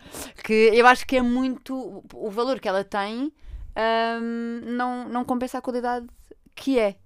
Que 0.44 0.72
eu 0.74 0.86
acho 0.88 1.06
que 1.06 1.18
é 1.18 1.22
muito. 1.22 2.04
O 2.14 2.30
valor 2.30 2.60
que 2.60 2.68
ela 2.68 2.84
tem 2.84 3.32
ahm, 3.76 4.62
não, 4.66 5.10
não 5.10 5.26
compensa 5.26 5.58
a 5.58 5.62
qualidade 5.62 6.08
que 6.56 6.80
é. 6.80 6.98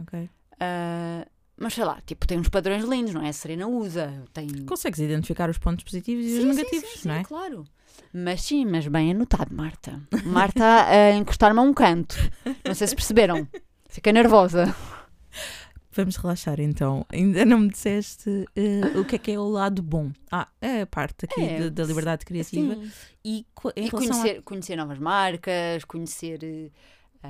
Ok. 0.00 0.28
Ah, 0.58 1.26
mas 1.56 1.74
sei 1.74 1.84
lá, 1.84 2.00
tipo, 2.06 2.26
tem 2.26 2.38
uns 2.38 2.48
padrões 2.48 2.84
lindos, 2.84 3.12
não 3.12 3.22
é? 3.22 3.28
A 3.28 3.32
Serena 3.32 3.66
usa, 3.66 4.24
tem. 4.32 4.46
Consegues 4.64 5.00
identificar 5.00 5.50
os 5.50 5.58
pontos 5.58 5.84
positivos 5.84 6.24
e 6.24 6.28
Sim, 6.28 6.48
os 6.48 6.56
negativos, 6.56 6.90
sim, 6.90 6.98
sim, 7.00 7.08
não 7.08 7.14
é? 7.16 7.24
claro. 7.24 7.64
Mas 8.12 8.42
sim, 8.42 8.64
mas 8.64 8.86
bem 8.86 9.10
anotado, 9.12 9.54
Marta. 9.54 10.00
Marta 10.24 10.64
a 10.88 11.12
encostar-me 11.16 11.58
a 11.60 11.62
um 11.62 11.72
canto. 11.74 12.16
Não 12.64 12.74
sei 12.74 12.86
se 12.88 12.94
perceberam. 12.96 13.46
Fiquei 13.88 14.12
nervosa. 14.12 14.74
Vamos 15.92 16.16
relaxar 16.16 16.60
então. 16.60 17.04
Ainda 17.12 17.44
não 17.44 17.58
me 17.60 17.68
disseste 17.70 18.46
eh, 18.54 18.96
o 18.98 19.04
que 19.04 19.16
é 19.16 19.18
que 19.18 19.30
é 19.32 19.38
o 19.38 19.48
lado 19.48 19.82
bom. 19.82 20.12
Ah, 20.30 20.46
é 20.60 20.82
a 20.82 20.86
parte 20.86 21.24
aqui 21.24 21.40
É, 21.42 21.58
de- 21.62 21.70
da 21.70 21.84
liberdade 21.84 22.24
criativa. 22.24 22.74
Sim. 22.76 22.90
E, 23.24 23.46
E 23.76 23.80
relação 23.88 23.96
a- 23.96 24.22
conhecer, 24.22 24.42
conhecer 24.42 24.76
novas 24.76 24.98
marcas, 25.00 25.84
conhecer 25.84 26.44
eh, 27.24 27.28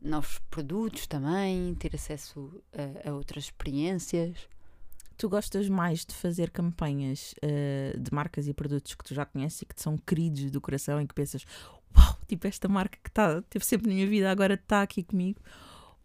novos 0.00 0.38
produtos 0.48 1.06
também, 1.08 1.74
ter 1.74 1.90
acesso 1.94 2.62
a, 3.04 3.10
a 3.10 3.12
outras 3.14 3.44
experiências. 3.44 4.36
Tu 5.16 5.28
gostas 5.28 5.68
mais 5.68 6.04
de 6.04 6.14
fazer 6.14 6.50
campanhas 6.50 7.34
eh, 7.40 7.96
de 7.98 8.12
marcas 8.12 8.46
e 8.48 8.52
produtos 8.52 8.94
que 8.94 9.02
tu 9.04 9.14
já 9.14 9.24
conheces 9.24 9.62
e 9.62 9.66
que 9.66 9.74
te 9.74 9.80
são 9.82 9.96
queridos 9.96 10.50
do 10.50 10.60
coração 10.60 11.00
e 11.00 11.06
que 11.06 11.14
pensas, 11.14 11.44
uau, 11.96 12.18
tipo 12.28 12.46
esta 12.46 12.68
marca 12.68 12.98
que 13.02 13.10
tá, 13.10 13.40
teve 13.42 13.64
sempre 13.64 13.88
na 13.88 13.94
minha 13.94 14.06
vida, 14.06 14.30
agora 14.30 14.54
está 14.54 14.82
aqui 14.82 15.02
comigo, 15.02 15.40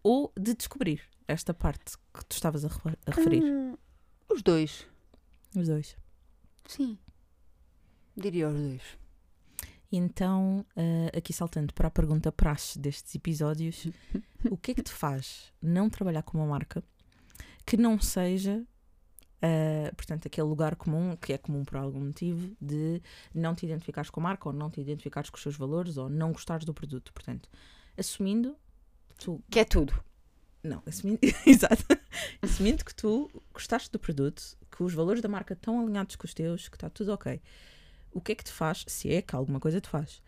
ou 0.01 0.31
de 0.39 0.53
descobrir 0.53 1.01
esta 1.27 1.53
parte 1.53 1.97
que 2.13 2.25
tu 2.25 2.33
estavas 2.33 2.63
a, 2.65 2.69
a 3.05 3.11
referir? 3.11 3.43
Hum, 3.43 3.77
os 4.29 4.41
dois, 4.41 4.87
Os 5.55 5.67
dois. 5.67 5.97
sim. 6.67 6.97
Diria 8.15 8.47
os 8.49 8.55
dois. 8.55 8.81
Então, 9.91 10.65
eh, 10.75 11.11
aqui 11.17 11.33
saltando 11.33 11.73
para 11.73 11.87
a 11.89 11.91
pergunta 11.91 12.31
praxe 12.31 12.79
destes 12.79 13.13
episódios, 13.15 13.87
o 14.49 14.55
que 14.55 14.71
é 14.71 14.73
que 14.73 14.83
te 14.83 14.91
faz 14.91 15.51
não 15.61 15.89
trabalhar 15.89 16.23
com 16.23 16.37
uma 16.37 16.47
marca 16.47 16.81
que 17.65 17.75
não 17.77 17.99
seja, 17.99 18.63
eh, 19.41 19.91
portanto, 19.95 20.27
aquele 20.27 20.47
lugar 20.47 20.75
comum, 20.75 21.15
que 21.15 21.33
é 21.33 21.37
comum 21.37 21.63
por 21.65 21.77
algum 21.77 21.99
motivo, 21.99 22.55
de 22.61 23.01
não 23.33 23.55
te 23.55 23.65
identificares 23.65 24.09
com 24.09 24.19
a 24.19 24.23
marca 24.23 24.47
ou 24.49 24.53
não 24.53 24.69
te 24.69 24.79
identificares 24.81 25.29
com 25.29 25.37
os 25.37 25.41
seus 25.43 25.55
valores 25.55 25.97
ou 25.97 26.09
não 26.09 26.31
gostares 26.31 26.65
do 26.65 26.73
produto. 26.73 27.11
Portanto, 27.13 27.49
assumindo, 27.97 28.55
tu, 29.17 29.41
Que 29.49 29.59
é 29.59 29.65
tudo. 29.65 29.93
não, 30.63 30.81
assumindo, 30.85 31.19
exato, 31.45 31.83
assumindo 32.41 32.85
que 32.85 32.93
tu 32.93 33.29
gostaste 33.53 33.91
do 33.91 33.99
produto, 33.99 34.57
que 34.69 34.83
os 34.83 34.93
valores 34.93 35.21
da 35.21 35.27
marca 35.29 35.53
estão 35.53 35.79
alinhados 35.81 36.15
com 36.15 36.25
os 36.25 36.33
teus, 36.33 36.69
que 36.69 36.75
está 36.75 36.89
tudo 36.89 37.11
ok. 37.13 37.41
O 38.11 38.21
que 38.21 38.33
é 38.33 38.35
que 38.35 38.43
te 38.43 38.51
faz, 38.51 38.83
se 38.87 39.11
é 39.13 39.21
que 39.21 39.35
alguma 39.35 39.59
coisa 39.59 39.81
te 39.81 39.89
faz, 39.89 40.21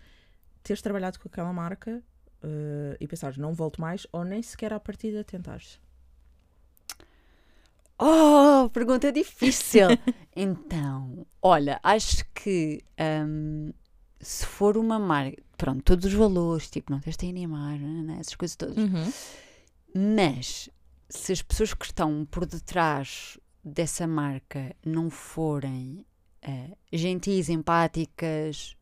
teres 0.63 0.81
trabalhado 0.81 1.19
com 1.19 1.27
aquela 1.27 1.51
marca 1.53 2.01
eh, 2.41 2.97
e 2.99 3.07
pensares, 3.07 3.37
não 3.37 3.53
volto 3.53 3.79
mais, 3.81 4.07
ou 4.11 4.23
nem 4.23 4.41
sequer 4.41 4.73
à 4.73 4.79
partida 4.79 5.23
tentares? 5.23 5.79
Oh, 7.99 8.69
pergunta 8.71 9.11
difícil. 9.11 9.87
então, 10.35 11.25
olha, 11.41 11.79
acho 11.83 12.25
que 12.33 12.83
hum, 13.25 13.71
se 14.19 14.45
for 14.45 14.77
uma 14.77 14.97
marca, 14.99 15.41
pronto, 15.57 15.83
todos 15.83 16.05
os 16.05 16.13
valores, 16.13 16.69
tipo, 16.69 16.91
não 16.91 16.99
tens 16.99 17.17
de 17.17 17.27
animar, 17.27 17.77
né, 17.77 18.17
essas 18.19 18.35
coisas 18.35 18.55
todas. 18.55 18.75
Mas 19.95 20.69
se 21.09 21.31
as 21.31 21.41
pessoas 21.41 21.73
que 21.73 21.85
estão 21.85 22.25
por 22.29 22.45
detrás 22.45 23.37
dessa 23.63 24.07
marca 24.07 24.75
não 24.85 25.09
forem 25.09 26.05
eh, 26.41 26.75
gentis, 26.91 27.49
empáticas, 27.49 28.75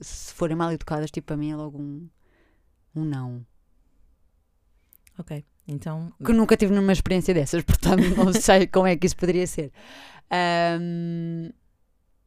se 0.00 0.32
forem 0.34 0.56
mal 0.56 0.72
educadas, 0.72 1.10
tipo, 1.10 1.26
para 1.26 1.36
mim 1.36 1.50
é 1.50 1.56
logo 1.56 1.78
um, 1.78 2.08
um 2.94 3.04
não. 3.04 3.46
Ok, 5.18 5.44
então, 5.70 6.12
que 6.24 6.32
nunca 6.32 6.56
tive 6.56 6.72
numa 6.74 6.92
experiência 6.92 7.32
dessas, 7.34 7.62
portanto 7.64 8.02
não 8.16 8.32
sei 8.32 8.66
como 8.66 8.86
é 8.86 8.96
que 8.96 9.06
isso 9.06 9.16
poderia 9.16 9.46
ser. 9.46 9.72
Ahm, 10.30 11.50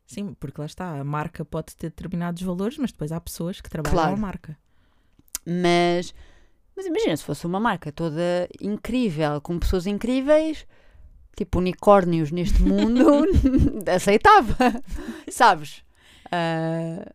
sim, 0.06 0.34
porque 0.40 0.60
lá 0.60 0.66
está, 0.66 1.00
a 1.00 1.04
marca 1.04 1.44
pode 1.46 1.76
ter 1.76 1.90
determinados 1.90 2.42
valores, 2.42 2.78
mas 2.78 2.92
depois 2.92 3.12
há 3.12 3.20
pessoas 3.20 3.62
que 3.62 3.70
trabalham 3.70 3.96
Claro. 3.98 4.14
a 4.14 4.18
marca. 4.18 4.58
mas 5.46 6.14
Mas 6.76 6.86
imagina 6.88 7.16
se 7.16 7.24
fosse 7.24 7.46
uma 7.46 7.60
marca 7.60 7.92
toda 7.92 8.50
incrível, 8.60 9.40
com 9.42 9.60
pessoas 9.60 9.86
incríveis, 9.86 10.66
tipo 11.36 11.60
unicórnios 11.60 12.32
neste 12.32 12.62
mundo, 12.64 13.26
aceitava, 13.94 14.82
sabes? 15.30 15.84
Ah, 16.32 17.12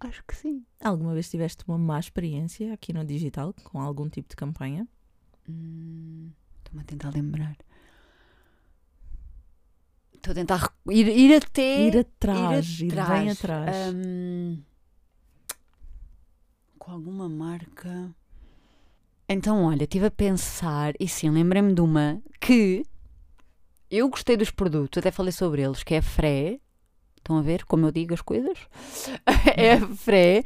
acho 0.00 0.22
que 0.26 0.34
sim. 0.34 0.64
Alguma 0.82 1.14
vez 1.14 1.30
tiveste 1.30 1.64
uma 1.68 1.78
má 1.78 1.98
experiência 1.98 2.72
aqui 2.72 2.92
no 2.92 3.04
digital 3.04 3.54
com 3.64 3.80
algum 3.80 4.08
tipo 4.08 4.28
de 4.28 4.36
campanha? 4.36 4.86
Hum, 5.48 6.30
Estou-me 6.58 6.82
a 6.82 6.84
tentar 6.84 7.10
lembrar. 7.10 7.56
Estou 10.14 10.32
a 10.32 10.34
tentar 10.34 10.72
ir, 10.90 11.08
ir 11.08 11.36
até. 11.36 11.86
Ir 11.88 11.98
atrás, 11.98 12.80
ir, 12.80 12.92
atrás. 12.92 13.08
bem 13.20 13.30
atrás. 13.30 13.76
Hum, 13.94 14.62
com 16.78 16.92
alguma 16.92 17.28
marca. 17.28 18.14
Então, 19.28 19.64
olha, 19.64 19.84
estive 19.84 20.06
a 20.06 20.10
pensar 20.10 20.92
e 20.98 21.06
sim, 21.08 21.30
lembrei-me 21.30 21.72
de 21.72 21.80
uma 21.80 22.20
que 22.40 22.84
eu 23.90 24.08
gostei 24.08 24.36
dos 24.36 24.50
produtos, 24.50 24.98
até 24.98 25.10
falei 25.10 25.32
sobre 25.32 25.62
eles, 25.62 25.82
que 25.82 25.94
é 25.94 25.98
a 25.98 26.02
Fré. 26.02 26.60
Estão 27.20 27.38
a 27.38 27.42
ver 27.42 27.64
como 27.64 27.86
eu 27.86 27.92
digo 27.92 28.12
as 28.12 28.20
coisas? 28.20 28.58
é 29.56 29.78
Fré. 29.78 30.42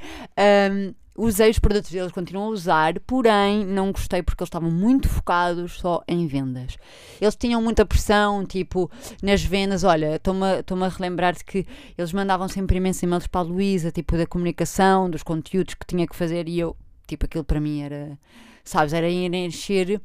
Hum, 0.70 0.94
usei 1.16 1.48
os 1.50 1.58
produtos 1.58 1.90
deles, 1.90 2.12
continuo 2.12 2.44
a 2.44 2.48
usar, 2.48 2.98
porém 3.00 3.64
não 3.64 3.92
gostei 3.92 4.22
porque 4.22 4.42
eles 4.42 4.48
estavam 4.48 4.70
muito 4.70 5.08
focados 5.08 5.78
só 5.78 6.02
em 6.08 6.26
vendas. 6.26 6.76
Eles 7.20 7.36
tinham 7.36 7.62
muita 7.62 7.86
pressão, 7.86 8.44
tipo, 8.44 8.90
nas 9.22 9.42
vendas, 9.42 9.84
olha, 9.84 10.16
estou-me 10.16 10.84
a 10.84 10.88
relembrar 10.88 11.34
de 11.34 11.44
que 11.44 11.66
eles 11.96 12.12
mandavam 12.12 12.48
sempre 12.48 12.76
imensos 12.76 13.02
e-mails 13.02 13.26
para 13.26 13.42
a 13.42 13.44
Luísa, 13.44 13.92
tipo, 13.92 14.16
da 14.16 14.26
comunicação, 14.26 15.08
dos 15.08 15.22
conteúdos 15.22 15.74
que 15.74 15.86
tinha 15.86 16.06
que 16.06 16.16
fazer 16.16 16.48
e 16.48 16.58
eu, 16.58 16.76
tipo, 17.06 17.26
aquilo 17.26 17.44
para 17.44 17.60
mim 17.60 17.82
era, 17.82 18.18
sabes, 18.64 18.92
era 18.92 19.08
ir 19.08 19.32
encher 19.32 20.00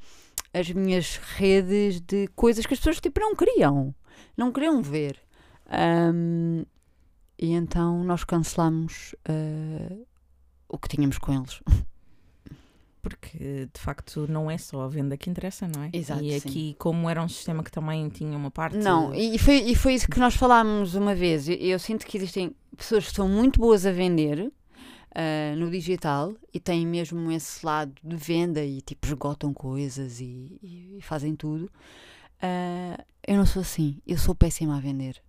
as 0.53 0.69
minhas 0.71 1.17
redes 1.37 2.01
de 2.01 2.27
coisas 2.35 2.65
que 2.65 2.73
as 2.73 2.79
pessoas, 2.79 2.99
tipo, 2.99 3.19
não 3.19 3.35
queriam, 3.35 3.93
não 4.37 4.51
queriam 4.51 4.81
ver. 4.81 5.17
Ahm, 5.69 6.63
e 7.37 7.51
então 7.51 8.03
nós 8.03 8.23
cancelamos 8.23 9.15
ah, 9.25 9.95
o 10.67 10.77
que 10.77 10.87
tínhamos 10.89 11.17
com 11.17 11.33
eles. 11.33 11.61
Porque 13.01 13.69
de 13.73 13.79
facto 13.79 14.27
não 14.29 14.51
é 14.51 14.57
só 14.57 14.81
a 14.81 14.87
venda 14.89 15.15
que 15.15 15.29
interessa, 15.29 15.67
não 15.73 15.83
é? 15.83 15.89
Exato, 15.93 16.21
E 16.21 16.37
sim. 16.37 16.49
aqui, 16.49 16.75
como 16.77 17.09
era 17.09 17.23
um 17.23 17.29
sistema 17.29 17.63
que 17.63 17.71
também 17.71 18.09
tinha 18.09 18.37
uma 18.37 18.51
parte. 18.51 18.75
Não, 18.77 19.13
e 19.15 19.37
foi, 19.39 19.55
e 19.61 19.73
foi 19.75 19.93
isso 19.93 20.07
que 20.09 20.19
nós 20.19 20.35
falámos 20.35 20.95
uma 20.95 21.15
vez. 21.15 21.47
Eu, 21.47 21.55
eu 21.55 21.79
sinto 21.79 22.05
que 22.05 22.17
existem 22.17 22.53
pessoas 22.75 23.07
que 23.07 23.13
são 23.15 23.27
muito 23.29 23.57
boas 23.57 23.85
a 23.85 23.91
vender 23.93 24.51
ah, 25.15 25.55
no 25.55 25.71
digital 25.71 26.33
e 26.53 26.59
têm 26.59 26.85
mesmo 26.85 27.31
esse 27.31 27.65
lado 27.65 27.93
de 28.03 28.17
venda 28.17 28.63
e 28.65 28.81
tipo 28.81 29.07
esgotam 29.07 29.53
coisas 29.53 30.19
e, 30.19 30.59
e- 30.61 30.97
e 30.97 31.01
fazem 31.01 31.37
tudo. 31.37 31.71
Ah, 32.41 33.01
eu 33.25 33.37
não 33.37 33.45
sou 33.45 33.61
assim, 33.61 34.01
eu 34.05 34.17
sou 34.17 34.35
péssima 34.35 34.75
a 34.75 34.79
vender. 34.81 35.21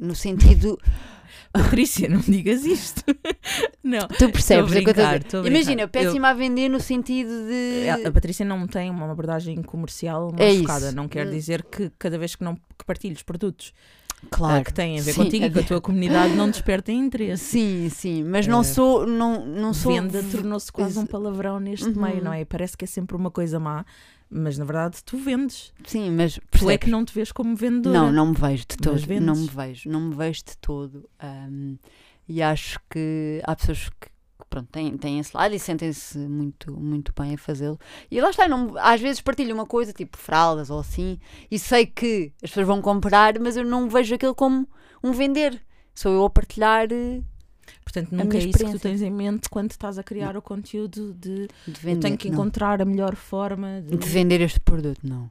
No 0.00 0.14
sentido, 0.14 0.78
Patrícia, 1.52 2.08
não 2.08 2.20
digas 2.20 2.64
isto. 2.64 3.02
não. 3.82 4.06
tu 4.06 4.30
percebes 4.30 4.72
a 4.76 4.78
o 4.78 4.82
que 4.82 4.88
eu 4.88 4.90
estou 4.90 4.90
a 4.90 4.94
brincar, 4.94 5.06
dizer? 5.18 5.26
estou 5.26 5.40
a 5.40 5.42
brincar. 5.42 5.56
Imagina, 5.60 5.88
péssima 5.88 6.28
a 6.28 6.34
vender 6.34 6.68
no 6.68 6.80
sentido 6.80 7.30
de. 7.48 7.88
A 7.88 8.08
a 8.08 8.12
Patrícia 8.12 8.44
não 8.44 8.66
tem 8.66 8.90
uma 8.90 9.10
abordagem 9.10 9.60
comercial 9.62 10.32
É 10.36 10.44
mais 10.44 10.58
focada. 10.58 10.92
Não 10.92 11.08
quer 11.08 11.26
Hum. 11.26 11.30
dizer 11.30 11.64
que 11.64 11.90
cada 11.98 12.18
vez 12.18 12.34
que 12.36 12.44
não 12.44 12.54
que 12.54 12.84
partilhes 12.86 13.22
produtos 13.22 13.72
ah, 14.22 14.26
Claro. 14.30 14.64
que 14.64 14.72
têm 14.74 14.98
a 14.98 15.02
ver 15.02 15.12
Sim, 15.14 15.24
contigo 15.24 15.44
e 15.46 15.50
com 15.50 15.58
a 15.60 15.62
tua 15.62 15.80
comunidade 15.80 16.34
não 16.34 16.50
despertem 16.50 16.98
interesse. 16.98 17.44
Sim, 17.44 17.88
sim, 17.88 18.24
mas 18.24 18.46
não 18.46 18.60
Eh, 18.60 18.64
sou. 18.64 19.06
Não, 19.06 19.44
não 19.46 19.72
sou 19.74 19.92
Venda 19.92 20.22
tornou-se 20.24 20.70
quase 20.70 20.98
um 20.98 21.06
palavrão 21.06 21.58
neste 21.58 21.88
Uhum. 21.88 22.02
meio, 22.02 22.22
não 22.22 22.32
é? 22.32 22.44
Parece 22.44 22.76
que 22.76 22.84
é 22.84 22.88
sempre 22.88 23.16
uma 23.16 23.30
coisa 23.30 23.58
má, 23.58 23.84
mas 24.30 24.58
na 24.58 24.64
verdade 24.64 25.02
tu 25.04 25.16
vendes. 25.16 25.72
Sim, 25.84 26.10
mas 26.10 26.38
Tu 26.50 26.70
é 26.70 26.78
que 26.78 26.90
não 26.90 27.04
te 27.04 27.14
vês 27.14 27.32
como 27.32 27.56
vendedora. 27.56 27.98
Não, 27.98 28.12
não 28.12 28.26
me 28.26 28.34
vejo 28.34 28.64
de 28.68 28.76
todo. 28.76 29.20
Não 29.20 29.36
me 29.36 29.46
vejo, 29.48 29.88
não 29.90 30.00
me 30.00 30.14
vejo 30.14 30.44
de 30.44 30.56
todo. 30.58 31.08
Ahm, 31.18 31.76
e 32.28 32.42
acho 32.42 32.78
que 32.90 33.40
há 33.44 33.56
pessoas 33.56 33.88
que 33.88 34.08
pronto, 34.48 34.68
têm, 34.70 34.96
têm 34.96 35.18
esse 35.18 35.36
lado 35.36 35.54
e 35.54 35.58
sentem-se 35.58 36.18
muito, 36.18 36.72
muito 36.78 37.12
bem 37.18 37.34
a 37.34 37.38
fazê-lo. 37.38 37.78
E 38.10 38.20
lá 38.20 38.30
está, 38.30 38.48
não, 38.48 38.74
às 38.78 39.00
vezes 39.00 39.20
partilho 39.20 39.54
uma 39.54 39.66
coisa, 39.66 39.92
tipo 39.92 40.16
fraldas 40.16 40.70
ou 40.70 40.80
assim, 40.80 41.18
e 41.50 41.58
sei 41.58 41.86
que 41.86 42.32
as 42.42 42.50
pessoas 42.50 42.66
vão 42.66 42.80
comprar, 42.80 43.38
mas 43.38 43.56
eu 43.56 43.64
não 43.64 43.88
vejo 43.88 44.14
aquilo 44.14 44.34
como 44.34 44.68
um 45.02 45.12
vender. 45.12 45.60
Sou 45.94 46.12
eu 46.12 46.24
a 46.24 46.30
partilhar 46.30 46.88
eh, 46.92 47.20
Portanto, 47.82 48.12
nunca 48.12 48.36
é 48.36 48.40
isso 48.40 48.58
que 48.58 48.72
tu 48.72 48.78
tens 48.78 49.02
em 49.02 49.10
mente 49.10 49.48
quando 49.48 49.70
estás 49.70 49.98
a 49.98 50.02
criar 50.02 50.36
o 50.36 50.42
conteúdo 50.42 51.14
de 51.14 51.48
de 51.66 51.80
vender. 51.80 51.96
eu 51.96 52.00
tenho 52.00 52.18
que 52.18 52.28
não. 52.28 52.34
encontrar 52.34 52.80
a 52.80 52.84
melhor 52.84 53.14
forma 53.14 53.82
de... 53.82 53.96
de 53.96 54.08
vender 54.08 54.40
este 54.40 54.60
produto, 54.60 55.00
não. 55.02 55.30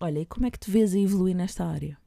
Olha, 0.00 0.20
e 0.20 0.26
como 0.26 0.46
é 0.46 0.50
que 0.50 0.58
te 0.58 0.70
vês 0.70 0.94
a 0.94 0.98
evoluir 0.98 1.34
nesta 1.34 1.64
área? 1.64 1.98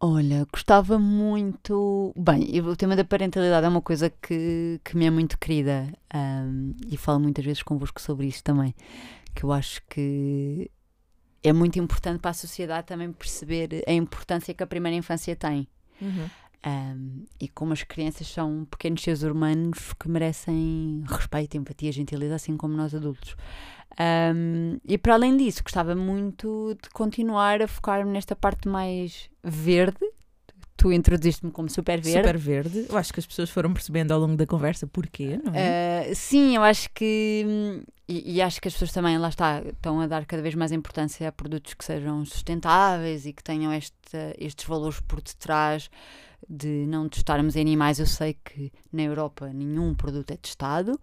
Olha, 0.00 0.44
gostava 0.52 0.98
muito. 0.98 2.12
Bem, 2.16 2.60
o 2.60 2.74
tema 2.74 2.96
da 2.96 3.04
parentalidade 3.04 3.64
é 3.64 3.68
uma 3.68 3.80
coisa 3.80 4.10
que, 4.10 4.80
que 4.82 4.96
me 4.96 5.04
é 5.06 5.10
muito 5.10 5.38
querida 5.38 5.92
ahm, 6.12 6.72
e 6.90 6.96
falo 6.96 7.20
muitas 7.20 7.44
vezes 7.44 7.62
convosco 7.62 8.00
sobre 8.00 8.26
isso 8.26 8.42
também. 8.42 8.74
Que 9.32 9.44
eu 9.44 9.52
acho 9.52 9.80
que 9.88 10.68
é 11.42 11.52
muito 11.52 11.78
importante 11.78 12.18
para 12.18 12.32
a 12.32 12.34
sociedade 12.34 12.86
também 12.86 13.12
perceber 13.12 13.84
a 13.86 13.92
importância 13.92 14.52
que 14.52 14.62
a 14.62 14.66
primeira 14.66 14.96
infância 14.96 15.36
tem. 15.36 15.68
Ahm, 16.64 17.24
e 17.40 17.48
como 17.48 17.72
as 17.72 17.82
crianças 17.82 18.28
são 18.28 18.64
pequenos 18.70 19.02
seres 19.02 19.22
humanos 19.22 19.92
que 19.98 20.08
merecem 20.08 21.02
respeito, 21.08 21.56
empatia, 21.56 21.90
gentileza, 21.90 22.36
assim 22.36 22.56
como 22.56 22.76
nós 22.76 22.94
adultos. 22.94 23.34
Ahm, 23.98 24.78
e 24.86 24.96
para 24.96 25.14
além 25.14 25.36
disso, 25.36 25.62
gostava 25.62 25.94
muito 25.94 26.76
de 26.80 26.88
continuar 26.90 27.60
a 27.62 27.66
focar-me 27.66 28.12
nesta 28.12 28.36
parte 28.36 28.68
mais 28.68 29.28
verde. 29.42 29.98
Tu 30.76 30.92
introduziste-me 30.92 31.50
como 31.50 31.68
super 31.68 32.00
verde. 32.00 32.18
Super 32.18 32.38
verde. 32.38 32.86
Eu 32.88 32.96
acho 32.96 33.12
que 33.12 33.20
as 33.20 33.26
pessoas 33.26 33.50
foram 33.50 33.72
percebendo 33.72 34.12
ao 34.12 34.20
longo 34.20 34.36
da 34.36 34.46
conversa 34.46 34.86
porquê, 34.86 35.40
não 35.44 35.52
é? 35.54 36.08
Uh, 36.10 36.14
sim, 36.14 36.56
eu 36.56 36.62
acho 36.62 36.88
que. 36.94 37.84
E, 38.08 38.36
e 38.36 38.42
acho 38.42 38.60
que 38.60 38.68
as 38.68 38.74
pessoas 38.74 38.92
também, 38.92 39.16
lá 39.18 39.28
está, 39.28 39.62
estão 39.62 40.00
a 40.00 40.06
dar 40.06 40.26
cada 40.26 40.42
vez 40.42 40.54
mais 40.54 40.72
importância 40.72 41.28
a 41.28 41.32
produtos 41.32 41.74
que 41.74 41.84
sejam 41.84 42.24
sustentáveis 42.24 43.26
e 43.26 43.32
que 43.32 43.44
tenham 43.44 43.70
esta, 43.70 44.34
estes 44.38 44.66
valores 44.66 45.00
por 45.00 45.20
detrás 45.20 45.88
de 46.48 46.86
não 46.86 47.08
testarmos 47.08 47.56
animais. 47.56 47.98
Eu 47.98 48.06
sei 48.06 48.36
que 48.44 48.72
na 48.92 49.02
Europa 49.02 49.52
nenhum 49.52 49.94
produto 49.94 50.30
é 50.30 50.36
testado, 50.36 50.98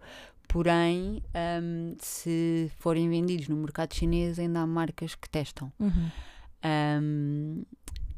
porém, 0.48 1.22
hum, 1.62 1.94
se 1.98 2.70
forem 2.78 3.08
vendidos 3.08 3.48
no 3.48 3.56
mercado 3.56 3.94
chinês, 3.94 4.38
ainda 4.38 4.60
há 4.60 4.66
marcas 4.66 5.14
que 5.14 5.28
testam. 5.28 5.72
Uhum. 5.78 6.10
Um, 6.62 7.62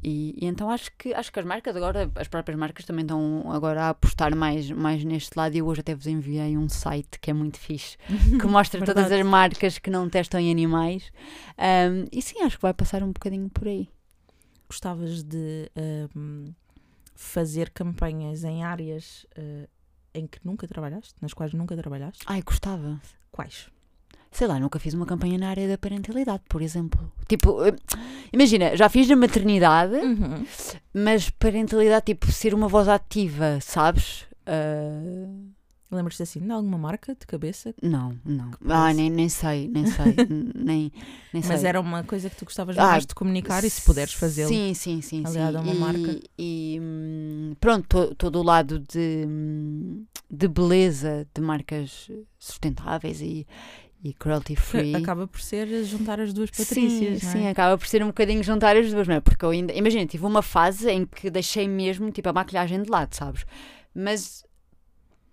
e, 0.03 0.35
e 0.37 0.45
então 0.47 0.69
acho 0.69 0.91
que 0.97 1.13
acho 1.13 1.31
que 1.31 1.39
as 1.39 1.45
marcas 1.45 1.73
agora, 1.75 2.11
as 2.15 2.27
próprias 2.27 2.59
marcas 2.59 2.83
também 2.83 3.03
estão 3.03 3.49
agora 3.51 3.83
a 3.83 3.89
apostar 3.89 4.35
mais, 4.35 4.69
mais 4.69 5.03
neste 5.05 5.37
lado 5.37 5.55
e 5.55 5.59
eu 5.59 5.65
hoje 5.65 5.79
até 5.79 5.95
vos 5.95 6.07
enviei 6.07 6.57
um 6.57 6.67
site 6.67 7.19
que 7.19 7.31
é 7.31 7.33
muito 7.33 7.57
fixe, 7.57 7.97
que 8.39 8.45
mostra 8.45 8.83
todas 8.83 9.09
as 9.11 9.25
marcas 9.25 9.77
que 9.77 9.89
não 9.89 10.09
testam 10.09 10.41
em 10.41 10.51
animais. 10.51 11.11
Um, 11.57 12.05
e 12.11 12.21
sim, 12.21 12.41
acho 12.41 12.57
que 12.57 12.61
vai 12.61 12.73
passar 12.73 13.01
um 13.01 13.13
bocadinho 13.13 13.49
por 13.49 13.67
aí. 13.67 13.87
Gostavas 14.67 15.23
de 15.23 15.71
ahm, 15.75 16.51
fazer 17.15 17.69
campanhas 17.69 18.43
em 18.43 18.63
áreas 18.63 19.25
ah, 19.37 19.67
em 20.15 20.27
que 20.27 20.39
nunca 20.43 20.67
trabalhaste, 20.67 21.15
nas 21.21 21.33
quais 21.33 21.53
nunca 21.53 21.75
trabalhaste? 21.75 22.23
Ai, 22.27 22.41
gostava. 22.41 23.01
Quais? 23.31 23.67
Sei 24.31 24.47
lá, 24.47 24.59
nunca 24.59 24.79
fiz 24.79 24.93
uma 24.95 25.05
campanha 25.05 25.37
na 25.37 25.49
área 25.49 25.67
da 25.67 25.77
parentalidade, 25.77 26.41
por 26.49 26.61
exemplo. 26.61 27.11
Tipo, 27.27 27.63
eh, 27.65 27.75
imagina, 28.31 28.75
já 28.75 28.89
fiz 28.89 29.07
na 29.07 29.15
maternidade, 29.15 29.93
Uhum. 29.95 30.43
mas 30.93 31.29
parentalidade, 31.29 32.05
tipo, 32.07 32.31
ser 32.31 32.53
uma 32.53 32.67
voz 32.67 32.87
ativa, 32.87 33.59
sabes? 33.61 34.25
Ah, 34.45 35.27
Lembras-te 35.93 36.23
assim 36.23 36.39
de 36.39 36.51
alguma 36.51 36.77
marca 36.77 37.15
de 37.15 37.25
cabeça? 37.27 37.73
Não, 37.81 38.17
não. 38.25 38.51
Ah, 38.67 38.93
nem, 38.93 39.09
nem 39.09 39.29
sei, 39.29 39.67
nem 39.67 39.85
sei. 39.85 40.15
nem, 40.55 40.91
nem 41.33 41.43
Mas 41.43 41.59
sei. 41.59 41.69
era 41.69 41.79
uma 41.79 42.03
coisa 42.03 42.29
que 42.29 42.35
tu 42.35 42.45
gostavas 42.45 42.77
Ah, 42.77 42.87
mais 42.87 43.05
de 43.05 43.13
comunicar 43.13 43.63
e 43.63 43.69
se 43.69 43.81
puderes 43.81 44.13
fazê-lo. 44.13 44.49
Sim, 44.49 44.73
sim, 44.73 45.01
sim. 45.01 45.23
aliado 45.25 45.53
sim. 45.53 45.57
a 45.57 45.61
uma 45.61 45.73
e, 45.73 45.77
marca. 45.77 46.19
E 46.37 46.79
hum, 46.81 47.55
pronto, 47.59 48.11
estou 48.11 48.31
do 48.31 48.41
lado 48.41 48.79
de, 48.79 49.25
hum, 49.27 50.05
de 50.29 50.47
beleza 50.47 51.27
de 51.33 51.41
marcas 51.41 52.09
sustentáveis 52.39 53.21
e, 53.21 53.45
e 54.03 54.13
cruelty 54.13 54.55
free. 54.55 54.95
Acaba 54.95 55.27
por 55.27 55.39
ser 55.41 55.67
juntar 55.85 56.19
as 56.19 56.33
duas 56.33 56.49
Patrícias, 56.49 57.19
sim, 57.19 57.25
não 57.25 57.31
sim, 57.33 57.43
é? 57.45 57.49
acaba 57.51 57.77
por 57.77 57.87
ser 57.87 58.03
um 58.03 58.07
bocadinho 58.07 58.43
juntar 58.43 58.75
as 58.75 58.91
duas, 58.91 59.07
não 59.07 59.15
é? 59.15 59.19
Porque 59.21 59.45
eu 59.45 59.49
ainda, 59.51 59.73
imagina, 59.73 60.05
tive 60.05 60.25
uma 60.25 60.41
fase 60.41 60.89
em 60.89 61.05
que 61.05 61.29
deixei 61.29 61.67
mesmo 61.67 62.11
tipo 62.11 62.27
a 62.29 62.33
maquilhagem 62.33 62.81
de 62.81 62.89
lado, 62.89 63.13
sabes? 63.15 63.45
Mas 63.95 64.43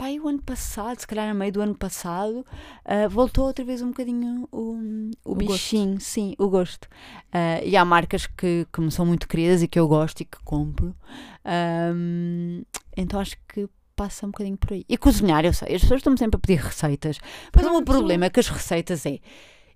pai, 0.01 0.19
o 0.19 0.29
ano 0.29 0.41
passado, 0.43 0.99
se 0.99 1.07
calhar 1.07 1.29
a 1.29 1.35
meio 1.35 1.53
do 1.53 1.61
ano 1.61 1.75
passado, 1.75 2.47
ah, 2.87 3.07
voltou 3.07 3.45
outra 3.45 3.63
vez 3.63 3.83
um 3.83 3.89
bocadinho 3.89 4.49
o, 4.51 5.11
o, 5.25 5.33
O 5.33 5.35
gosto. 5.35 5.53
bichinho, 5.53 6.01
sim, 6.01 6.35
o 6.39 6.49
gosto. 6.49 6.89
Ah, 7.31 7.61
e 7.63 7.77
há 7.77 7.85
marcas 7.85 8.27
que, 8.27 8.67
que 8.73 8.81
me 8.81 8.91
são 8.91 9.05
muito 9.05 9.29
queridas 9.29 9.63
e 9.63 9.69
que 9.69 9.79
eu 9.79 9.87
gosto 9.87 10.23
e 10.23 10.25
que 10.25 10.39
compro. 10.43 10.95
Ahm, 11.45 12.63
então 12.97 13.21
acho 13.21 13.37
que 13.47 13.69
passa 13.95 14.27
um 14.27 14.31
bocadinho 14.31 14.57
por 14.57 14.73
aí. 14.73 14.85
E 14.89 14.97
cozinhar, 14.97 15.45
eu 15.45 15.53
sei, 15.53 15.75
as 15.75 15.83
pessoas 15.83 15.99
estão 15.99 16.17
sempre 16.17 16.39
a 16.39 16.41
pedir 16.41 16.61
receitas. 16.63 17.19
Mas 17.55 17.67
o 17.67 17.71
meu 17.71 17.83
Pronto. 17.83 17.99
problema 17.99 18.25
é 18.25 18.31
que 18.31 18.41
as 18.41 18.49
receitas 18.49 19.05
é. 19.05 19.19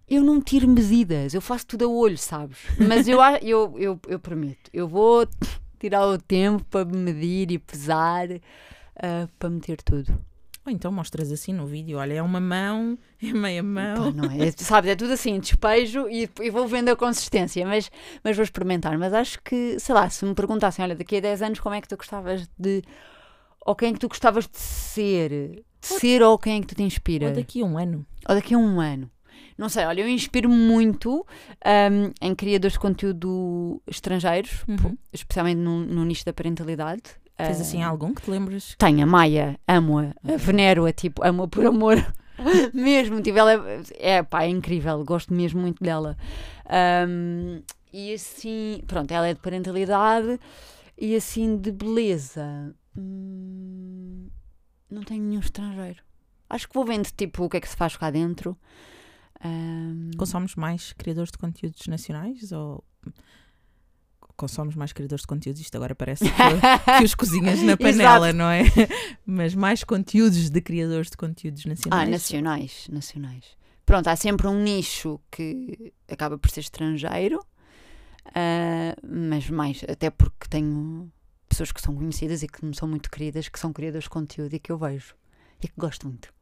Eu 0.08 0.22
não 0.22 0.40
tiro 0.40 0.66
medidas, 0.68 1.34
eu 1.34 1.40
faço 1.42 1.66
tudo 1.66 1.84
a 1.84 1.88
olho, 1.88 2.16
sabes? 2.18 2.58
Mas 2.78 3.06
eu, 3.08 3.18
eu, 3.42 3.74
eu, 3.78 4.00
eu 4.08 4.18
prometo, 4.18 4.70
eu 4.72 4.88
vou 4.88 5.26
tirar 5.78 6.06
o 6.06 6.16
tempo 6.18 6.64
para 6.70 6.84
medir 6.86 7.50
e 7.50 7.58
pesar, 7.58 8.28
ah, 8.96 9.28
para 9.38 9.50
meter 9.50 9.80
tudo. 9.82 10.18
Ou 10.66 10.72
então 10.72 10.90
mostras 10.90 11.30
assim 11.30 11.52
no 11.52 11.66
vídeo: 11.66 11.98
olha, 11.98 12.14
é 12.14 12.22
uma 12.22 12.40
mão, 12.40 12.98
é 13.22 13.32
meia 13.32 13.62
Pá, 13.62 13.68
mão. 13.68 14.12
não 14.12 14.30
é? 14.30 14.50
Sabes, 14.56 14.90
é 14.90 14.96
tudo 14.96 15.12
assim, 15.12 15.38
despejo 15.38 16.08
e, 16.08 16.28
e 16.40 16.50
vou 16.50 16.66
vendo 16.66 16.88
a 16.88 16.96
consistência, 16.96 17.66
mas, 17.66 17.90
mas 18.22 18.34
vou 18.36 18.42
experimentar. 18.44 18.96
Mas 18.96 19.12
acho 19.12 19.42
que, 19.42 19.78
sei 19.78 19.94
lá, 19.94 20.08
se 20.08 20.24
me 20.24 20.34
perguntassem, 20.34 20.82
olha, 20.82 20.94
daqui 20.96 21.16
a 21.18 21.20
10 21.20 21.42
anos 21.42 21.60
como 21.60 21.74
é 21.74 21.80
que 21.80 21.88
tu 21.88 21.96
gostavas 21.96 22.48
de. 22.58 22.82
Ou 23.66 23.74
quem 23.74 23.90
é 23.90 23.92
que 23.92 23.98
tu 23.98 24.08
gostavas 24.08 24.46
de 24.46 24.58
ser? 24.58 25.30
De 25.80 25.86
ser 25.86 26.22
ou 26.22 26.38
quem 26.38 26.58
é 26.58 26.60
que 26.60 26.66
tu 26.66 26.74
te 26.74 26.82
inspira? 26.82 27.26
Ou 27.26 27.32
daqui 27.32 27.60
a 27.62 27.64
um 27.64 27.76
ano. 27.78 28.06
Ou 28.28 28.34
daqui 28.34 28.54
a 28.54 28.58
um 28.58 28.80
ano. 28.80 29.10
Não 29.56 29.68
sei, 29.68 29.84
olha, 29.84 30.00
eu 30.00 30.08
inspiro-me 30.08 30.54
muito 30.56 31.24
ahm, 31.64 32.10
em 32.20 32.34
criadores 32.34 32.72
de 32.72 32.78
conteúdo 32.80 33.80
estrangeiros, 33.86 34.64
Uhum. 34.66 34.96
especialmente 35.12 35.58
no, 35.58 35.80
no 35.80 36.04
nicho 36.04 36.24
da 36.24 36.32
parentalidade. 36.32 37.02
Tens 37.36 37.58
Ah, 37.58 37.62
assim 37.62 37.82
algum 37.82 38.14
que 38.14 38.22
te 38.22 38.30
lembres? 38.30 38.74
tenho 38.78 39.02
a 39.02 39.06
Maia, 39.06 39.58
amo-a, 39.66 40.14
venero-a, 40.38 40.92
tipo, 40.92 41.24
amo-a 41.24 41.48
por 41.48 41.66
amor. 41.66 41.96
mesmo, 42.74 43.20
tipo, 43.22 43.38
ela 43.38 43.52
é, 43.52 43.82
é, 44.18 44.22
pá, 44.22 44.44
é 44.44 44.48
incrível, 44.48 45.04
gosto 45.04 45.32
mesmo 45.34 45.60
muito 45.60 45.82
dela. 45.82 46.16
Ahm, 46.66 47.62
e 47.92 48.12
assim, 48.14 48.82
pronto, 48.86 49.10
ela 49.12 49.28
é 49.28 49.34
de 49.34 49.40
parentalidade 49.40 50.38
e 50.98 51.14
assim 51.16 51.56
de 51.56 51.70
beleza. 51.72 52.74
hum, 52.96 54.28
não 54.90 55.02
tenho 55.02 55.22
nenhum 55.24 55.40
estrangeiro. 55.40 56.02
Acho 56.48 56.68
que 56.68 56.74
vou 56.74 56.84
vendo, 56.84 57.08
tipo, 57.16 57.44
o 57.44 57.48
que 57.50 57.56
é 57.56 57.60
que 57.60 57.68
se 57.68 57.76
faz 57.76 57.96
cá 57.96 58.10
dentro. 58.10 58.56
Ahm, 59.42 60.10
Consomes 60.16 60.54
mais 60.54 60.92
criadores 60.92 61.30
de 61.32 61.38
conteúdos 61.38 61.86
nacionais 61.86 62.52
ou 62.52 62.84
consomes 64.36 64.74
mais 64.74 64.92
criadores 64.92 65.22
de 65.22 65.26
conteúdos? 65.26 65.60
Isto 65.60 65.76
agora 65.76 65.94
parece 65.94 66.24
que, 66.24 66.98
que 66.98 67.04
os 67.04 67.14
cozinhas 67.14 67.62
na 67.62 67.76
panela, 67.78 68.32
não 68.32 68.50
é? 68.50 68.62
Mas 69.26 69.54
mais 69.54 69.84
conteúdos 69.84 70.50
de 70.50 70.60
criadores 70.60 71.10
de 71.10 71.16
conteúdos 71.16 71.64
nacionais. 71.64 72.08
Ah, 72.08 72.10
nacionais, 72.10 72.88
nacionais. 72.90 73.44
Pronto, 73.86 74.08
há 74.08 74.16
sempre 74.16 74.46
um 74.46 74.62
nicho 74.62 75.20
que 75.30 75.92
acaba 76.08 76.38
por 76.38 76.50
ser 76.50 76.60
estrangeiro, 76.60 77.44
ah, 78.34 78.96
mas 79.02 79.50
mais, 79.50 79.84
até 79.88 80.10
porque 80.10 80.48
tenho 80.48 81.10
pessoas 81.48 81.70
que 81.70 81.80
são 81.80 81.94
conhecidas 81.94 82.42
e 82.42 82.48
que 82.48 82.64
me 82.64 82.74
são 82.74 82.88
muito 82.88 83.10
queridas, 83.10 83.48
que 83.48 83.58
são 83.58 83.72
criadores 83.72 84.04
de 84.04 84.10
conteúdo 84.10 84.54
e 84.54 84.58
que 84.58 84.72
eu 84.72 84.78
vejo 84.78 85.14
e 85.62 85.68
que 85.68 85.74
gosto 85.76 86.06
muito. 86.06 86.32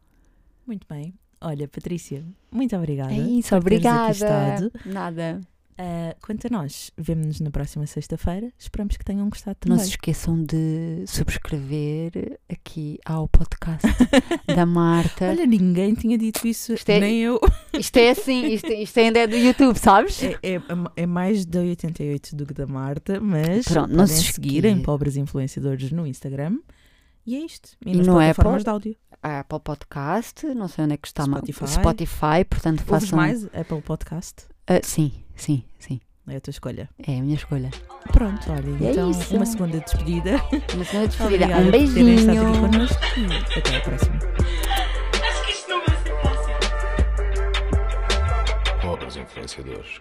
Muito 0.66 0.86
bem. 0.88 1.14
Olha, 1.40 1.66
Patrícia, 1.66 2.24
muito 2.51 2.76
obrigada. 2.76 3.12
É 3.12 3.18
isso, 3.18 3.55
obrigada. 3.57 4.12
estado. 4.12 4.72
Nada. 4.86 5.40
Ah, 5.79 6.14
quanto 6.20 6.47
a 6.47 6.51
nós, 6.51 6.91
vemo-nos 6.99 7.41
na 7.41 7.51
próxima 7.51 7.87
sexta-feira. 7.87 8.53
Esperamos 8.59 8.97
que 8.97 9.05
tenham 9.05 9.29
gostado 9.29 9.57
Não 9.66 9.77
também. 9.77 9.85
se 9.85 9.91
esqueçam 9.93 10.43
de 10.45 11.05
subscrever 11.07 12.39
aqui 12.51 12.99
ao 13.05 13.27
podcast 13.29 13.87
da 14.55 14.66
Marta. 14.66 15.27
Olha, 15.31 15.47
ninguém 15.47 15.95
tinha 15.95 16.16
dito 16.18 16.47
isso, 16.47 16.75
é- 16.87 17.01
nem 17.01 17.18
eu. 17.20 17.41
Isto 17.73 17.97
é 17.97 18.11
assim, 18.11 18.47
isto, 18.49 18.66
isto 18.70 19.01
ainda 19.01 19.20
é 19.20 19.27
do 19.27 19.37
YouTube, 19.37 19.77
sabes? 19.79 20.23
É, 20.23 20.39
é, 20.43 20.61
é 20.97 21.07
mais 21.07 21.45
da 21.47 21.61
88 21.61 22.37
do 22.37 22.47
que 22.47 22.55
da 22.55 22.66
Marta, 22.66 23.18
mas 23.20 23.64
Pronto, 23.66 23.91
não 23.91 24.05
podem 24.05 24.14
se 24.16 24.33
seguir 24.33 24.64
em 24.64 24.68
esqueça. 24.70 24.85
Pobres 24.85 25.16
Influenciadores 25.16 25.91
no 25.91 26.07
Instagram. 26.07 26.59
E 27.27 27.37
é 27.37 27.45
isto. 27.45 27.70
E, 27.87 27.93
E 27.93 28.03
plataformas 28.05 28.62
Apple? 28.62 28.64
de 28.64 28.70
áudio. 28.70 28.97
A 29.23 29.41
Apple 29.41 29.61
Podcast, 29.61 30.45
não 30.55 30.66
sei 30.68 30.85
onde 30.85 30.95
é 30.95 30.97
que 30.97 31.07
está 31.07 31.25
Spotify. 31.25 31.66
Spotify, 31.68 32.45
portanto 32.49 32.81
Ouves 32.81 33.05
façam. 33.05 33.16
mais 33.16 33.45
Apple 33.47 33.81
Podcast? 33.83 34.47
Ah, 34.67 34.81
sim, 34.83 35.13
sim, 35.37 35.65
sim. 35.79 36.01
É 36.29 36.37
a 36.37 36.41
tua 36.41 36.51
escolha. 36.53 36.89
É 37.07 37.19
a 37.19 37.21
minha 37.21 37.35
escolha. 37.35 37.71
Pronto, 38.13 38.51
olha, 38.53 38.71
E 38.81 38.87
é 38.87 38.91
então 38.93 39.11
isso. 39.11 39.35
uma 39.37 39.45
segunda 39.45 39.81
despedida. 39.81 40.37
Uma 40.75 40.85
segunda 40.85 41.09
despedida. 41.09 41.25
Obrigada 41.47 41.61
Um 41.63 41.65
por 41.65 41.73
terem 41.73 42.15
estado 42.15 42.39
aqui 42.39 42.47
beijinho. 42.47 42.61
connosco 42.71 43.03
e 43.19 43.59
até 43.59 43.77
a 43.77 43.81
próxima. 43.81 44.19
Acho 45.29 45.45
que 45.45 45.51
isto 45.53 45.69
não 45.69 45.79
vai 45.85 45.97
ser 46.03 46.15
fácil. 46.23 46.55
Pobres 48.81 49.17
influenciadores. 49.17 50.01